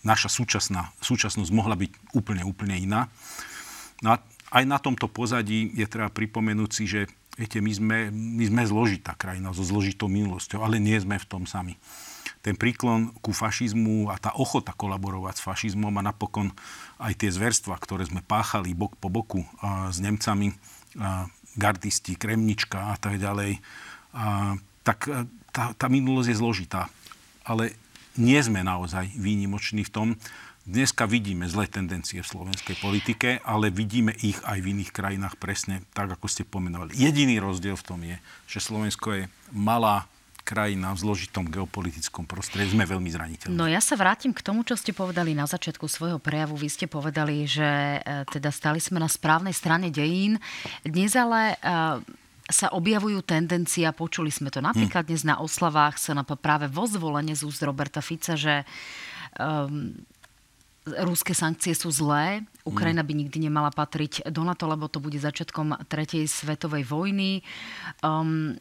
naša 0.04 0.28
súčasná, 0.28 0.92
súčasnosť 1.00 1.52
mohla 1.56 1.80
byť 1.80 1.92
úplne, 2.12 2.44
úplne 2.44 2.76
iná. 2.76 3.08
No 4.04 4.20
aj 4.50 4.64
na 4.66 4.78
tomto 4.82 5.08
pozadí 5.08 5.72
je 5.78 5.86
treba 5.88 6.10
pripomenúť 6.12 6.70
si, 6.74 6.84
že 6.90 7.08
viete, 7.40 7.64
my 7.64 7.72
sme, 7.72 7.98
my 8.12 8.44
sme 8.52 8.64
zložitá 8.68 9.16
krajina 9.16 9.56
so 9.56 9.64
zložitou 9.64 10.12
minulosťou, 10.12 10.60
ale 10.60 10.82
nie 10.82 11.00
sme 11.00 11.16
v 11.16 11.30
tom 11.30 11.48
sami. 11.48 11.80
Ten 12.40 12.56
príklon 12.56 13.12
ku 13.20 13.36
fašizmu 13.36 14.12
a 14.12 14.16
tá 14.20 14.32
ochota 14.36 14.72
kolaborovať 14.72 15.40
s 15.40 15.46
fašizmom 15.46 15.92
a 16.00 16.08
napokon 16.08 16.52
aj 17.00 17.16
tie 17.20 17.32
zverstva, 17.32 17.76
ktoré 17.80 18.08
sme 18.08 18.24
páchali 18.24 18.76
bok 18.76 18.96
po 19.00 19.12
boku 19.12 19.44
a, 19.60 19.92
s 19.92 20.00
Nemcami, 20.04 20.52
a, 21.00 21.28
gardisti, 21.60 22.16
Kremnička 22.16 22.92
a 22.92 22.96
tak 22.96 23.20
ďalej, 23.20 23.60
a, 24.16 24.56
tak 24.90 25.06
e, 25.06 25.30
tá, 25.54 25.78
tá 25.78 25.86
minulosť 25.86 26.34
je 26.34 26.42
zložitá. 26.42 26.90
Ale 27.46 27.78
nie 28.18 28.42
sme 28.42 28.66
naozaj 28.66 29.14
výnimoční 29.14 29.86
v 29.86 29.94
tom. 29.94 30.08
Dneska 30.66 31.06
vidíme 31.10 31.50
zlé 31.50 31.70
tendencie 31.70 32.22
v 32.22 32.30
slovenskej 32.30 32.78
politike, 32.82 33.42
ale 33.46 33.74
vidíme 33.74 34.14
ich 34.22 34.38
aj 34.46 34.62
v 34.62 34.78
iných 34.78 34.92
krajinách 34.94 35.38
presne 35.38 35.82
tak, 35.94 36.14
ako 36.14 36.26
ste 36.30 36.46
pomenovali. 36.46 36.94
Jediný 36.94 37.42
rozdiel 37.42 37.78
v 37.78 37.86
tom 37.86 38.00
je, 38.06 38.18
že 38.46 38.60
Slovensko 38.62 39.08
je 39.18 39.24
malá 39.54 40.06
krajina 40.50 40.94
v 40.98 41.02
zložitom 41.06 41.46
geopolitickom 41.46 42.26
prostredí. 42.26 42.74
Sme 42.74 42.90
veľmi 42.90 43.10
zraniteľní. 43.14 43.54
No 43.54 43.70
ja 43.70 43.78
sa 43.78 43.94
vrátim 43.94 44.34
k 44.34 44.42
tomu, 44.42 44.66
čo 44.66 44.74
ste 44.74 44.98
povedali 44.98 45.38
na 45.38 45.46
začiatku 45.46 45.86
svojho 45.86 46.18
prejavu. 46.18 46.58
Vy 46.58 46.70
ste 46.74 46.86
povedali, 46.90 47.46
že 47.46 48.02
e, 48.02 48.26
teda 48.34 48.50
stali 48.50 48.82
sme 48.82 48.98
na 48.98 49.06
správnej 49.06 49.54
strane 49.54 49.94
dejín. 49.94 50.42
Dnes 50.82 51.14
ale 51.14 51.54
e, 51.54 51.58
sa 52.50 52.74
objavujú 52.74 53.22
tendencie, 53.22 53.86
a 53.86 53.94
počuli 53.94 54.34
sme 54.34 54.50
to 54.50 54.60
napríklad 54.60 55.06
dnes 55.06 55.22
na 55.22 55.38
oslavách 55.38 56.02
sa 56.02 56.18
práve 56.36 56.66
vo 56.66 56.90
zvolenie 56.90 57.38
z 57.38 57.46
úst 57.46 57.62
Roberta 57.62 58.02
Fica, 58.02 58.34
že 58.34 58.66
um, 59.38 59.94
rúské 61.06 61.38
sankcie 61.38 61.78
sú 61.78 61.94
zlé, 61.94 62.42
Ukrajina 62.66 63.06
by 63.06 63.14
nikdy 63.14 63.50
nemala 63.50 63.74
patriť 63.74 64.30
do 64.30 64.46
NATO, 64.46 64.70
lebo 64.70 64.86
to 64.90 65.02
bude 65.02 65.18
začiatkom 65.18 65.90
tretej 65.90 66.30
svetovej 66.30 66.86
vojny. 66.86 67.42
Um, 68.06 68.58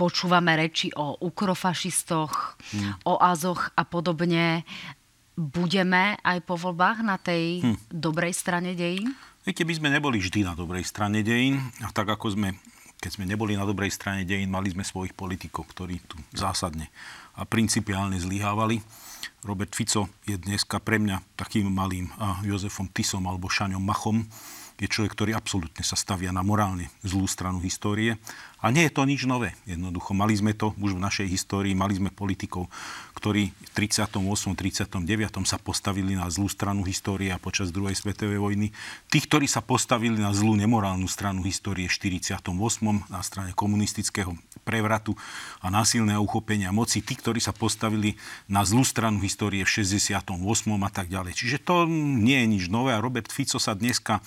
počúvame 0.00 0.56
reči 0.56 0.88
o 0.96 1.20
ukrofašistoch, 1.20 2.32
hmm. 2.72 3.04
o 3.04 3.20
azoch 3.20 3.68
a 3.76 3.84
podobne. 3.84 4.64
Budeme 5.36 6.16
aj 6.24 6.38
po 6.48 6.56
voľbách 6.56 7.04
na 7.04 7.16
tej 7.20 7.60
hmm. 7.60 7.92
dobrej 7.92 8.32
strane 8.32 8.72
dejín? 8.72 9.12
Viete, 9.44 9.64
my 9.64 9.72
sme 9.72 9.88
neboli 9.92 10.20
vždy 10.20 10.44
na 10.44 10.56
dobrej 10.56 10.84
strane 10.88 11.20
dejín. 11.20 11.60
A 11.84 11.92
tak 11.92 12.08
ako 12.08 12.32
sme 12.32 12.56
keď 13.00 13.16
sme 13.16 13.24
neboli 13.24 13.56
na 13.56 13.64
dobrej 13.64 13.96
strane 13.96 14.28
dejín, 14.28 14.52
mali 14.52 14.70
sme 14.70 14.84
svojich 14.84 15.16
politikov, 15.16 15.72
ktorí 15.72 16.04
tu 16.04 16.20
zásadne 16.36 16.92
a 17.32 17.48
principiálne 17.48 18.20
zlyhávali. 18.20 18.84
Robert 19.40 19.72
Fico 19.72 20.12
je 20.28 20.36
dneska 20.36 20.76
pre 20.84 21.00
mňa 21.00 21.24
takým 21.32 21.64
malým 21.72 22.12
Jozefom 22.44 22.92
Tisom 22.92 23.24
alebo 23.24 23.48
Šaňom 23.48 23.80
Machom, 23.80 24.28
je 24.80 24.88
človek, 24.88 25.12
ktorý 25.12 25.30
absolútne 25.36 25.84
sa 25.84 25.92
stavia 25.92 26.32
na 26.32 26.40
morálne 26.40 26.88
zlú 27.04 27.28
stranu 27.28 27.60
histórie. 27.60 28.16
A 28.60 28.68
nie 28.68 28.84
je 28.84 28.92
to 28.92 29.08
nič 29.08 29.24
nové. 29.24 29.56
Jednoducho, 29.64 30.12
mali 30.12 30.36
sme 30.36 30.52
to 30.52 30.76
už 30.76 30.96
v 30.96 31.00
našej 31.00 31.26
histórii, 31.32 31.72
mali 31.72 31.96
sme 31.96 32.12
politikov, 32.12 32.68
ktorí 33.16 33.56
v 33.56 33.70
38. 33.72 34.20
39. 34.52 35.00
sa 35.48 35.56
postavili 35.56 36.12
na 36.12 36.28
zlú 36.28 36.44
stranu 36.44 36.84
histórie 36.84 37.32
a 37.32 37.40
počas 37.40 37.72
druhej 37.72 37.96
svetovej 37.96 38.36
vojny. 38.36 38.68
Tých, 39.08 39.24
ktorí 39.32 39.48
sa 39.48 39.64
postavili 39.64 40.20
na 40.20 40.36
zlú 40.36 40.52
nemorálnu 40.60 41.08
stranu 41.08 41.40
histórie 41.48 41.88
v 41.88 42.20
48. 42.20 42.52
na 43.08 43.20
strane 43.24 43.56
komunistického 43.56 44.36
prevratu 44.60 45.16
a 45.64 45.72
násilného 45.72 46.20
uchopenia 46.20 46.68
moci. 46.68 47.00
Tí, 47.00 47.16
ktorí 47.16 47.40
sa 47.40 47.56
postavili 47.56 48.20
na 48.44 48.60
zlú 48.68 48.84
stranu 48.84 49.24
histórie 49.24 49.64
v 49.64 49.72
68. 49.72 50.36
a 50.76 50.90
tak 50.92 51.08
ďalej. 51.08 51.32
Čiže 51.32 51.64
to 51.64 51.88
nie 51.88 52.44
je 52.44 52.46
nič 52.60 52.64
nové 52.68 52.92
a 52.92 53.00
Robert 53.00 53.32
Fico 53.32 53.56
sa 53.56 53.72
dneska 53.72 54.20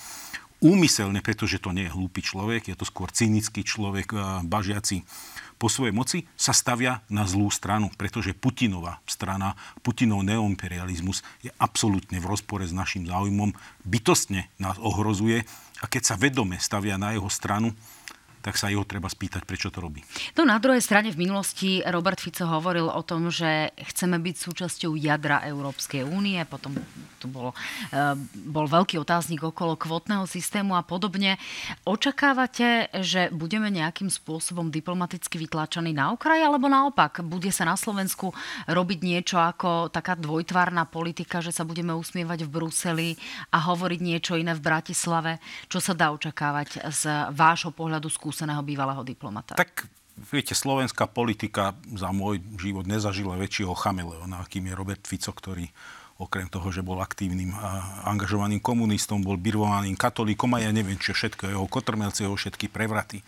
úmyselne, 0.63 1.19
pretože 1.19 1.59
to 1.59 1.75
nie 1.75 1.85
je 1.85 1.93
hlúpy 1.93 2.23
človek, 2.23 2.71
je 2.71 2.79
to 2.79 2.87
skôr 2.87 3.11
cynický 3.11 3.67
človek, 3.67 4.15
bažiaci 4.47 5.03
po 5.59 5.67
svojej 5.67 5.95
moci, 5.95 6.17
sa 6.39 6.55
stavia 6.55 7.03
na 7.11 7.27
zlú 7.27 7.51
stranu, 7.51 7.91
pretože 7.93 8.35
Putinová 8.35 9.03
strana, 9.07 9.55
Putinov 9.83 10.23
neoimperializmus 10.23 11.23
je 11.43 11.51
absolútne 11.59 12.19
v 12.19 12.27
rozpore 12.27 12.63
s 12.63 12.75
našim 12.75 13.07
záujmom, 13.07 13.55
bytostne 13.83 14.47
nás 14.59 14.79
ohrozuje 14.79 15.43
a 15.79 15.85
keď 15.87 16.03
sa 16.03 16.15
vedome 16.15 16.59
stavia 16.59 16.95
na 16.95 17.11
jeho 17.15 17.27
stranu, 17.27 17.75
tak 18.43 18.59
sa 18.59 18.67
jeho 18.67 18.83
treba 18.83 19.07
spýtať, 19.07 19.47
prečo 19.47 19.71
to 19.71 19.79
robí. 19.79 20.03
No 20.35 20.43
na 20.43 20.59
druhej 20.59 20.83
strane 20.83 21.15
v 21.15 21.23
minulosti 21.23 21.79
Robert 21.87 22.19
Fico 22.19 22.43
hovoril 22.43 22.91
o 22.91 22.99
tom, 23.07 23.31
že 23.31 23.71
chceme 23.79 24.19
byť 24.19 24.35
súčasťou 24.35 24.99
jadra 24.99 25.47
Európskej 25.47 26.03
únie, 26.03 26.43
potom 26.43 26.75
tu 27.23 27.31
bol, 27.31 27.55
eh, 27.95 28.19
bol 28.35 28.67
veľký 28.67 28.99
otáznik 28.99 29.47
okolo 29.47 29.79
kvotného 29.79 30.27
systému 30.27 30.75
a 30.75 30.83
podobne. 30.83 31.39
Očakávate, 31.87 32.91
že 32.99 33.31
budeme 33.31 33.71
nejakým 33.71 34.11
spôsobom 34.11 34.67
diplomaticky 34.67 35.39
vytlačaní 35.39 35.95
na 35.95 36.11
okraj, 36.11 36.43
alebo 36.43 36.67
naopak, 36.67 37.23
bude 37.23 37.47
sa 37.55 37.63
na 37.63 37.79
Slovensku 37.79 38.35
robiť 38.67 38.99
niečo 38.99 39.39
ako 39.39 39.87
taká 39.87 40.19
dvojtvárna 40.19 40.83
politika, 40.83 41.39
že 41.39 41.55
sa 41.55 41.63
budeme 41.63 41.95
usmievať 41.95 42.43
v 42.43 42.51
Bruseli 42.51 43.09
a 43.55 43.63
hovoriť 43.71 43.99
niečo 44.03 44.35
iné 44.35 44.51
v 44.51 44.65
Bratislave? 44.67 45.39
Čo 45.71 45.79
sa 45.79 45.95
dá 45.95 46.11
očakávať 46.11 46.83
z 46.91 47.31
vášho 47.31 47.71
pohľadu 47.71 48.11
skúsenosti? 48.11 48.32
Skúseného 48.33 48.65
bývalého 48.65 49.05
diplomata? 49.05 49.53
Tak 49.53 49.85
viete, 50.33 50.57
slovenská 50.57 51.05
politika 51.05 51.77
za 51.93 52.09
môj 52.09 52.41
život 52.57 52.89
nezažila 52.89 53.37
väčšieho 53.37 53.77
chameleona, 53.77 54.41
akým 54.41 54.65
je 54.65 54.73
Robert 54.73 55.05
Fico, 55.05 55.29
ktorý 55.29 55.69
okrem 56.17 56.49
toho, 56.49 56.73
že 56.73 56.81
bol 56.81 56.97
aktívnym 56.97 57.53
a 57.53 58.01
angažovaným 58.09 58.57
komunistom, 58.57 59.21
bol 59.21 59.37
birvovaným 59.37 59.93
katolíkom 59.93 60.57
a 60.57 60.65
ja 60.65 60.73
neviem, 60.73 60.97
čo 60.97 61.13
všetko, 61.13 61.53
jeho 61.53 61.69
kotrmelce, 61.69 62.25
jeho 62.25 62.33
všetky 62.33 62.73
prevraty. 62.73 63.21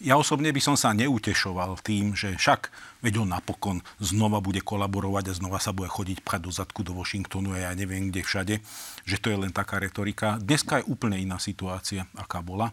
Ja 0.00 0.16
osobne 0.16 0.48
by 0.48 0.58
som 0.64 0.80
sa 0.80 0.96
neutešoval 0.96 1.78
tým, 1.84 2.16
že 2.16 2.32
však, 2.32 2.72
veď 3.04 3.20
on 3.20 3.30
napokon 3.36 3.78
znova 4.00 4.40
bude 4.40 4.64
kolaborovať 4.64 5.30
a 5.30 5.36
znova 5.36 5.60
sa 5.60 5.76
bude 5.76 5.92
chodiť 5.92 6.24
pchať 6.24 6.40
do 6.40 6.50
zadku 6.50 6.80
do 6.82 6.96
Washingtonu 6.96 7.54
a 7.54 7.68
ja 7.68 7.70
neviem 7.76 8.08
kde 8.08 8.24
všade, 8.24 8.54
že 9.04 9.16
to 9.20 9.28
je 9.28 9.36
len 9.36 9.52
taká 9.52 9.76
retorika. 9.76 10.40
Dneska 10.40 10.80
je 10.80 10.88
úplne 10.88 11.20
iná 11.20 11.36
situácia, 11.36 12.08
aká 12.16 12.40
bola 12.40 12.72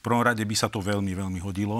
prvom 0.00 0.24
rade 0.24 0.40
by 0.40 0.56
sa 0.56 0.72
to 0.72 0.80
veľmi, 0.80 1.12
veľmi 1.12 1.40
hodilo 1.44 1.76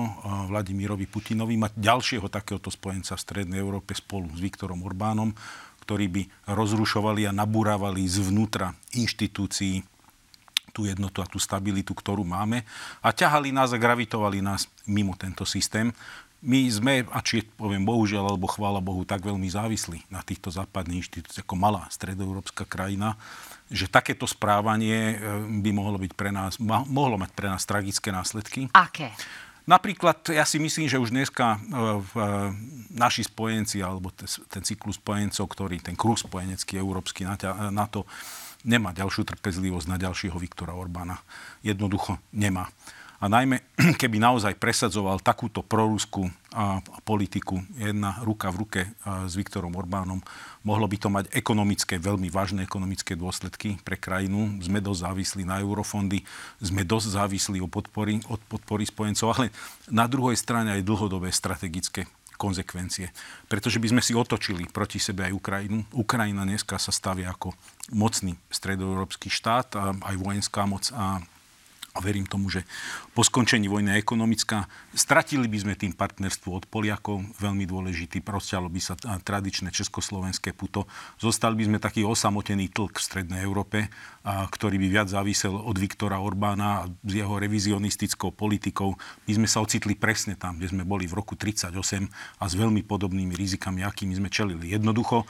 Vladimírovi 0.53 1.09
Putinovi 1.09 1.57
mať 1.57 1.73
ďalšieho 1.81 2.29
takéhoto 2.29 2.69
spojenca 2.69 3.17
v 3.17 3.25
Strednej 3.25 3.61
Európe 3.61 3.97
spolu 3.97 4.29
s 4.37 4.41
Viktorom 4.45 4.85
Orbánom, 4.85 5.33
ktorí 5.83 6.07
by 6.13 6.23
rozrušovali 6.53 7.25
a 7.25 7.33
nabúravali 7.33 8.05
zvnútra 8.05 8.77
inštitúcií 8.93 9.81
tú 10.71 10.87
jednotu 10.87 11.19
a 11.19 11.27
tú 11.27 11.43
stabilitu, 11.43 11.97
ktorú 11.97 12.23
máme 12.23 12.63
a 13.03 13.11
ťahali 13.11 13.51
nás 13.51 13.75
a 13.75 13.81
gravitovali 13.81 14.39
nás 14.39 14.71
mimo 14.87 15.19
tento 15.19 15.43
systém. 15.43 15.91
My 16.41 16.65
sme, 16.73 17.05
a 17.11 17.21
či 17.21 17.45
poviem 17.45 17.85
bohužiaľ, 17.85 18.33
alebo 18.33 18.49
chvála 18.49 18.81
Bohu, 18.81 19.05
tak 19.05 19.21
veľmi 19.21 19.45
závislí 19.45 20.09
na 20.09 20.25
týchto 20.25 20.49
západných 20.49 21.05
inštitúciách 21.05 21.45
ako 21.45 21.57
malá 21.59 21.85
stredoeurópska 21.93 22.65
krajina, 22.65 23.21
že 23.71 23.87
takéto 23.87 24.27
správanie 24.27 25.15
e, 25.15 25.17
by 25.63 25.71
mohlo 25.71 25.97
byť 25.97 26.13
pre 26.19 26.35
nás, 26.35 26.59
mohlo 26.61 27.15
mať 27.15 27.31
pre 27.39 27.47
nás 27.47 27.63
tragické 27.63 28.11
následky. 28.11 28.67
Aké? 28.75 29.15
Napríklad, 29.71 30.27
ja 30.35 30.43
si 30.43 30.59
myslím, 30.59 30.91
že 30.91 30.99
už 30.99 31.15
dneska 31.15 31.55
e, 31.55 31.59
v 32.03 32.13
e, 32.19 32.27
naši 32.99 33.23
spojenci, 33.23 33.79
alebo 33.79 34.11
ten 34.51 34.63
cyklus 34.67 34.99
spojencov, 34.99 35.47
ktorý, 35.47 35.79
ten 35.79 35.95
kruh 35.95 36.19
spojenecký 36.19 36.83
európsky 36.83 37.23
na 37.23 37.87
to 37.87 38.03
nemá 38.67 38.91
ďalšiu 38.91 39.23
trpezlivosť 39.25 39.87
na 39.87 39.97
ďalšieho 39.97 40.37
Viktora 40.37 40.75
Orbána. 40.75 41.23
Jednoducho 41.63 42.19
nemá. 42.35 42.67
A 43.23 43.31
najmä, 43.31 43.63
keby 44.03 44.19
naozaj 44.19 44.59
presadzoval 44.59 45.23
takúto 45.23 45.63
proruskú 45.63 46.27
politiku 47.07 47.63
jedna 47.79 48.19
ruka 48.27 48.51
v 48.51 48.67
ruke 48.67 48.81
s 49.07 49.39
Viktorom 49.39 49.71
Orbánom, 49.79 50.19
mohlo 50.63 50.85
by 50.85 50.97
to 51.01 51.09
mať 51.09 51.25
ekonomické, 51.33 51.97
veľmi 51.97 52.29
vážne 52.29 52.61
ekonomické 52.61 53.17
dôsledky 53.17 53.81
pre 53.81 53.97
krajinu. 53.97 54.61
Sme 54.61 54.81
dosť 54.81 55.01
závislí 55.09 55.43
na 55.49 55.61
eurofondy, 55.61 56.21
sme 56.61 56.85
dosť 56.85 57.17
závislí 57.17 57.59
od 57.65 57.71
podpory, 57.73 58.21
od 58.29 58.41
podpory 58.49 58.85
spojencov, 58.85 59.37
ale 59.37 59.47
na 59.89 60.05
druhej 60.05 60.37
strane 60.37 60.77
aj 60.77 60.85
dlhodobé 60.85 61.33
strategické 61.33 62.05
konsekvencie. 62.41 63.13
Pretože 63.53 63.77
by 63.77 63.93
sme 63.93 64.03
si 64.05 64.17
otočili 64.17 64.65
proti 64.65 64.97
sebe 64.97 65.29
aj 65.29 65.37
Ukrajinu. 65.37 65.85
Ukrajina 65.93 66.49
dneska 66.49 66.81
sa 66.81 66.89
stavia 66.89 67.29
ako 67.29 67.53
mocný 67.93 68.33
stredoeurópsky 68.49 69.29
štát, 69.29 69.77
aj 70.01 70.17
vojenská 70.17 70.65
moc 70.65 70.89
a 70.97 71.21
a 72.01 72.03
verím 72.03 72.25
tomu, 72.25 72.49
že 72.49 72.65
po 73.13 73.21
skončení 73.21 73.69
vojny 73.69 73.93
ekonomická 74.01 74.65
stratili 74.97 75.45
by 75.45 75.59
sme 75.61 75.75
tým 75.77 75.93
partnerstvo 75.93 76.49
od 76.57 76.65
Poliakov, 76.65 77.21
veľmi 77.37 77.69
dôležitý, 77.69 78.25
prosťalo 78.25 78.73
by 78.73 78.81
sa 78.81 78.97
tradičné 78.97 79.69
československé 79.69 80.57
puto. 80.57 80.89
Zostali 81.21 81.61
by 81.61 81.65
sme 81.69 81.79
taký 81.79 82.09
osamotený 82.09 82.73
tlk 82.73 82.97
v 82.97 83.05
Strednej 83.05 83.45
Európe, 83.45 83.93
a, 84.25 84.49
ktorý 84.49 84.81
by 84.81 84.89
viac 84.89 85.09
závisel 85.13 85.53
od 85.53 85.77
Viktora 85.77 86.17
Orbána 86.25 86.69
a 86.81 86.89
s 86.89 87.13
jeho 87.13 87.37
revizionistickou 87.37 88.33
politikou. 88.33 88.97
My 89.29 89.33
sme 89.37 89.45
sa 89.45 89.61
ocitli 89.61 89.93
presne 89.93 90.41
tam, 90.41 90.57
kde 90.57 90.73
sme 90.73 90.89
boli 90.89 91.05
v 91.05 91.21
roku 91.21 91.37
38 91.37 91.77
a 92.41 92.45
s 92.49 92.55
veľmi 92.57 92.81
podobnými 92.89 93.37
rizikami, 93.37 93.85
akými 93.85 94.17
sme 94.17 94.33
čelili. 94.33 94.73
Jednoducho, 94.73 95.29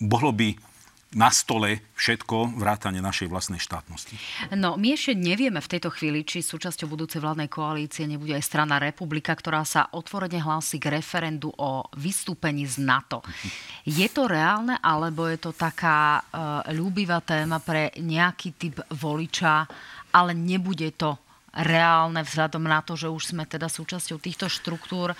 bolo 0.00 0.32
by 0.32 0.69
na 1.10 1.26
stole 1.34 1.82
všetko 1.98 2.54
vrátane 2.54 3.02
našej 3.02 3.26
vlastnej 3.26 3.58
štátnosti. 3.58 4.14
No, 4.54 4.78
my 4.78 4.94
ešte 4.94 5.18
nevieme 5.18 5.58
v 5.58 5.70
tejto 5.74 5.90
chvíli, 5.90 6.22
či 6.22 6.38
súčasťou 6.38 6.86
budúcej 6.86 7.18
vládnej 7.18 7.50
koalície 7.50 8.06
nebude 8.06 8.38
aj 8.38 8.46
strana 8.46 8.78
Republika, 8.78 9.34
ktorá 9.34 9.66
sa 9.66 9.90
otvorene 9.90 10.38
hlási 10.38 10.78
k 10.78 11.02
referendu 11.02 11.50
o 11.58 11.82
vystúpení 11.98 12.62
z 12.62 12.86
NATO. 12.86 13.26
Je 13.90 14.06
to 14.06 14.30
reálne, 14.30 14.78
alebo 14.78 15.26
je 15.26 15.40
to 15.40 15.50
taká 15.50 16.20
uh, 16.20 16.62
ľúbivá 16.70 17.18
téma 17.24 17.58
pre 17.58 17.90
nejaký 17.98 18.54
typ 18.54 18.76
voliča, 18.94 19.66
ale 20.14 20.30
nebude 20.36 20.94
to 20.94 21.18
reálne 21.50 22.22
vzhľadom 22.22 22.62
na 22.62 22.78
to, 22.86 22.94
že 22.94 23.10
už 23.10 23.34
sme 23.34 23.42
teda 23.42 23.66
súčasťou 23.66 24.22
týchto 24.22 24.46
štruktúr 24.46 25.18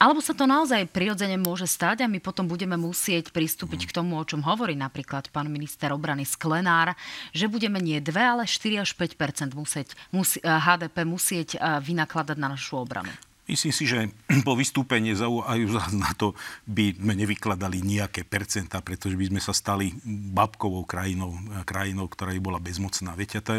alebo 0.00 0.24
sa 0.24 0.32
to 0.32 0.48
naozaj 0.48 0.88
prirodzene 0.88 1.36
môže 1.36 1.68
stať 1.68 2.02
a 2.02 2.10
my 2.10 2.24
potom 2.24 2.48
budeme 2.48 2.80
musieť 2.80 3.28
pristúpiť 3.36 3.84
k 3.84 3.94
tomu, 4.00 4.16
o 4.16 4.24
čom 4.24 4.40
hovorí 4.40 4.72
napríklad 4.72 5.28
pán 5.28 5.52
minister 5.52 5.92
obrany 5.92 6.24
Sklenár, 6.24 6.96
že 7.36 7.52
budeme 7.52 7.76
nie 7.76 8.00
2, 8.00 8.08
ale 8.16 8.48
4 8.48 8.80
až 8.80 8.96
5 8.96 9.52
musieť, 9.52 9.92
musí, 10.08 10.40
HDP 10.40 11.04
musieť 11.04 11.60
vynakladať 11.60 12.36
na 12.40 12.56
našu 12.56 12.80
obranu. 12.80 13.12
Myslím 13.50 13.74
si, 13.74 13.84
že 13.84 14.08
po 14.46 14.54
vystúpení 14.54 15.10
aj 15.12 15.58
na 15.92 16.14
to 16.14 16.38
by 16.70 16.94
sme 16.94 17.18
nevykladali 17.18 17.82
nejaké 17.82 18.22
percentá, 18.22 18.78
pretože 18.78 19.18
by 19.18 19.26
sme 19.34 19.40
sa 19.42 19.50
stali 19.50 19.90
babkovou 20.32 20.86
krajinou, 20.86 21.34
krajinou, 21.66 22.06
ktorá 22.06 22.30
by 22.30 22.40
bola 22.40 22.62
bezmocná. 22.62 23.12
Viete, 23.18 23.36
ja 23.36 23.44
to 23.44 23.58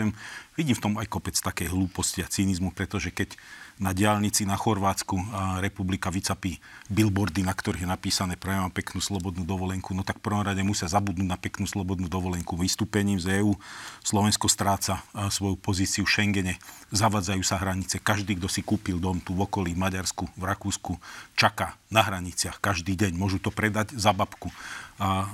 vidím 0.56 0.74
v 0.80 0.84
tom 0.89 0.94
aj 0.96 1.12
kopec 1.12 1.36
také 1.36 1.68
hlúposti 1.68 2.24
a 2.24 2.32
cynizmu, 2.32 2.72
pretože 2.72 3.12
keď 3.12 3.36
na 3.82 3.98
diálnici 3.98 4.46
na 4.46 4.54
Chorvátsku 4.54 5.18
republika 5.58 6.14
vycapí 6.14 6.62
billboardy, 6.86 7.42
na 7.42 7.58
ktorých 7.58 7.84
je 7.84 7.90
napísané 7.90 8.38
prajem 8.38 8.70
peknú 8.70 9.02
slobodnú 9.02 9.42
dovolenku, 9.42 9.98
no 9.98 10.06
tak 10.06 10.22
v 10.22 10.30
prvom 10.30 10.46
rade 10.46 10.62
musia 10.62 10.86
zabudnúť 10.86 11.26
na 11.26 11.34
peknú 11.34 11.66
slobodnú 11.66 12.06
dovolenku. 12.06 12.54
Vystúpením 12.54 13.18
z 13.18 13.42
EÚ 13.42 13.58
Slovensko 14.06 14.46
stráca 14.46 15.02
svoju 15.34 15.58
pozíciu 15.58 16.06
v 16.06 16.14
Schengene, 16.14 16.54
zavadzajú 16.94 17.42
sa 17.42 17.58
hranice. 17.58 17.98
Každý, 17.98 18.38
kto 18.38 18.46
si 18.46 18.62
kúpil 18.62 19.02
dom 19.02 19.18
tu 19.18 19.34
v 19.34 19.50
okolí, 19.50 19.74
v 19.74 19.82
Maďarsku, 19.82 20.30
v 20.38 20.44
Rakúsku, 20.46 21.02
čaká 21.34 21.74
na 21.90 22.06
hraniciach 22.06 22.62
každý 22.62 22.94
deň. 22.94 23.18
Môžu 23.18 23.42
to 23.42 23.50
predať 23.50 23.98
za 23.98 24.14
babku 24.14 24.54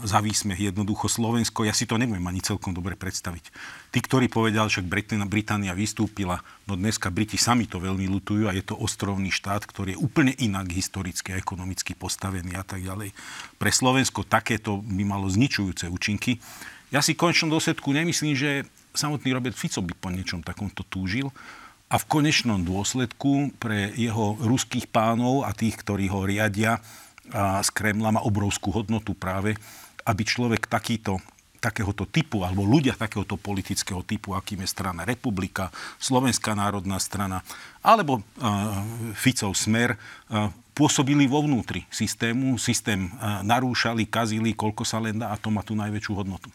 za 0.07 0.23
výsmech. 0.23 0.71
Jednoducho 0.71 1.11
Slovensko, 1.11 1.67
ja 1.67 1.75
si 1.75 1.83
to 1.83 1.99
neviem 1.99 2.23
ani 2.23 2.39
celkom 2.39 2.71
dobre 2.71 2.95
predstaviť. 2.95 3.51
Tí, 3.91 3.99
ktorí 3.99 4.31
povedali, 4.31 4.69
že 4.71 4.85
Británia 5.27 5.75
vystúpila, 5.75 6.39
no 6.69 6.79
dneska 6.79 7.11
Briti 7.11 7.35
sami 7.35 7.67
to 7.67 7.81
veľmi 7.83 8.07
lutujú 8.07 8.36
a 8.45 8.53
je 8.53 8.61
to 8.61 8.77
ostrovný 8.77 9.33
štát, 9.33 9.65
ktorý 9.65 9.97
je 9.97 10.01
úplne 10.03 10.37
inak 10.37 10.69
historicky 10.69 11.33
a 11.33 11.41
ekonomicky 11.41 11.97
postavený 11.97 12.53
a 12.53 12.61
tak 12.61 12.85
ďalej. 12.85 13.09
Pre 13.57 13.71
Slovensko 13.73 14.21
takéto 14.21 14.85
by 14.85 15.03
malo 15.07 15.25
zničujúce 15.25 15.89
účinky. 15.89 16.37
Ja 16.93 17.01
si 17.01 17.17
konečnom 17.17 17.49
dôsledku 17.49 17.89
nemyslím, 17.89 18.37
že 18.37 18.69
samotný 18.93 19.33
Robert 19.33 19.57
Fico 19.57 19.81
by 19.81 19.93
po 19.97 20.13
niečom 20.13 20.45
takomto 20.45 20.85
túžil. 20.85 21.33
A 21.87 21.95
v 21.95 22.05
konečnom 22.05 22.61
dôsledku 22.61 23.55
pre 23.57 23.95
jeho 23.95 24.35
ruských 24.43 24.91
pánov 24.91 25.47
a 25.47 25.55
tých, 25.55 25.79
ktorí 25.79 26.11
ho 26.11 26.27
riadia, 26.27 26.83
a 27.31 27.59
z 27.59 27.69
Kremla 27.75 28.15
má 28.15 28.21
obrovskú 28.23 28.71
hodnotu 28.71 29.11
práve, 29.11 29.55
aby 30.07 30.23
človek 30.23 30.71
takýto 30.71 31.19
takéhoto 31.57 32.05
typu, 32.05 32.45
alebo 32.45 32.63
ľudia 32.63 32.93
takéhoto 32.93 33.35
politického 33.35 34.05
typu, 34.05 34.37
akým 34.37 34.61
je 34.63 34.69
strana 34.69 35.03
Republika, 35.03 35.73
Slovenská 35.97 36.53
národná 36.53 37.01
strana, 37.01 37.41
alebo 37.81 38.21
uh, 38.21 38.23
Ficov 39.17 39.57
smer, 39.57 39.97
uh, 40.29 40.53
pôsobili 40.77 41.25
vo 41.25 41.41
vnútri 41.41 41.89
systému, 41.89 42.61
systém 42.61 43.09
uh, 43.17 43.41
narúšali, 43.41 44.05
kazili, 44.05 44.53
koľko 44.53 44.85
sa 44.85 45.01
len 45.01 45.17
dá 45.17 45.33
a 45.33 45.39
to 45.41 45.49
má 45.49 45.65
tú 45.65 45.73
najväčšiu 45.73 46.13
hodnotu. 46.13 46.53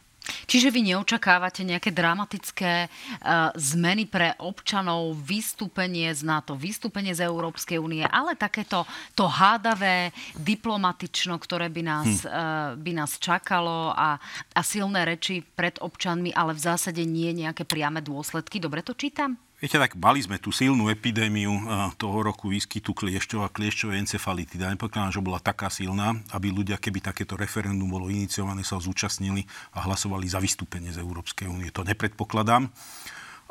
Čiže 0.49 0.73
vy 0.73 0.93
neočakávate 0.93 1.63
nejaké 1.63 1.95
dramatické 1.95 2.87
uh, 2.87 3.53
zmeny 3.55 4.09
pre 4.09 4.35
občanov, 4.41 5.15
vystúpenie 5.21 6.11
z 6.13 6.25
NATO, 6.27 6.57
vystúpenie 6.59 7.13
z 7.13 7.25
Európskej 7.25 7.79
únie, 7.79 8.03
ale 8.07 8.35
takéto 8.35 8.85
to 9.13 9.29
hádavé, 9.29 10.11
diplomatično, 10.37 11.37
ktoré 11.39 11.69
by 11.69 11.83
nás, 11.85 12.25
hm. 12.25 12.29
uh, 12.29 12.71
by 12.77 12.93
nás 12.97 13.21
čakalo 13.21 13.93
a, 13.93 14.17
a 14.53 14.61
silné 14.65 15.05
reči 15.07 15.45
pred 15.45 15.79
občanmi, 15.79 16.33
ale 16.33 16.57
v 16.57 16.65
zásade 16.65 17.03
nie 17.05 17.31
nejaké 17.37 17.69
priame 17.69 18.01
dôsledky. 18.01 18.59
Dobre 18.59 18.81
to 18.81 18.97
čítam? 18.97 19.37
Viete, 19.63 19.79
tak 19.79 19.95
mali 19.95 20.19
sme 20.19 20.43
tú 20.43 20.51
silnú 20.51 20.91
epidémiu 20.91 21.55
toho 21.95 22.19
roku 22.27 22.51
výskytu 22.51 22.91
kliešťov 22.99 23.47
a 23.47 23.53
kliešťovej 23.55 24.03
encefality. 24.03 24.59
Ja 24.59 24.75
nepokladám, 24.75 25.15
že 25.15 25.23
bola 25.23 25.39
taká 25.39 25.71
silná, 25.71 26.19
aby 26.35 26.51
ľudia, 26.51 26.83
keby 26.83 26.99
takéto 26.99 27.39
referendum 27.39 27.87
bolo 27.87 28.11
iniciované, 28.11 28.67
sa 28.67 28.83
zúčastnili 28.83 29.47
a 29.71 29.87
hlasovali 29.87 30.27
za 30.27 30.43
vystúpenie 30.43 30.91
z 30.91 30.99
Európskej 30.99 31.47
únie. 31.47 31.71
To 31.71 31.87
nepredpokladám. 31.87 32.75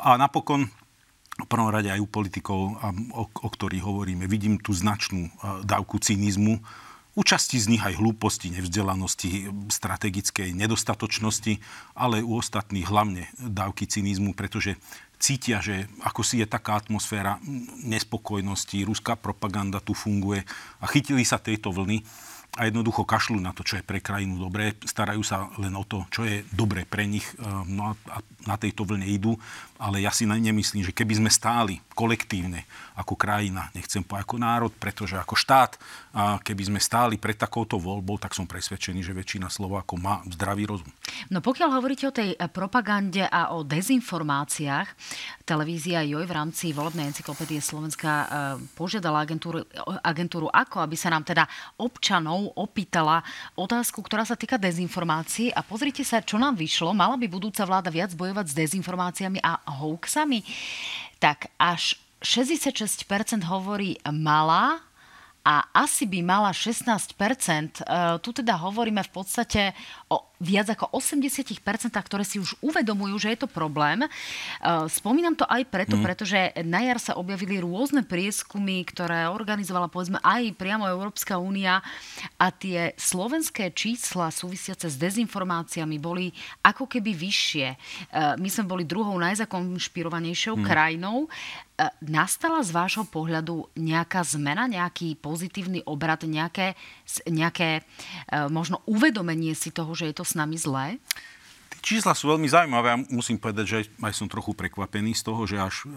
A 0.03 0.19
napokon 0.19 0.67
v 1.39 1.47
prvom 1.47 1.71
rade 1.71 1.87
aj 1.87 2.03
u 2.03 2.07
politikov, 2.11 2.59
o, 3.15 3.23
o 3.31 3.47
ktorých 3.47 3.87
hovoríme, 3.87 4.27
vidím 4.27 4.59
tú 4.59 4.75
značnú 4.75 5.31
dávku 5.63 5.95
cynizmu, 5.95 6.59
u 7.11 7.27
z 7.27 7.67
nich 7.67 7.83
aj 7.83 7.99
hlúposti, 7.99 8.55
nevzdelanosti, 8.55 9.51
strategickej 9.67 10.55
nedostatočnosti, 10.55 11.59
ale 11.91 12.23
u 12.23 12.39
ostatných 12.39 12.87
hlavne 12.87 13.27
dávky 13.35 13.83
cynizmu, 13.83 14.31
pretože 14.31 14.79
cítia, 15.21 15.61
že 15.61 15.85
ako 16.01 16.25
si 16.25 16.41
je 16.41 16.49
taká 16.49 16.81
atmosféra 16.81 17.37
nespokojnosti, 17.85 18.81
ruská 18.81 19.13
propaganda 19.13 19.77
tu 19.77 19.93
funguje 19.93 20.41
a 20.81 20.85
chytili 20.89 21.21
sa 21.21 21.37
tejto 21.37 21.69
vlny 21.69 22.01
a 22.59 22.67
jednoducho 22.67 23.07
kašľú 23.07 23.39
na 23.39 23.55
to, 23.55 23.63
čo 23.63 23.79
je 23.79 23.87
pre 23.87 24.03
krajinu 24.03 24.35
dobré, 24.35 24.75
starajú 24.83 25.23
sa 25.23 25.47
len 25.55 25.71
o 25.71 25.87
to, 25.87 26.03
čo 26.11 26.27
je 26.27 26.43
dobré 26.51 26.83
pre 26.83 27.07
nich, 27.07 27.23
no 27.71 27.95
a 27.95 28.19
na 28.43 28.59
tejto 28.59 28.83
vlne 28.83 29.07
idú, 29.07 29.39
ale 29.79 30.03
ja 30.03 30.11
si 30.11 30.27
nemyslím, 30.27 30.83
že 30.83 30.91
keby 30.91 31.23
sme 31.23 31.31
stáli 31.31 31.79
kolektívne 31.95 32.67
ako 32.99 33.15
krajina, 33.15 33.71
nechcem 33.71 34.03
povedať 34.03 34.27
ako 34.27 34.35
národ, 34.37 34.71
pretože 34.75 35.15
ako 35.15 35.33
štát, 35.33 35.79
keby 36.43 36.63
sme 36.67 36.79
stáli 36.83 37.15
pred 37.15 37.39
takouto 37.39 37.79
voľbou, 37.79 38.19
tak 38.19 38.35
som 38.35 38.43
presvedčený, 38.43 38.99
že 38.99 39.15
väčšina 39.15 39.47
Slovákov 39.47 39.97
má 39.97 40.19
zdravý 40.27 40.67
rozum. 40.67 40.91
No 41.31 41.39
pokiaľ 41.39 41.69
hovoríte 41.79 42.05
o 42.09 42.13
tej 42.13 42.35
propagande 42.51 43.23
a 43.25 43.55
o 43.55 43.63
dezinformáciách, 43.63 44.87
televízia 45.47 46.03
JOJ 46.03 46.25
v 46.27 46.35
rámci 46.35 46.65
volebnej 46.75 47.09
encyklopédie 47.09 47.63
Slovenska 47.63 48.11
e, 48.11 48.25
požiadala 48.77 49.25
agentúru, 49.25 49.65
agentúru 50.05 50.47
ako, 50.51 50.83
aby 50.83 50.95
sa 50.99 51.09
nám 51.09 51.25
teda 51.25 51.49
občanov 51.81 52.40
opýtala 52.57 53.21
otázku, 53.53 54.01
ktorá 54.01 54.25
sa 54.25 54.33
týka 54.33 54.57
dezinformácií 54.57 55.53
a 55.53 55.61
pozrite 55.61 56.01
sa, 56.01 56.25
čo 56.25 56.41
nám 56.41 56.57
vyšlo. 56.57 56.97
Mala 56.97 57.13
by 57.19 57.29
budúca 57.29 57.61
vláda 57.61 57.93
viac 57.93 58.15
bojovať 58.17 58.49
s 58.49 58.57
dezinformáciami 58.57 59.37
a 59.45 59.61
hoaxami? 59.77 60.41
Tak 61.21 61.53
až 61.61 62.01
66% 62.25 63.05
hovorí 63.45 63.97
malá 64.09 64.90
a 65.41 65.65
asi 65.73 66.05
by 66.05 66.21
mala 66.21 66.53
16%. 66.53 67.17
E, 67.17 67.83
tu 68.21 68.29
teda 68.29 68.53
hovoríme 68.61 69.01
v 69.01 69.11
podstate 69.11 69.73
o 70.05 70.29
viac 70.41 70.73
ako 70.73 70.93
80%, 70.97 71.61
ktoré 71.93 72.25
si 72.25 72.41
už 72.41 72.57
uvedomujú, 72.61 73.17
že 73.21 73.33
je 73.33 73.39
to 73.45 73.49
problém. 73.49 74.05
E, 74.05 74.09
spomínam 74.89 75.33
to 75.33 75.45
aj 75.49 75.65
preto, 75.69 75.97
mm. 75.97 76.03
pretože 76.05 76.39
na 76.61 76.85
jar 76.85 77.01
sa 77.01 77.17
objavili 77.17 77.57
rôzne 77.57 78.05
prieskumy, 78.05 78.85
ktoré 78.85 79.29
organizovala 79.29 79.89
povedzme 79.89 80.21
aj 80.21 80.53
priamo 80.57 80.85
Európska 80.85 81.41
únia 81.41 81.81
a 82.37 82.47
tie 82.53 82.93
slovenské 82.97 83.73
čísla 83.73 84.29
súvisiace 84.29 84.89
s 84.89 84.97
dezinformáciami 84.97 85.97
boli 85.97 86.29
ako 86.61 86.85
keby 86.85 87.17
vyššie. 87.17 87.67
E, 87.69 87.77
my 88.37 88.49
sme 88.49 88.69
boli 88.69 88.83
druhou 88.85 89.17
najzakonšpirovanejšou 89.17 90.57
mm. 90.57 90.65
krajinou. 90.65 91.25
E, 91.81 91.89
nastala 92.05 92.61
z 92.61 92.69
vášho 92.69 93.09
pohľadu 93.09 93.73
nejaká 93.73 94.21
zmena, 94.21 94.69
nejaký 94.69 95.17
pozitívny 95.17 95.81
obrad, 95.89 96.21
nejaké, 96.29 96.77
nejaké 97.25 97.81
e, 97.81 97.81
možno 98.53 98.85
uvedomenie 98.85 99.57
si 99.57 99.73
toho, 99.73 99.89
že 99.97 100.13
je 100.13 100.15
to 100.21 100.25
s 100.25 100.37
nami 100.37 100.61
zlé? 100.61 101.01
Tie 101.81 101.97
čísla 101.97 102.13
sú 102.13 102.29
veľmi 102.29 102.45
zaujímavé 102.45 102.87
a 102.93 103.01
musím 103.09 103.41
povedať, 103.41 103.65
že 103.65 103.77
aj 103.97 104.13
som 104.13 104.29
trochu 104.29 104.53
prekvapený 104.53 105.17
z 105.17 105.25
toho, 105.25 105.41
že 105.49 105.57
až 105.57 105.89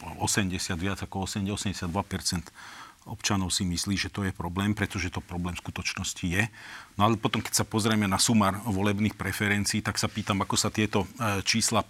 80, 0.00 0.56
e, 0.56 0.80
viac 0.80 1.04
ako 1.04 1.28
80, 1.28 1.44
82% 1.52 2.48
občanov 3.06 3.54
si 3.54 3.62
myslí, 3.62 3.94
že 3.96 4.12
to 4.12 4.26
je 4.26 4.34
problém, 4.34 4.74
pretože 4.74 5.08
to 5.08 5.22
problém 5.22 5.54
v 5.54 5.62
skutočnosti 5.62 6.26
je. 6.26 6.44
No 6.98 7.06
ale 7.06 7.14
potom, 7.16 7.38
keď 7.38 7.62
sa 7.62 7.64
pozrieme 7.64 8.10
na 8.10 8.18
sumár 8.18 8.58
volebných 8.66 9.14
preferencií, 9.14 9.80
tak 9.80 9.96
sa 9.96 10.10
pýtam, 10.10 10.42
ako 10.42 10.58
sa 10.58 10.68
tieto 10.68 11.06
e, 11.06 11.40
čísla 11.46 11.86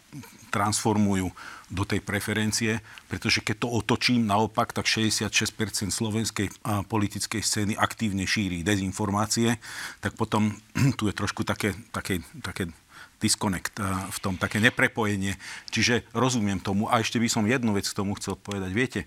transformujú 0.53 1.33
do 1.67 1.83
tej 1.83 1.99
preferencie, 1.99 2.79
pretože 3.11 3.43
keď 3.43 3.67
to 3.67 3.69
otočím 3.75 4.23
naopak, 4.23 4.71
tak 4.71 4.87
66% 4.87 5.91
slovenskej 5.91 6.49
politickej 6.87 7.43
scény 7.43 7.73
aktívne 7.75 8.23
šíri 8.23 8.63
dezinformácie, 8.63 9.59
tak 9.99 10.15
potom 10.15 10.55
tu 10.99 11.11
je 11.11 11.15
trošku 11.17 11.43
také, 11.43 11.75
také, 11.91 12.23
také 12.45 12.71
disconnect 13.19 13.73
v 14.13 14.19
tom, 14.21 14.37
také 14.37 14.61
neprepojenie. 14.61 15.41
Čiže 15.73 16.05
rozumiem 16.13 16.61
tomu. 16.61 16.87
A 16.93 17.01
ešte 17.01 17.17
by 17.17 17.29
som 17.33 17.49
jednu 17.49 17.73
vec 17.73 17.89
k 17.89 17.97
tomu 17.97 18.13
chcel 18.21 18.37
povedať. 18.37 18.71
Viete, 18.77 19.01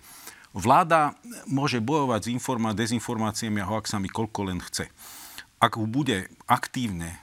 Vláda 0.54 1.14
môže 1.46 1.78
bojovať 1.78 2.26
s 2.26 2.32
informá- 2.34 2.74
dezinformáciami 2.74 3.62
a 3.62 3.70
hoaxami 3.70 4.10
koľko 4.10 4.50
len 4.50 4.60
chce. 4.60 4.90
Ak 5.60 5.76
bude 5.76 6.32
aktívne 6.48 7.20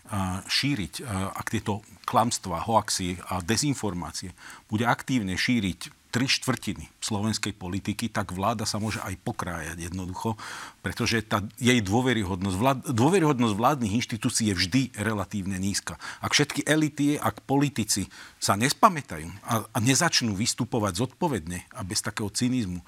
šíriť, 0.47 1.03
ak 1.35 1.47
tieto 1.51 1.81
klamstvá, 2.05 2.69
hoaxy 2.69 3.19
a 3.27 3.41
dezinformácie 3.41 4.37
bude 4.69 4.85
aktívne 4.85 5.35
šíriť 5.35 6.06
tri 6.17 6.25
štvrtiny 6.25 6.89
slovenskej 6.97 7.53
politiky, 7.53 8.09
tak 8.09 8.33
vláda 8.33 8.65
sa 8.65 8.81
môže 8.81 9.05
aj 9.05 9.21
pokrájať 9.21 9.93
jednoducho, 9.93 10.41
pretože 10.81 11.21
tá 11.21 11.45
jej 11.61 11.77
dôveryhodnosť, 11.85 12.57
vlád, 12.57 12.79
dôveryhodnosť 12.89 13.53
vládnych 13.53 14.01
inštitúcií 14.01 14.49
je 14.49 14.57
vždy 14.57 14.83
relatívne 14.97 15.61
nízka. 15.61 16.01
Ak 16.25 16.33
všetky 16.33 16.65
elity, 16.65 17.21
ak 17.21 17.45
politici 17.45 18.09
sa 18.41 18.57
nespamätajú 18.57 19.29
a, 19.45 19.69
a 19.69 19.79
nezačnú 19.85 20.33
vystupovať 20.33 21.05
zodpovedne 21.05 21.69
a 21.77 21.85
bez 21.85 22.01
takého 22.01 22.33
cynizmu, 22.33 22.81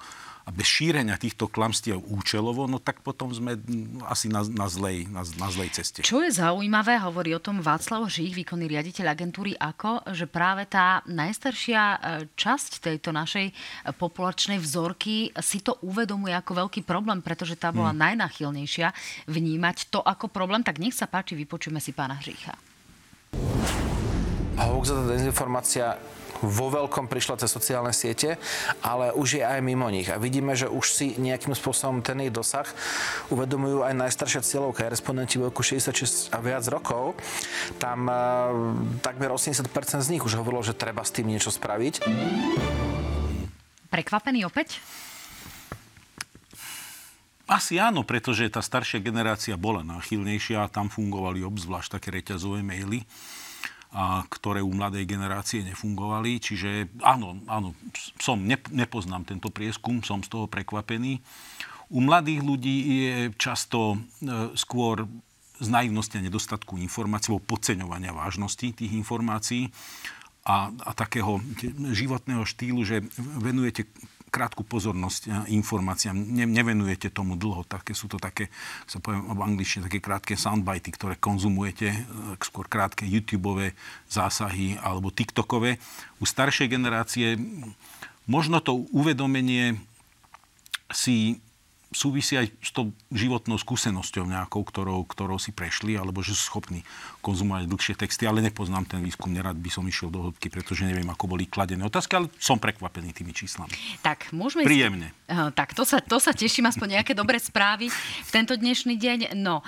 a 0.45 0.49
bez 0.49 0.65
šírenia 0.65 1.19
týchto 1.19 1.45
klamstiev 1.51 1.99
účelovo, 1.99 2.65
no 2.65 2.81
tak 2.81 3.05
potom 3.05 3.29
sme 3.29 3.59
asi 4.09 4.31
na, 4.31 4.41
na, 4.47 4.65
zlej, 4.65 5.05
na, 5.11 5.21
na 5.37 5.47
zlej 5.51 5.69
ceste. 5.75 6.01
Čo 6.01 6.25
je 6.25 6.31
zaujímavé, 6.33 6.97
hovorí 7.01 7.35
o 7.35 7.43
tom 7.43 7.61
Václav 7.61 8.07
Žích, 8.09 8.33
výkonný 8.33 8.65
riaditeľ 8.65 9.05
agentúry 9.13 9.53
AKO, 9.59 10.09
že 10.15 10.25
práve 10.25 10.65
tá 10.65 11.05
najstaršia 11.05 11.81
e, 11.81 11.97
časť 12.33 12.81
tejto 12.81 13.13
našej 13.13 13.51
populačnej 13.99 14.57
vzorky 14.57 15.29
si 15.37 15.59
to 15.61 15.77
uvedomuje 15.85 16.33
ako 16.33 16.65
veľký 16.65 16.81
problém, 16.87 17.21
pretože 17.21 17.59
tá 17.59 17.69
bola 17.69 17.93
hmm. 17.93 18.01
najnachylnejšia 18.09 18.93
vnímať 19.29 19.93
to 19.93 20.01
ako 20.01 20.31
problém. 20.31 20.65
Tak 20.65 20.81
nech 20.81 20.97
sa 20.97 21.05
páči, 21.05 21.37
vypočujeme 21.37 21.77
si 21.77 21.93
pána 21.93 22.17
Žícha. 22.17 22.57
Hoax 24.59 24.91
a 24.91 25.07
dezinformácia 25.07 25.95
vo 26.41 26.67
veľkom 26.71 27.11
prišla 27.11 27.39
cez 27.39 27.49
sociálne 27.51 27.91
siete, 27.91 28.39
ale 28.79 29.11
už 29.15 29.39
je 29.39 29.43
aj 29.43 29.59
mimo 29.59 29.87
nich. 29.91 30.07
A 30.07 30.21
vidíme, 30.21 30.55
že 30.55 30.71
už 30.71 30.85
si 30.91 31.05
nejakým 31.19 31.51
spôsobom 31.55 31.99
ten 31.99 32.19
jej 32.23 32.31
dosah 32.31 32.67
uvedomujú 33.31 33.83
aj 33.83 33.93
najstaršia 33.95 34.41
cieľovka, 34.43 34.87
respondenti 34.87 35.37
v 35.37 35.51
veku 35.51 35.61
66 35.61 36.31
a 36.31 36.39
viac 36.39 36.63
rokov. 36.71 37.19
Tam 37.77 38.07
uh, 38.07 38.15
takmer 39.03 39.31
80% 39.31 39.67
z 39.99 40.09
nich 40.11 40.23
už 40.23 40.39
hovorilo, 40.39 40.63
že 40.63 40.77
treba 40.77 41.03
s 41.03 41.11
tým 41.11 41.27
niečo 41.31 41.51
spraviť. 41.51 42.07
Prekvapený 43.89 44.45
opäť? 44.45 44.77
Asi 47.49 47.81
áno, 47.81 48.05
pretože 48.05 48.45
tá 48.53 48.61
staršia 48.61 49.01
generácia 49.01 49.57
bola 49.57 49.81
náchylnejšia 49.81 50.69
a 50.69 50.71
tam 50.71 50.85
fungovali 50.85 51.41
obzvlášť 51.41 51.97
také 51.97 52.13
reťazové 52.13 52.61
maily 52.61 53.01
a 53.89 54.21
ktoré 54.29 54.61
u 54.61 54.69
mladej 54.69 55.09
generácie 55.09 55.65
nefungovali. 55.65 56.37
Čiže 56.37 56.93
áno, 57.01 57.41
áno, 57.49 57.73
som, 58.21 58.37
nepoznám 58.69 59.25
tento 59.25 59.49
prieskum, 59.49 60.05
som 60.05 60.21
z 60.21 60.29
toho 60.29 60.45
prekvapený. 60.45 61.17
U 61.89 62.05
mladých 62.05 62.45
ľudí 62.45 62.77
je 62.85 63.15
často 63.41 63.97
e, 63.97 63.97
skôr 64.53 65.09
z 65.59 65.67
naivnosti 65.67 66.15
a 66.15 66.23
nedostatku 66.23 66.77
informácií, 66.77 67.33
alebo 67.33 67.49
podceňovania 67.49 68.13
vážnosti 68.13 68.77
tých 68.77 68.93
informácií 68.93 69.73
a, 70.45 70.69
a 70.71 70.91
takého 70.93 71.41
životného 71.91 72.45
štýlu, 72.45 72.85
že 72.85 73.03
venujete 73.17 73.89
krátku 74.29 74.61
pozornosť 74.63 75.49
informáciám. 75.49 76.13
Ne, 76.13 76.45
nevenujete 76.45 77.09
tomu 77.09 77.35
dlho. 77.35 77.65
Také 77.65 77.97
sú 77.97 78.07
to 78.07 78.21
také, 78.21 78.53
sa 78.85 79.01
poviem 79.01 79.25
v 79.25 79.41
angličtine, 79.41 79.89
také 79.89 79.99
krátke 79.99 80.33
soundbity, 80.37 80.89
ktoré 80.93 81.17
konzumujete, 81.17 81.87
e, 81.91 81.99
skôr 82.39 82.69
krátke 82.69 83.03
YouTube 83.03 83.73
zásahy 84.07 84.77
alebo 84.79 85.09
TikTokové. 85.11 85.81
U 86.21 86.25
staršej 86.29 86.69
generácie 86.69 87.35
možno 88.29 88.61
to 88.61 88.85
uvedomenie 88.93 89.81
si 90.93 91.41
súvisí 91.89 92.37
aj 92.37 92.53
s 92.61 92.69
tou 92.69 92.93
životnou 93.09 93.57
skúsenosťou 93.57 94.29
nejakou, 94.29 94.61
ktorou, 94.61 95.01
ktorou 95.09 95.41
si 95.41 95.49
prešli, 95.49 95.97
alebo 95.97 96.21
že 96.21 96.37
sú 96.37 96.53
schopní 96.53 96.85
konzumovať 97.29 97.69
dlhšie 97.69 97.93
texty, 97.93 98.25
ale 98.25 98.41
nepoznám 98.41 98.89
ten 98.89 99.05
výskum, 99.05 99.29
nerad 99.29 99.53
by 99.53 99.69
som 99.69 99.85
išiel 99.85 100.09
do 100.09 100.25
hĺbky, 100.25 100.49
pretože 100.49 100.81
neviem, 100.81 101.05
ako 101.13 101.29
boli 101.29 101.45
kladené 101.45 101.85
otázky, 101.85 102.17
ale 102.17 102.33
som 102.41 102.57
prekvapený 102.57 103.13
tými 103.13 103.37
číslami. 103.37 103.69
Tak, 104.01 104.33
môžeme... 104.33 104.65
Príjemne. 104.65 105.13
Ísť... 105.13 105.53
Tak, 105.53 105.77
to 105.77 105.85
sa, 105.85 106.01
to 106.01 106.17
sa 106.17 106.33
teším, 106.33 106.65
aspoň 106.65 106.97
nejaké 106.97 107.13
dobré 107.13 107.37
správy 107.37 107.93
v 107.93 108.29
tento 108.33 108.57
dnešný 108.57 108.97
deň. 108.97 109.19
No, 109.37 109.61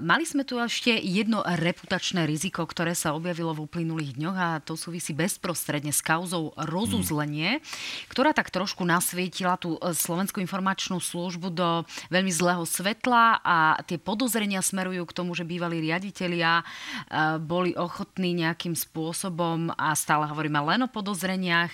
mali 0.00 0.24
sme 0.24 0.48
tu 0.48 0.56
ešte 0.56 0.88
jedno 0.88 1.44
reputačné 1.44 2.24
riziko, 2.24 2.64
ktoré 2.64 2.96
sa 2.96 3.12
objavilo 3.12 3.52
v 3.52 3.68
uplynulých 3.68 4.16
dňoch 4.16 4.36
a 4.40 4.48
to 4.64 4.72
súvisí 4.72 5.12
bezprostredne 5.12 5.92
s 5.92 6.00
kauzou 6.00 6.56
rozuzlenie, 6.56 7.60
hmm. 7.60 8.08
ktorá 8.08 8.32
tak 8.32 8.48
trošku 8.48 8.88
nasvietila 8.88 9.60
tú 9.60 9.76
e, 9.76 9.92
Slovenskú 9.92 10.40
informačnú 10.40 10.96
službu 10.96 11.52
do 11.52 11.84
veľmi 12.08 12.32
zlého 12.32 12.64
svetla 12.64 13.44
a 13.44 13.56
tie 13.84 14.00
podozrenia 14.00 14.64
smerujú 14.64 15.04
k 15.04 15.16
tomu, 15.16 15.36
že 15.36 15.44
bývalí 15.44 15.84
riaditeľia 15.84 16.64
boli 17.42 17.72
ochotní 17.74 18.36
nejakým 18.36 18.76
spôsobom, 18.76 19.72
a 19.74 19.96
stále 19.96 20.28
hovoríme 20.28 20.60
len 20.62 20.84
o 20.84 20.88
podozreniach, 20.90 21.72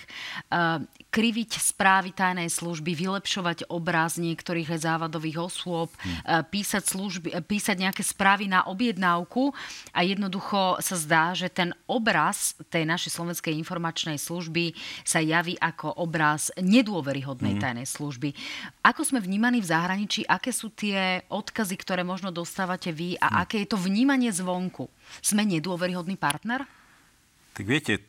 kriviť 1.09 1.57
správy 1.57 2.13
tajnej 2.13 2.53
služby, 2.53 2.93
vylepšovať 2.93 3.65
obraz 3.73 4.21
niektorých 4.21 4.69
závadových 4.77 5.41
osôb, 5.41 5.89
hmm. 5.89 6.45
písať, 6.53 6.83
služby, 6.85 7.27
písať 7.49 7.75
nejaké 7.81 8.05
správy 8.05 8.45
na 8.45 8.61
objednávku 8.69 9.49
a 9.89 10.05
jednoducho 10.05 10.77
sa 10.85 10.95
zdá, 11.01 11.33
že 11.33 11.49
ten 11.49 11.73
obraz 11.89 12.53
tej 12.69 12.85
našej 12.85 13.17
slovenskej 13.17 13.57
informačnej 13.57 14.21
služby 14.21 14.77
sa 15.01 15.17
javí 15.17 15.57
ako 15.57 15.97
obraz 15.97 16.53
nedôveryhodnej 16.61 17.57
hmm. 17.57 17.63
tajnej 17.65 17.87
služby. 17.89 18.29
Ako 18.85 19.01
sme 19.01 19.17
vnímaní 19.17 19.65
v 19.65 19.69
zahraničí, 19.73 20.29
aké 20.29 20.53
sú 20.53 20.69
tie 20.69 21.25
odkazy, 21.25 21.73
ktoré 21.73 22.05
možno 22.05 22.29
dostávate 22.29 22.93
vy 22.93 23.17
a 23.17 23.33
hmm. 23.33 23.37
aké 23.49 23.55
je 23.65 23.67
to 23.73 23.81
vnímanie 23.81 24.29
zvonku? 24.29 24.93
Sme 25.19 25.45
nedôveryhodný 25.45 26.15
partner? 26.15 26.65
Tak 27.53 27.65
viete, 27.65 28.05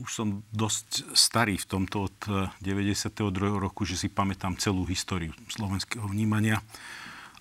už 0.00 0.10
som 0.10 0.28
dosť 0.54 1.12
starý 1.12 1.60
v 1.60 1.66
tomto 1.66 2.08
od 2.08 2.18
92. 2.62 3.10
Eh, 3.28 3.60
roku, 3.60 3.82
že 3.84 3.98
si 3.98 4.08
pamätám 4.08 4.56
celú 4.56 4.86
históriu 4.88 5.34
slovenského 5.52 6.06
vnímania 6.08 6.62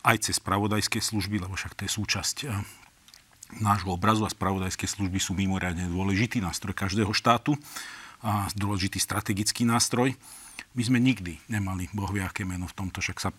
aj 0.04 0.32
cez 0.32 0.40
spravodajské 0.40 1.04
služby, 1.04 1.44
lebo 1.44 1.56
však 1.56 1.76
to 1.76 1.86
je 1.88 1.92
súčasť 1.92 2.38
eh, 2.48 2.56
nášho 3.64 3.94
obrazu 3.94 4.26
a 4.26 4.34
spravodajské 4.34 4.86
služby 4.86 5.18
sú 5.18 5.34
mimoriadne 5.34 5.90
dôležitý 5.90 6.44
nástroj 6.44 6.78
každého 6.78 7.10
štátu 7.16 7.58
a 8.20 8.52
dôležitý 8.54 9.00
strategický 9.00 9.64
nástroj. 9.66 10.14
My 10.74 10.84
sme 10.86 11.00
nikdy 11.02 11.40
nemali 11.52 11.92
bohviaké 11.92 12.48
meno 12.48 12.70
v 12.70 12.76
tomto, 12.76 13.04
však 13.04 13.18
sa 13.20 13.30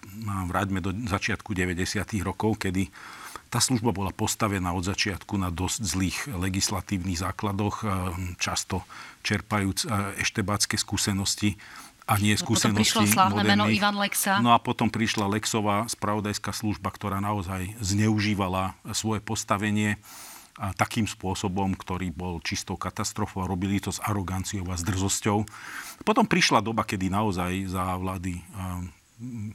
vráťme 0.46 0.82
do 0.84 0.92
začiatku 0.92 1.54
90. 1.56 2.00
rokov, 2.20 2.60
kedy 2.60 2.90
tá 3.50 3.58
služba 3.58 3.90
bola 3.90 4.14
postavená 4.14 4.70
od 4.70 4.86
začiatku 4.86 5.34
na 5.34 5.50
dosť 5.50 5.80
zlých 5.82 6.18
legislatívnych 6.30 7.18
základoch, 7.18 7.82
často 8.38 8.86
čerpajúc 9.26 9.90
eštebácké 10.22 10.78
skúsenosti 10.78 11.58
a 12.06 12.18
nie 12.18 12.34
no, 12.34 12.42
skúsenosti 12.42 13.10
potom 13.10 13.42
meno 13.42 13.66
Ivan 13.70 13.98
Lexa. 13.98 14.42
No 14.42 14.50
a 14.54 14.58
potom 14.58 14.90
prišla 14.90 15.30
Lexová 15.30 15.86
spravodajská 15.86 16.50
služba, 16.50 16.90
ktorá 16.90 17.22
naozaj 17.22 17.74
zneužívala 17.78 18.74
svoje 18.94 19.22
postavenie 19.22 19.98
a 20.58 20.74
takým 20.74 21.06
spôsobom, 21.06 21.78
ktorý 21.78 22.10
bol 22.10 22.42
čistou 22.42 22.74
katastrofou 22.74 23.46
a 23.46 23.50
robili 23.50 23.78
to 23.78 23.94
s 23.94 24.02
aroganciou 24.02 24.66
a 24.68 24.76
s 24.76 24.82
drzosťou. 24.82 25.46
Potom 26.02 26.26
prišla 26.26 26.64
doba, 26.64 26.82
kedy 26.82 27.12
naozaj 27.12 27.70
za 27.70 27.94
vlády 27.96 28.42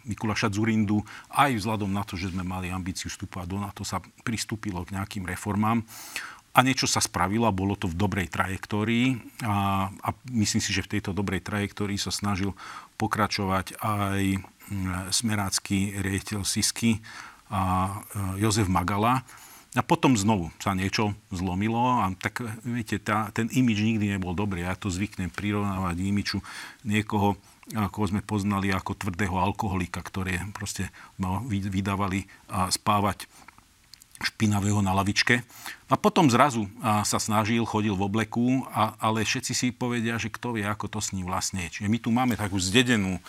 Mikuláša 0.06 0.54
Zurindu, 0.54 1.02
aj 1.34 1.58
vzhľadom 1.58 1.90
na 1.90 2.06
to, 2.06 2.14
že 2.14 2.30
sme 2.30 2.46
mali 2.46 2.70
ambíciu 2.70 3.10
vstupovať 3.10 3.48
do 3.50 3.58
NATO, 3.58 3.82
sa 3.82 3.98
pristúpilo 4.22 4.86
k 4.86 4.94
nejakým 4.94 5.26
reformám 5.26 5.82
a 6.56 6.64
niečo 6.64 6.88
sa 6.88 7.04
spravilo 7.04 7.50
a 7.50 7.54
bolo 7.54 7.76
to 7.76 7.92
v 7.92 8.00
dobrej 8.00 8.32
trajektórii 8.32 9.20
a, 9.44 9.90
a 9.92 10.10
myslím 10.32 10.62
si, 10.64 10.72
že 10.72 10.86
v 10.88 10.98
tejto 10.98 11.12
dobrej 11.12 11.44
trajektórii 11.44 12.00
sa 12.00 12.14
snažil 12.14 12.56
pokračovať 12.96 13.76
aj 13.84 14.40
smerácky 15.12 16.00
riaditeľ 16.00 16.48
Sisky 16.48 17.04
a 17.52 17.94
Jozef 18.40 18.72
Magala. 18.72 19.22
A 19.76 19.84
potom 19.84 20.16
znovu 20.16 20.56
sa 20.64 20.72
niečo 20.72 21.12
zlomilo 21.36 22.00
a 22.00 22.08
tak, 22.16 22.48
viete, 22.64 22.96
tá, 22.96 23.28
ten 23.36 23.52
imič 23.52 23.84
nikdy 23.84 24.16
nebol 24.16 24.32
dobrý. 24.32 24.64
Ja 24.64 24.80
to 24.80 24.88
zvyknem 24.88 25.28
prirovnávať 25.28 26.00
imiču 26.00 26.40
niekoho, 26.88 27.36
ako 27.76 28.08
sme 28.08 28.22
poznali 28.24 28.72
ako 28.72 28.96
tvrdého 28.96 29.36
alkoholika, 29.36 30.00
ktoré 30.00 30.40
proste 30.56 30.88
vydávali 31.52 32.24
spávať 32.72 33.28
špinavého 34.16 34.80
na 34.80 34.96
lavičke. 34.96 35.44
A 35.92 36.00
potom 36.00 36.32
zrazu 36.32 36.72
sa 37.04 37.20
snažil, 37.20 37.68
chodil 37.68 38.00
v 38.00 38.08
obleku, 38.08 38.64
a, 38.72 38.96
ale 38.96 39.28
všetci 39.28 39.52
si 39.52 39.68
povedia, 39.76 40.16
že 40.16 40.32
kto 40.32 40.56
vie, 40.56 40.64
ako 40.64 40.88
to 40.88 41.00
s 41.04 41.12
ním 41.12 41.28
vlastne 41.28 41.68
je. 41.68 41.84
Čiže 41.84 41.92
my 41.92 41.98
tu 42.00 42.10
máme 42.16 42.40
takú 42.40 42.56
zdedenú 42.56 43.20
a 43.20 43.24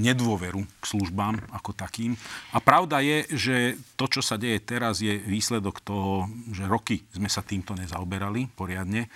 nedôveru 0.00 0.64
k 0.80 0.84
službám 0.84 1.36
ako 1.52 1.76
takým. 1.76 2.16
A 2.56 2.58
pravda 2.64 3.04
je, 3.04 3.28
že 3.36 3.56
to, 3.94 4.08
čo 4.08 4.24
sa 4.24 4.40
deje 4.40 4.60
teraz, 4.64 5.04
je 5.04 5.20
výsledok 5.20 5.84
toho, 5.84 6.28
že 6.48 6.64
roky 6.64 7.04
sme 7.12 7.28
sa 7.28 7.44
týmto 7.44 7.76
nezaoberali 7.76 8.48
poriadne. 8.56 9.06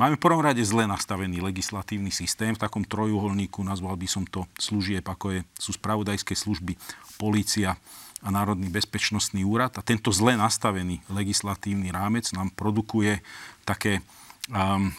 Máme 0.00 0.16
v 0.16 0.24
prvom 0.24 0.40
rade 0.40 0.64
zle 0.64 0.88
nastavený 0.88 1.44
legislatívny 1.44 2.08
systém. 2.08 2.56
V 2.56 2.62
takom 2.64 2.84
trojuholníku 2.84 3.60
nazval 3.60 3.96
by 4.00 4.08
som 4.08 4.24
to 4.24 4.48
služieb, 4.56 5.04
ako 5.04 5.36
je, 5.36 5.40
sú 5.60 5.76
spravodajské 5.76 6.32
služby, 6.32 6.76
polícia, 7.20 7.76
a 8.20 8.28
Národný 8.28 8.68
bezpečnostný 8.68 9.48
úrad. 9.48 9.72
A 9.80 9.84
tento 9.84 10.12
zle 10.12 10.36
nastavený 10.36 11.00
legislatívny 11.08 11.88
rámec 11.88 12.28
nám 12.36 12.52
produkuje 12.52 13.24
také 13.64 14.04
um, 14.52 14.92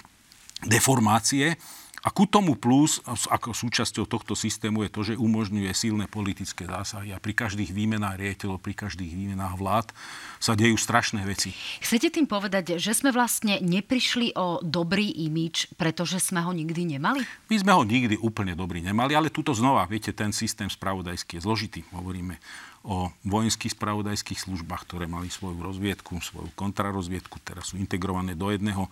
deformácie. 0.66 1.58
A 2.02 2.10
ku 2.10 2.26
tomu 2.26 2.58
plus, 2.58 2.98
ako 3.06 3.54
súčasťou 3.54 4.10
tohto 4.10 4.34
systému 4.34 4.82
je 4.82 4.90
to, 4.90 5.02
že 5.06 5.22
umožňuje 5.22 5.70
silné 5.78 6.10
politické 6.10 6.66
zásahy. 6.66 7.14
A 7.14 7.22
pri 7.22 7.38
každých 7.38 7.70
výmenách 7.70 8.18
riaditeľov, 8.18 8.58
pri 8.58 8.74
každých 8.74 9.14
výmenách 9.14 9.54
vlád 9.62 9.88
sa 10.42 10.58
dejú 10.58 10.82
strašné 10.82 11.22
veci. 11.30 11.54
Chcete 11.78 12.10
tým 12.10 12.26
povedať, 12.26 12.82
že 12.82 12.98
sme 12.98 13.14
vlastne 13.14 13.62
neprišli 13.62 14.34
o 14.34 14.58
dobrý 14.66 15.14
imič, 15.30 15.78
pretože 15.78 16.18
sme 16.18 16.42
ho 16.42 16.50
nikdy 16.50 16.98
nemali? 16.98 17.22
My 17.54 17.58
sme 17.62 17.72
ho 17.78 17.86
nikdy 17.86 18.18
úplne 18.18 18.58
dobrý 18.58 18.82
nemali, 18.82 19.14
ale 19.14 19.30
tuto 19.30 19.54
znova, 19.54 19.86
viete, 19.86 20.10
ten 20.10 20.34
systém 20.34 20.74
spravodajský 20.74 21.38
je 21.38 21.46
zložitý. 21.46 21.82
Hovoríme 21.94 22.42
o 22.82 23.14
vojenských 23.30 23.78
spravodajských 23.78 24.42
službách, 24.42 24.90
ktoré 24.90 25.06
mali 25.06 25.30
svoju 25.30 25.62
rozviedku, 25.62 26.18
svoju 26.18 26.50
kontrarozviedku, 26.58 27.38
teraz 27.46 27.70
sú 27.70 27.78
integrované 27.78 28.34
do 28.34 28.50
jedného 28.50 28.90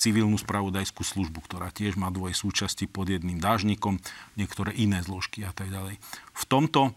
civilnú 0.00 0.40
spravodajskú 0.40 1.04
službu, 1.04 1.44
ktorá 1.44 1.68
tiež 1.68 2.00
má 2.00 2.08
dvoje 2.08 2.32
súčasti 2.32 2.88
pod 2.88 3.12
jedným 3.12 3.36
dážnikom, 3.36 4.00
niektoré 4.40 4.72
iné 4.72 5.04
zložky 5.04 5.44
a 5.44 5.52
tak 5.52 5.68
ďalej. 5.68 6.00
V 6.32 6.44
tomto 6.48 6.96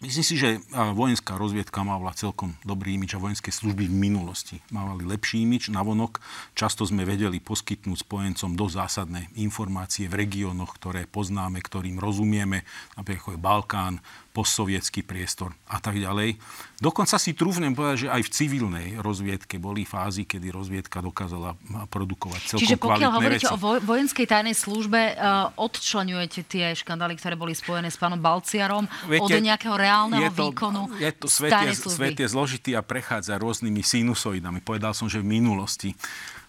Myslím 0.00 0.24
si, 0.24 0.40
že 0.40 0.64
vojenská 0.72 1.36
rozviedka 1.36 1.84
mala 1.84 2.16
celkom 2.16 2.56
dobrý 2.64 2.96
imič 2.96 3.12
a 3.12 3.20
vojenské 3.20 3.52
služby 3.52 3.84
v 3.84 4.00
minulosti 4.08 4.56
mávali 4.72 5.04
lepší 5.04 5.44
imič 5.44 5.68
na 5.68 5.84
vonok. 5.84 6.24
Často 6.56 6.88
sme 6.88 7.04
vedeli 7.04 7.36
poskytnúť 7.36 8.08
spojencom 8.08 8.56
dosť 8.56 8.74
zásadné 8.80 9.28
informácie 9.36 10.08
v 10.08 10.24
regiónoch, 10.24 10.72
ktoré 10.72 11.04
poznáme, 11.04 11.60
ktorým 11.60 12.00
rozumieme, 12.00 12.64
napríklad 12.96 13.20
ako 13.20 13.30
je 13.36 13.44
Balkán, 13.44 13.94
postsovietský 14.30 15.02
priestor 15.02 15.50
a 15.66 15.82
tak 15.82 15.98
ďalej. 15.98 16.38
Dokonca 16.78 17.18
si 17.18 17.34
trúfnem 17.34 17.74
povedať, 17.74 18.06
že 18.06 18.08
aj 18.08 18.22
v 18.24 18.30
civilnej 18.30 18.88
rozviedke 19.02 19.58
boli 19.58 19.82
fázy, 19.82 20.24
kedy 20.24 20.54
rozviedka 20.54 21.02
dokázala 21.02 21.58
produkovať 21.90 22.40
celkom 22.54 22.62
Čiže 22.62 22.76
pokiaľ 22.78 23.10
hovoríte 23.18 23.46
veci. 23.50 23.54
o 23.54 23.58
vojenskej 23.82 24.26
tajnej 24.30 24.56
službe, 24.56 25.00
uh, 25.18 25.50
odčlenujete 25.58 26.46
tie 26.46 26.72
škandály, 26.78 27.18
ktoré 27.18 27.34
boli 27.34 27.52
spojené 27.58 27.90
s 27.90 27.98
pánom 27.98 28.22
Balciarom 28.22 28.86
Viete, 29.10 29.26
od 29.26 29.30
nejakého 29.34 29.76
reálneho 29.76 30.22
je 30.22 30.30
to, 30.30 30.42
výkonu 30.46 30.82
je 30.96 31.12
to, 31.12 31.26
svet, 31.26 31.52
je, 31.52 31.74
svet 31.74 32.16
je 32.16 32.26
zložitý 32.30 32.70
a 32.78 32.86
prechádza 32.86 33.34
rôznymi 33.36 33.82
sinusoidami. 33.82 34.62
Povedal 34.62 34.94
som, 34.94 35.10
že 35.10 35.18
v 35.18 35.26
minulosti 35.26 35.92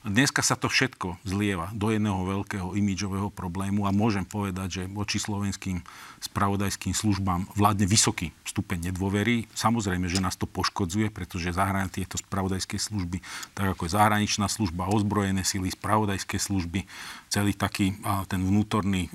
Dneska 0.01 0.41
sa 0.41 0.57
to 0.57 0.65
všetko 0.65 1.21
zlieva 1.21 1.69
do 1.77 1.93
jedného 1.93 2.25
veľkého 2.25 2.73
imidžového 2.73 3.29
problému 3.29 3.85
a 3.85 3.93
môžem 3.93 4.25
povedať, 4.25 4.81
že 4.81 4.83
voči 4.89 5.21
slovenským 5.21 5.77
spravodajským 6.25 6.89
službám 6.89 7.45
vládne 7.53 7.85
vysoký 7.85 8.33
stupeň 8.41 8.89
nedôvery. 8.89 9.45
Samozrejme, 9.53 10.09
že 10.09 10.17
nás 10.17 10.33
to 10.33 10.49
poškodzuje, 10.49 11.13
pretože 11.13 11.53
zahrania 11.53 11.85
tieto 11.85 12.17
spravodajské 12.17 12.81
služby, 12.81 13.21
tak 13.53 13.77
ako 13.77 13.85
je 13.85 13.93
zahraničná 13.93 14.49
služba, 14.49 14.89
ozbrojené 14.89 15.45
sily, 15.45 15.69
spravodajské 15.69 16.41
služby, 16.41 16.89
celý 17.29 17.53
taký 17.53 17.93
ten 18.25 18.41
vnútorný 18.41 19.05
e, 19.05 19.09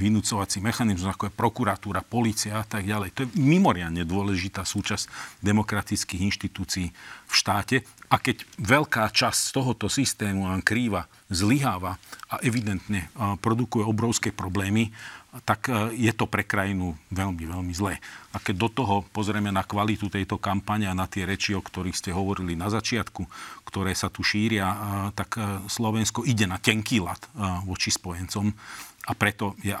vynúcovací 0.00 0.64
mechanizmus, 0.64 1.04
ako 1.04 1.28
je 1.28 1.36
prokuratúra, 1.36 2.00
policia 2.00 2.56
a 2.56 2.64
tak 2.64 2.88
ďalej. 2.88 3.12
To 3.12 3.20
je 3.28 3.32
mimoriadne 3.36 4.08
dôležitá 4.08 4.64
súčasť 4.64 5.04
demokratických 5.44 6.24
inštitúcií 6.32 6.88
v 7.28 7.32
štáte. 7.36 7.84
A 8.10 8.18
keď 8.18 8.42
veľká 8.58 9.06
časť 9.14 9.54
tohoto 9.54 9.86
systému 9.86 10.50
len 10.50 10.66
krýva, 10.66 11.06
zlyháva 11.30 11.94
a 12.26 12.42
evidentne 12.42 13.06
produkuje 13.38 13.86
obrovské 13.86 14.34
problémy, 14.34 14.90
tak 15.46 15.70
e, 15.70 15.94
je 15.94 16.10
to 16.10 16.26
pre 16.26 16.42
krajinu 16.42 16.98
veľmi, 17.14 17.44
veľmi 17.46 17.72
zlé. 17.74 18.02
A 18.34 18.42
keď 18.42 18.54
do 18.66 18.68
toho 18.70 18.94
pozrieme 19.14 19.54
na 19.54 19.62
kvalitu 19.62 20.10
tejto 20.10 20.38
kampane 20.42 20.90
a 20.90 20.94
na 20.94 21.06
tie 21.06 21.22
reči, 21.22 21.54
o 21.54 21.62
ktorých 21.62 21.94
ste 21.94 22.10
hovorili 22.10 22.58
na 22.58 22.66
začiatku, 22.70 23.26
ktoré 23.66 23.94
sa 23.94 24.10
tu 24.10 24.26
šíria, 24.26 24.66
tak 25.14 25.38
e, 25.38 25.62
Slovensko 25.70 26.26
ide 26.26 26.50
na 26.50 26.58
tenký 26.58 27.02
lat 27.02 27.22
voči 27.62 27.94
spojencom. 27.94 28.50
A 29.08 29.16
preto 29.16 29.56
je 29.64 29.72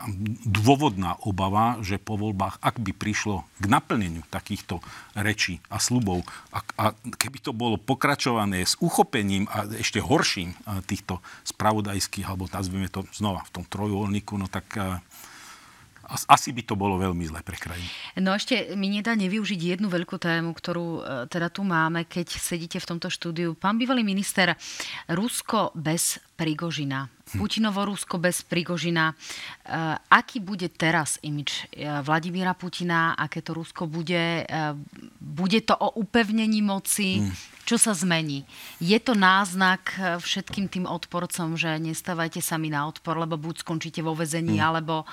dôvodná 0.48 1.14
obava, 1.28 1.76
že 1.84 2.00
po 2.00 2.16
voľbách, 2.16 2.56
ak 2.64 2.80
by 2.80 2.96
prišlo 2.96 3.44
k 3.60 3.64
naplneniu 3.68 4.24
takýchto 4.32 4.80
rečí 5.12 5.60
a 5.68 5.76
slubov, 5.76 6.24
a, 6.50 6.64
a 6.80 6.84
keby 6.96 7.38
to 7.44 7.52
bolo 7.52 7.76
pokračované 7.76 8.64
s 8.64 8.80
uchopením 8.80 9.44
a 9.52 9.68
ešte 9.76 10.00
horším 10.00 10.56
týchto 10.88 11.20
spravodajských, 11.46 12.26
alebo 12.32 12.48
nazvime 12.48 12.88
to 12.88 13.04
znova 13.12 13.44
v 13.44 13.60
tom 13.60 13.64
trojuholníku, 13.68 14.40
no 14.40 14.48
tak 14.48 14.72
asi 16.10 16.50
by 16.50 16.62
to 16.66 16.74
bolo 16.74 16.98
veľmi 16.98 17.22
zle 17.26 17.40
pre 17.46 17.54
krajinu. 17.54 17.86
No 18.18 18.34
ešte 18.34 18.74
mi 18.74 18.90
nedá 18.90 19.14
nevyužiť 19.14 19.78
jednu 19.78 19.86
veľkú 19.86 20.18
tému, 20.18 20.50
ktorú 20.50 20.86
e, 20.98 21.00
teda 21.30 21.48
tu 21.48 21.62
máme, 21.62 22.10
keď 22.10 22.34
sedíte 22.34 22.82
v 22.82 22.88
tomto 22.96 23.06
štúdiu. 23.06 23.54
Pán 23.54 23.78
bývalý 23.78 24.02
minister, 24.02 24.58
Rusko 25.06 25.70
bez 25.78 26.18
Prigožina. 26.34 27.19
Putinovo 27.38 27.84
Rusko 27.84 28.18
bez 28.18 28.42
Prigožina. 28.42 29.12
E, 29.12 29.14
aký 30.10 30.40
bude 30.42 30.66
teraz 30.72 31.18
imič 31.22 31.70
e, 31.70 31.86
Vladimíra 32.02 32.56
Putina? 32.56 33.14
Aké 33.14 33.44
to 33.44 33.54
Rusko 33.54 33.86
bude? 33.86 34.46
Bude 35.20 35.60
to 35.62 35.74
o 35.76 36.00
upevnení 36.00 36.62
moci? 36.62 37.22
Hmm 37.22 37.60
čo 37.70 37.78
sa 37.78 37.94
zmení? 37.94 38.42
Je 38.82 38.98
to 38.98 39.14
náznak 39.14 39.94
všetkým 39.94 40.66
tým 40.66 40.90
odporcom, 40.90 41.54
že 41.54 41.78
nestávajte 41.78 42.42
sami 42.42 42.66
na 42.66 42.90
odpor, 42.90 43.14
lebo 43.14 43.38
buď 43.38 43.62
skončíte 43.62 44.02
vo 44.02 44.18
vezení, 44.18 44.58
mm. 44.58 44.66
alebo 44.66 45.06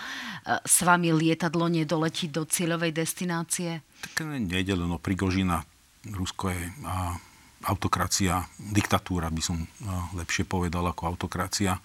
s 0.65 0.82
vami 0.82 1.13
lietadlo 1.13 1.70
nedoletí 1.70 2.34
do 2.34 2.49
cieľovej 2.49 2.97
destinácie? 2.97 3.86
Tak 4.01 4.26
nejde 4.26 4.74
len 4.74 4.89
o 4.89 4.97
Prigožina. 4.97 5.61
Rusko 6.09 6.49
je 6.49 6.61
a, 6.82 7.22
autokracia, 7.65 8.45
diktatúra 8.59 9.33
by 9.33 9.41
som 9.41 9.57
a, 9.63 10.11
lepšie 10.13 10.45
povedal 10.45 10.85
ako 10.85 11.09
autokracia. 11.09 11.81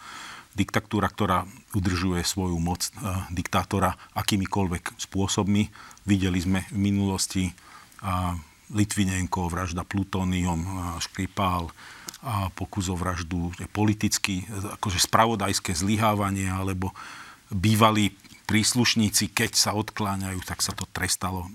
Diktatúra, 0.52 1.08
ktorá 1.08 1.48
udržuje 1.72 2.20
svoju 2.20 2.60
moc 2.60 2.92
a, 3.00 3.24
diktátora 3.32 3.96
akýmikoľvek 4.12 5.00
spôsobmi. 5.00 5.72
Videli 6.04 6.38
sme 6.42 6.68
v 6.68 6.78
minulosti 6.78 7.44
a, 8.04 8.36
Litvinenko, 8.72 9.52
vražda 9.52 9.84
Plutónium, 9.84 10.96
Škripál, 10.96 11.68
a 12.22 12.48
pokus 12.54 12.86
o 12.86 12.94
vraždu 12.94 13.50
politicky, 13.74 14.46
akože 14.78 15.02
spravodajské 15.02 15.74
zlyhávanie, 15.74 16.46
alebo 16.46 16.94
bývalí 17.50 18.14
príslušníci, 18.52 19.32
keď 19.32 19.56
sa 19.56 19.72
odkláňajú, 19.72 20.44
tak 20.44 20.60
sa 20.60 20.76
to 20.76 20.84
trestalo 20.92 21.48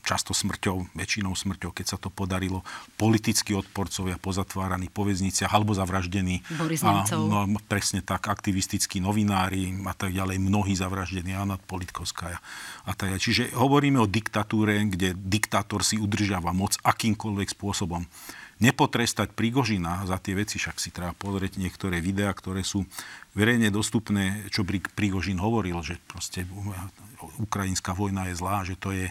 často 0.00 0.32
smrťou, 0.32 0.96
väčšinou 0.96 1.36
smrťou, 1.36 1.76
keď 1.76 1.86
sa 1.92 1.98
to 2.00 2.08
podarilo. 2.08 2.64
Politickí 2.96 3.52
odporcovia 3.52 4.16
pozatváraní 4.16 4.88
po 4.88 5.04
väzniciach 5.04 5.52
alebo 5.52 5.76
zavraždení. 5.76 6.40
Boris 6.56 6.80
a, 6.80 7.04
no, 7.12 7.44
presne 7.68 8.00
tak, 8.00 8.32
aktivistickí 8.32 8.96
novinári 8.96 9.76
a 9.84 9.92
tak 9.92 10.16
ďalej, 10.16 10.40
mnohí 10.40 10.72
zavraždení, 10.72 11.36
Anna 11.36 11.60
Politkovská 11.60 12.40
a 12.88 12.92
tak 12.96 13.12
ďalej. 13.12 13.24
Čiže 13.28 13.42
hovoríme 13.52 14.00
o 14.00 14.08
diktatúre, 14.08 14.80
kde 14.88 15.12
diktátor 15.12 15.84
si 15.84 16.00
udržiava 16.00 16.56
moc 16.56 16.80
akýmkoľvek 16.80 17.52
spôsobom 17.52 18.08
nepotrestať 18.58 19.34
Prigožina 19.34 20.02
za 20.06 20.18
tie 20.18 20.34
veci, 20.34 20.58
však 20.58 20.76
si 20.82 20.90
treba 20.90 21.14
pozrieť 21.14 21.62
niektoré 21.62 22.02
videá, 22.02 22.34
ktoré 22.34 22.66
sú 22.66 22.82
verejne 23.34 23.70
dostupné, 23.70 24.46
čo 24.50 24.66
Prigožin 24.66 25.38
hovoril, 25.38 25.78
že 25.86 25.98
proste 26.10 26.42
ukrajinská 27.38 27.94
vojna 27.94 28.30
je 28.30 28.34
zlá, 28.38 28.66
že 28.66 28.74
to 28.78 28.90
je 28.94 29.10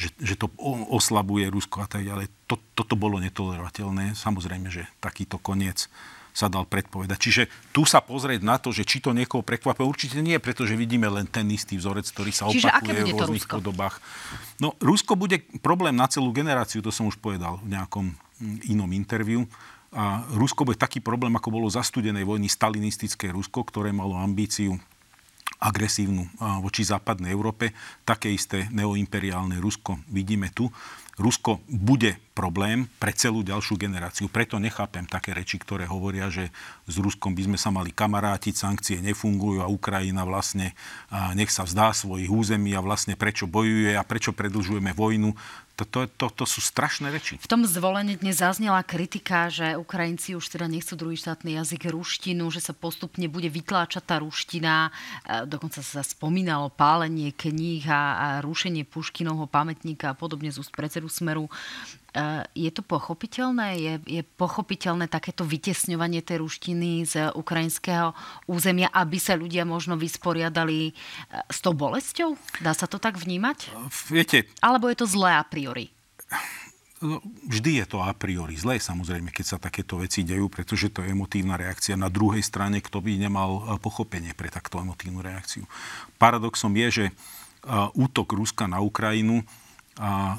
že, 0.00 0.08
že 0.16 0.34
to 0.40 0.48
oslabuje 0.88 1.44
Rusko 1.52 1.84
a 1.84 1.88
tak 1.88 2.08
ďalej. 2.08 2.32
To, 2.48 2.56
toto 2.72 2.96
bolo 2.96 3.20
netolerovateľné. 3.20 4.16
Samozrejme, 4.16 4.72
že 4.72 4.88
takýto 4.96 5.36
koniec 5.36 5.92
sa 6.32 6.48
dal 6.48 6.64
predpovedať. 6.64 7.18
Čiže 7.20 7.42
tu 7.74 7.84
sa 7.84 8.00
pozrieť 8.00 8.40
na 8.40 8.56
to, 8.56 8.72
že 8.72 8.88
či 8.88 9.04
to 9.04 9.12
niekoho 9.12 9.44
prekvapuje, 9.44 9.84
určite 9.84 10.16
nie, 10.24 10.40
pretože 10.40 10.78
vidíme 10.78 11.10
len 11.10 11.28
ten 11.28 11.44
istý 11.52 11.76
vzorec, 11.76 12.08
ktorý 12.08 12.32
sa 12.32 12.48
Čiže 12.48 12.70
opakuje 12.70 13.00
v 13.02 13.12
rôznych 13.12 13.46
podobách. 13.50 14.00
No, 14.56 14.72
Rusko 14.80 15.20
bude 15.20 15.42
problém 15.60 15.92
na 15.92 16.08
celú 16.08 16.32
generáciu, 16.32 16.80
to 16.80 16.94
som 16.94 17.10
už 17.10 17.20
povedal 17.20 17.60
v 17.60 17.76
nejakom 17.76 18.16
inom 18.66 18.90
interviu. 18.92 19.44
A 19.90 20.22
Rusko 20.34 20.62
bude 20.62 20.78
taký 20.78 21.02
problém, 21.02 21.34
ako 21.34 21.50
bolo 21.50 21.66
za 21.66 21.82
studenej 21.82 22.22
vojny 22.22 22.46
stalinistické 22.46 23.34
Rusko, 23.34 23.66
ktoré 23.66 23.90
malo 23.90 24.14
ambíciu 24.14 24.78
agresívnu 25.60 26.24
voči 26.64 26.86
západnej 26.86 27.34
Európe. 27.34 27.76
Také 28.06 28.32
isté 28.32 28.70
neoimperiálne 28.72 29.60
Rusko 29.60 30.00
vidíme 30.08 30.48
tu. 30.54 30.72
Rusko 31.20 31.60
bude 31.68 32.16
problém 32.32 32.88
pre 32.96 33.12
celú 33.12 33.44
ďalšiu 33.44 33.76
generáciu. 33.76 34.32
Preto 34.32 34.56
nechápem 34.56 35.04
také 35.04 35.36
reči, 35.36 35.60
ktoré 35.60 35.84
hovoria, 35.84 36.32
že 36.32 36.48
s 36.88 36.96
Ruskom 36.96 37.36
by 37.36 37.44
sme 37.44 37.58
sa 37.60 37.68
mali 37.68 37.92
kamarátiť, 37.92 38.56
sankcie 38.56 39.04
nefungujú 39.04 39.60
a 39.60 39.68
Ukrajina 39.68 40.24
vlastne 40.24 40.72
nech 41.36 41.52
sa 41.52 41.68
vzdá 41.68 41.92
svojich 41.92 42.32
území 42.32 42.72
a 42.72 42.80
vlastne 42.80 43.20
prečo 43.20 43.44
bojuje 43.44 43.92
a 43.92 44.06
prečo 44.06 44.32
predlžujeme 44.32 44.96
vojnu. 44.96 45.36
To, 45.80 45.88
to, 45.88 46.00
to, 46.12 46.26
to 46.28 46.44
sú 46.44 46.60
strašné 46.60 47.08
reči. 47.08 47.40
V 47.40 47.48
tom 47.48 47.64
zvolení 47.64 48.20
dnes 48.20 48.44
zaznela 48.44 48.84
kritika, 48.84 49.48
že 49.48 49.80
Ukrajinci 49.80 50.36
už 50.36 50.44
teda 50.52 50.68
nechcú 50.68 50.92
druhý 50.92 51.16
štátny 51.16 51.56
jazyk 51.56 51.88
ruštinu, 51.88 52.52
že 52.52 52.60
sa 52.60 52.76
postupne 52.76 53.24
bude 53.32 53.48
vytláčať 53.48 54.04
tá 54.04 54.20
ruština. 54.20 54.92
E, 55.24 55.48
dokonca 55.48 55.80
sa 55.80 56.04
spomínalo 56.04 56.68
pálenie 56.68 57.32
kníh 57.32 57.88
a, 57.88 58.44
rušenie 58.44 58.84
Puškinovho 58.84 59.48
pamätníka 59.48 60.12
a 60.12 60.18
podobne 60.18 60.52
z 60.52 60.60
úst 60.60 60.76
predsedu 60.76 61.08
Smeru. 61.08 61.48
E, 62.10 62.44
je 62.58 62.70
to 62.74 62.82
pochopiteľné? 62.82 63.68
Je, 63.78 63.94
je 64.20 64.22
pochopiteľné 64.24 65.06
takéto 65.06 65.46
vytesňovanie 65.46 66.22
tej 66.26 66.42
ruštiny 66.42 67.06
z 67.06 67.30
ukrajinského 67.38 68.14
územia, 68.50 68.90
aby 68.90 69.18
sa 69.22 69.38
ľudia 69.38 69.62
možno 69.62 69.94
vysporiadali 69.94 70.90
e, 70.90 70.92
s 71.46 71.62
tou 71.62 71.74
bolesťou? 71.74 72.34
Dá 72.58 72.74
sa 72.74 72.90
to 72.90 72.98
tak 72.98 73.18
vnímať? 73.18 73.70
Viete... 74.10 74.50
Alebo 74.58 74.90
je 74.90 74.98
to 74.98 75.06
zlé 75.06 75.38
a 75.38 75.44
priori? 75.46 75.94
No, 77.00 77.16
vždy 77.48 77.80
je 77.80 77.86
to 77.88 78.04
a 78.04 78.12
priori 78.12 78.60
zlé, 78.60 78.76
samozrejme, 78.76 79.32
keď 79.32 79.56
sa 79.56 79.56
takéto 79.56 79.96
veci 79.96 80.20
dejú, 80.20 80.52
pretože 80.52 80.92
to 80.92 81.00
je 81.00 81.16
emotívna 81.16 81.56
reakcia. 81.56 81.96
Na 81.96 82.12
druhej 82.12 82.44
strane, 82.44 82.84
kto 82.84 83.00
by 83.00 83.16
nemal 83.16 83.80
pochopenie 83.80 84.36
pre 84.36 84.52
takto 84.52 84.76
emotívnu 84.76 85.24
reakciu. 85.24 85.64
Paradoxom 86.20 86.76
je, 86.76 86.88
že 86.92 87.04
útok 87.96 88.36
Ruska 88.36 88.68
na 88.68 88.84
Ukrajinu 88.84 89.48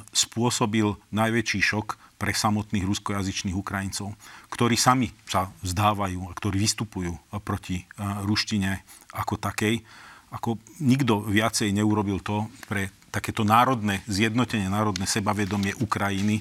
spôsobil 0.09 0.97
najväčší 1.13 1.61
šok 1.61 2.17
pre 2.17 2.33
samotných 2.33 2.85
ruskojazyčných 2.85 3.57
Ukrajincov, 3.57 4.13
ktorí 4.49 4.77
sami 4.77 5.13
sa 5.29 5.53
vzdávajú 5.61 6.29
a 6.29 6.33
ktorí 6.33 6.57
vystupujú 6.61 7.13
proti 7.45 7.85
ruštine 8.25 8.81
ako 9.13 9.37
takej. 9.37 9.85
Ako 10.31 10.57
nikto 10.81 11.21
viacej 11.21 11.69
neurobil 11.75 12.21
to 12.23 12.49
pre 12.65 12.89
takéto 13.11 13.43
národné 13.43 13.99
zjednotenie, 14.07 14.71
národné 14.71 15.03
sebavedomie 15.09 15.75
Ukrajiny 15.81 16.39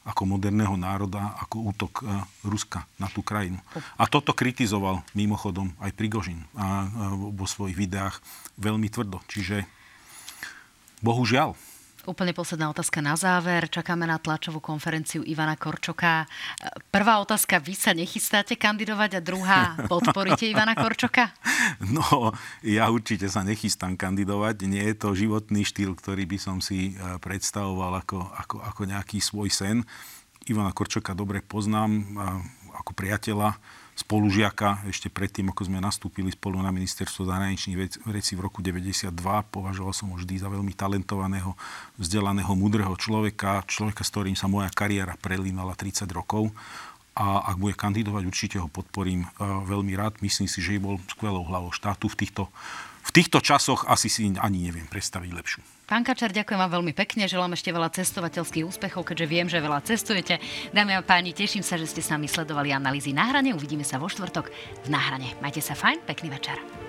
ako 0.00 0.24
moderného 0.24 0.74
národa, 0.80 1.36
ako 1.44 1.56
útok 1.72 1.92
Ruska 2.44 2.88
na 2.96 3.06
tú 3.08 3.20
krajinu. 3.20 3.60
A 4.00 4.08
toto 4.08 4.32
kritizoval 4.32 5.04
mimochodom 5.12 5.70
aj 5.76 5.92
Prigožin 5.92 6.44
a, 6.56 6.88
vo 7.14 7.44
svojich 7.44 7.76
videách 7.76 8.18
veľmi 8.56 8.88
tvrdo. 8.88 9.20
Čiže 9.28 9.68
bohužiaľ, 11.04 11.52
Úplne 12.08 12.32
posledná 12.32 12.72
otázka 12.72 13.04
na 13.04 13.12
záver. 13.12 13.68
Čakáme 13.68 14.08
na 14.08 14.16
tlačovú 14.16 14.56
konferenciu 14.64 15.20
Ivana 15.20 15.60
Korčoka. 15.60 16.24
Prvá 16.88 17.20
otázka, 17.20 17.60
vy 17.60 17.76
sa 17.76 17.92
nechystáte 17.92 18.56
kandidovať 18.56 19.16
a 19.16 19.24
druhá, 19.24 19.76
podporíte 19.92 20.48
Ivana 20.48 20.72
Korčoka? 20.72 21.28
No, 21.92 22.32
ja 22.64 22.88
určite 22.88 23.28
sa 23.28 23.44
nechystám 23.44 24.00
kandidovať. 24.00 24.64
Nie 24.64 24.88
je 24.92 24.96
to 24.96 25.12
životný 25.12 25.60
štýl, 25.60 25.92
ktorý 25.92 26.24
by 26.24 26.38
som 26.40 26.64
si 26.64 26.96
e, 26.96 27.20
predstavoval 27.20 28.00
ako, 28.00 28.18
ako, 28.32 28.56
ako 28.64 28.82
nejaký 28.88 29.20
svoj 29.20 29.52
sen. 29.52 29.84
Ivana 30.48 30.72
Korčoka 30.72 31.12
dobre 31.12 31.44
poznám 31.44 32.00
e, 32.00 32.02
ako 32.80 32.96
priateľa 32.96 33.60
spolužiaka 34.00 34.88
ešte 34.88 35.12
predtým, 35.12 35.52
ako 35.52 35.68
sme 35.68 35.78
nastúpili 35.78 36.32
spolu 36.32 36.58
na 36.64 36.72
ministerstvo 36.72 37.28
zahraničných 37.28 38.00
vecí 38.08 38.32
v 38.32 38.40
roku 38.40 38.64
92. 38.64 39.12
Považoval 39.52 39.92
som 39.92 40.08
ho 40.10 40.16
vždy 40.16 40.40
za 40.40 40.48
veľmi 40.48 40.72
talentovaného, 40.72 41.52
vzdelaného, 42.00 42.52
mudrého 42.56 42.96
človeka, 42.96 43.62
človeka, 43.68 44.00
s 44.00 44.12
ktorým 44.12 44.36
sa 44.36 44.48
moja 44.48 44.72
kariéra 44.72 45.20
prelínala 45.20 45.76
30 45.76 46.08
rokov. 46.16 46.48
A 47.12 47.52
ak 47.52 47.60
bude 47.60 47.76
kandidovať, 47.76 48.22
určite 48.24 48.56
ho 48.56 48.70
podporím 48.70 49.28
veľmi 49.42 49.92
rád. 49.98 50.16
Myslím 50.24 50.48
si, 50.48 50.64
že 50.64 50.80
bol 50.80 50.96
skvelou 51.10 51.44
hlavou 51.44 51.68
štátu 51.68 52.08
v 52.08 52.16
týchto, 52.24 52.48
v 53.04 53.10
týchto 53.12 53.44
časoch 53.44 53.84
asi 53.84 54.08
si 54.08 54.24
ani 54.40 54.58
neviem 54.64 54.88
predstaviť 54.88 55.30
lepšiu. 55.34 55.60
Pán 55.90 56.06
Kačar, 56.06 56.30
ďakujem 56.30 56.54
vám 56.54 56.78
veľmi 56.78 56.94
pekne, 56.94 57.26
želám 57.26 57.58
ešte 57.58 57.74
veľa 57.74 57.90
cestovateľských 57.90 58.62
úspechov, 58.62 59.02
keďže 59.02 59.26
viem, 59.26 59.50
že 59.50 59.58
veľa 59.58 59.82
cestujete. 59.82 60.38
Dámy 60.70 60.94
a 60.94 61.02
páni, 61.02 61.34
teším 61.34 61.66
sa, 61.66 61.74
že 61.74 61.90
ste 61.90 61.98
s 61.98 62.14
nami 62.14 62.30
sledovali 62.30 62.70
analýzy 62.70 63.10
na 63.10 63.26
hrane. 63.26 63.50
Uvidíme 63.50 63.82
sa 63.82 63.98
vo 63.98 64.06
štvrtok 64.06 64.54
v 64.86 64.88
náhrane. 64.88 65.34
Majte 65.42 65.58
sa 65.58 65.74
fajn, 65.74 66.06
pekný 66.06 66.30
večer. 66.30 66.79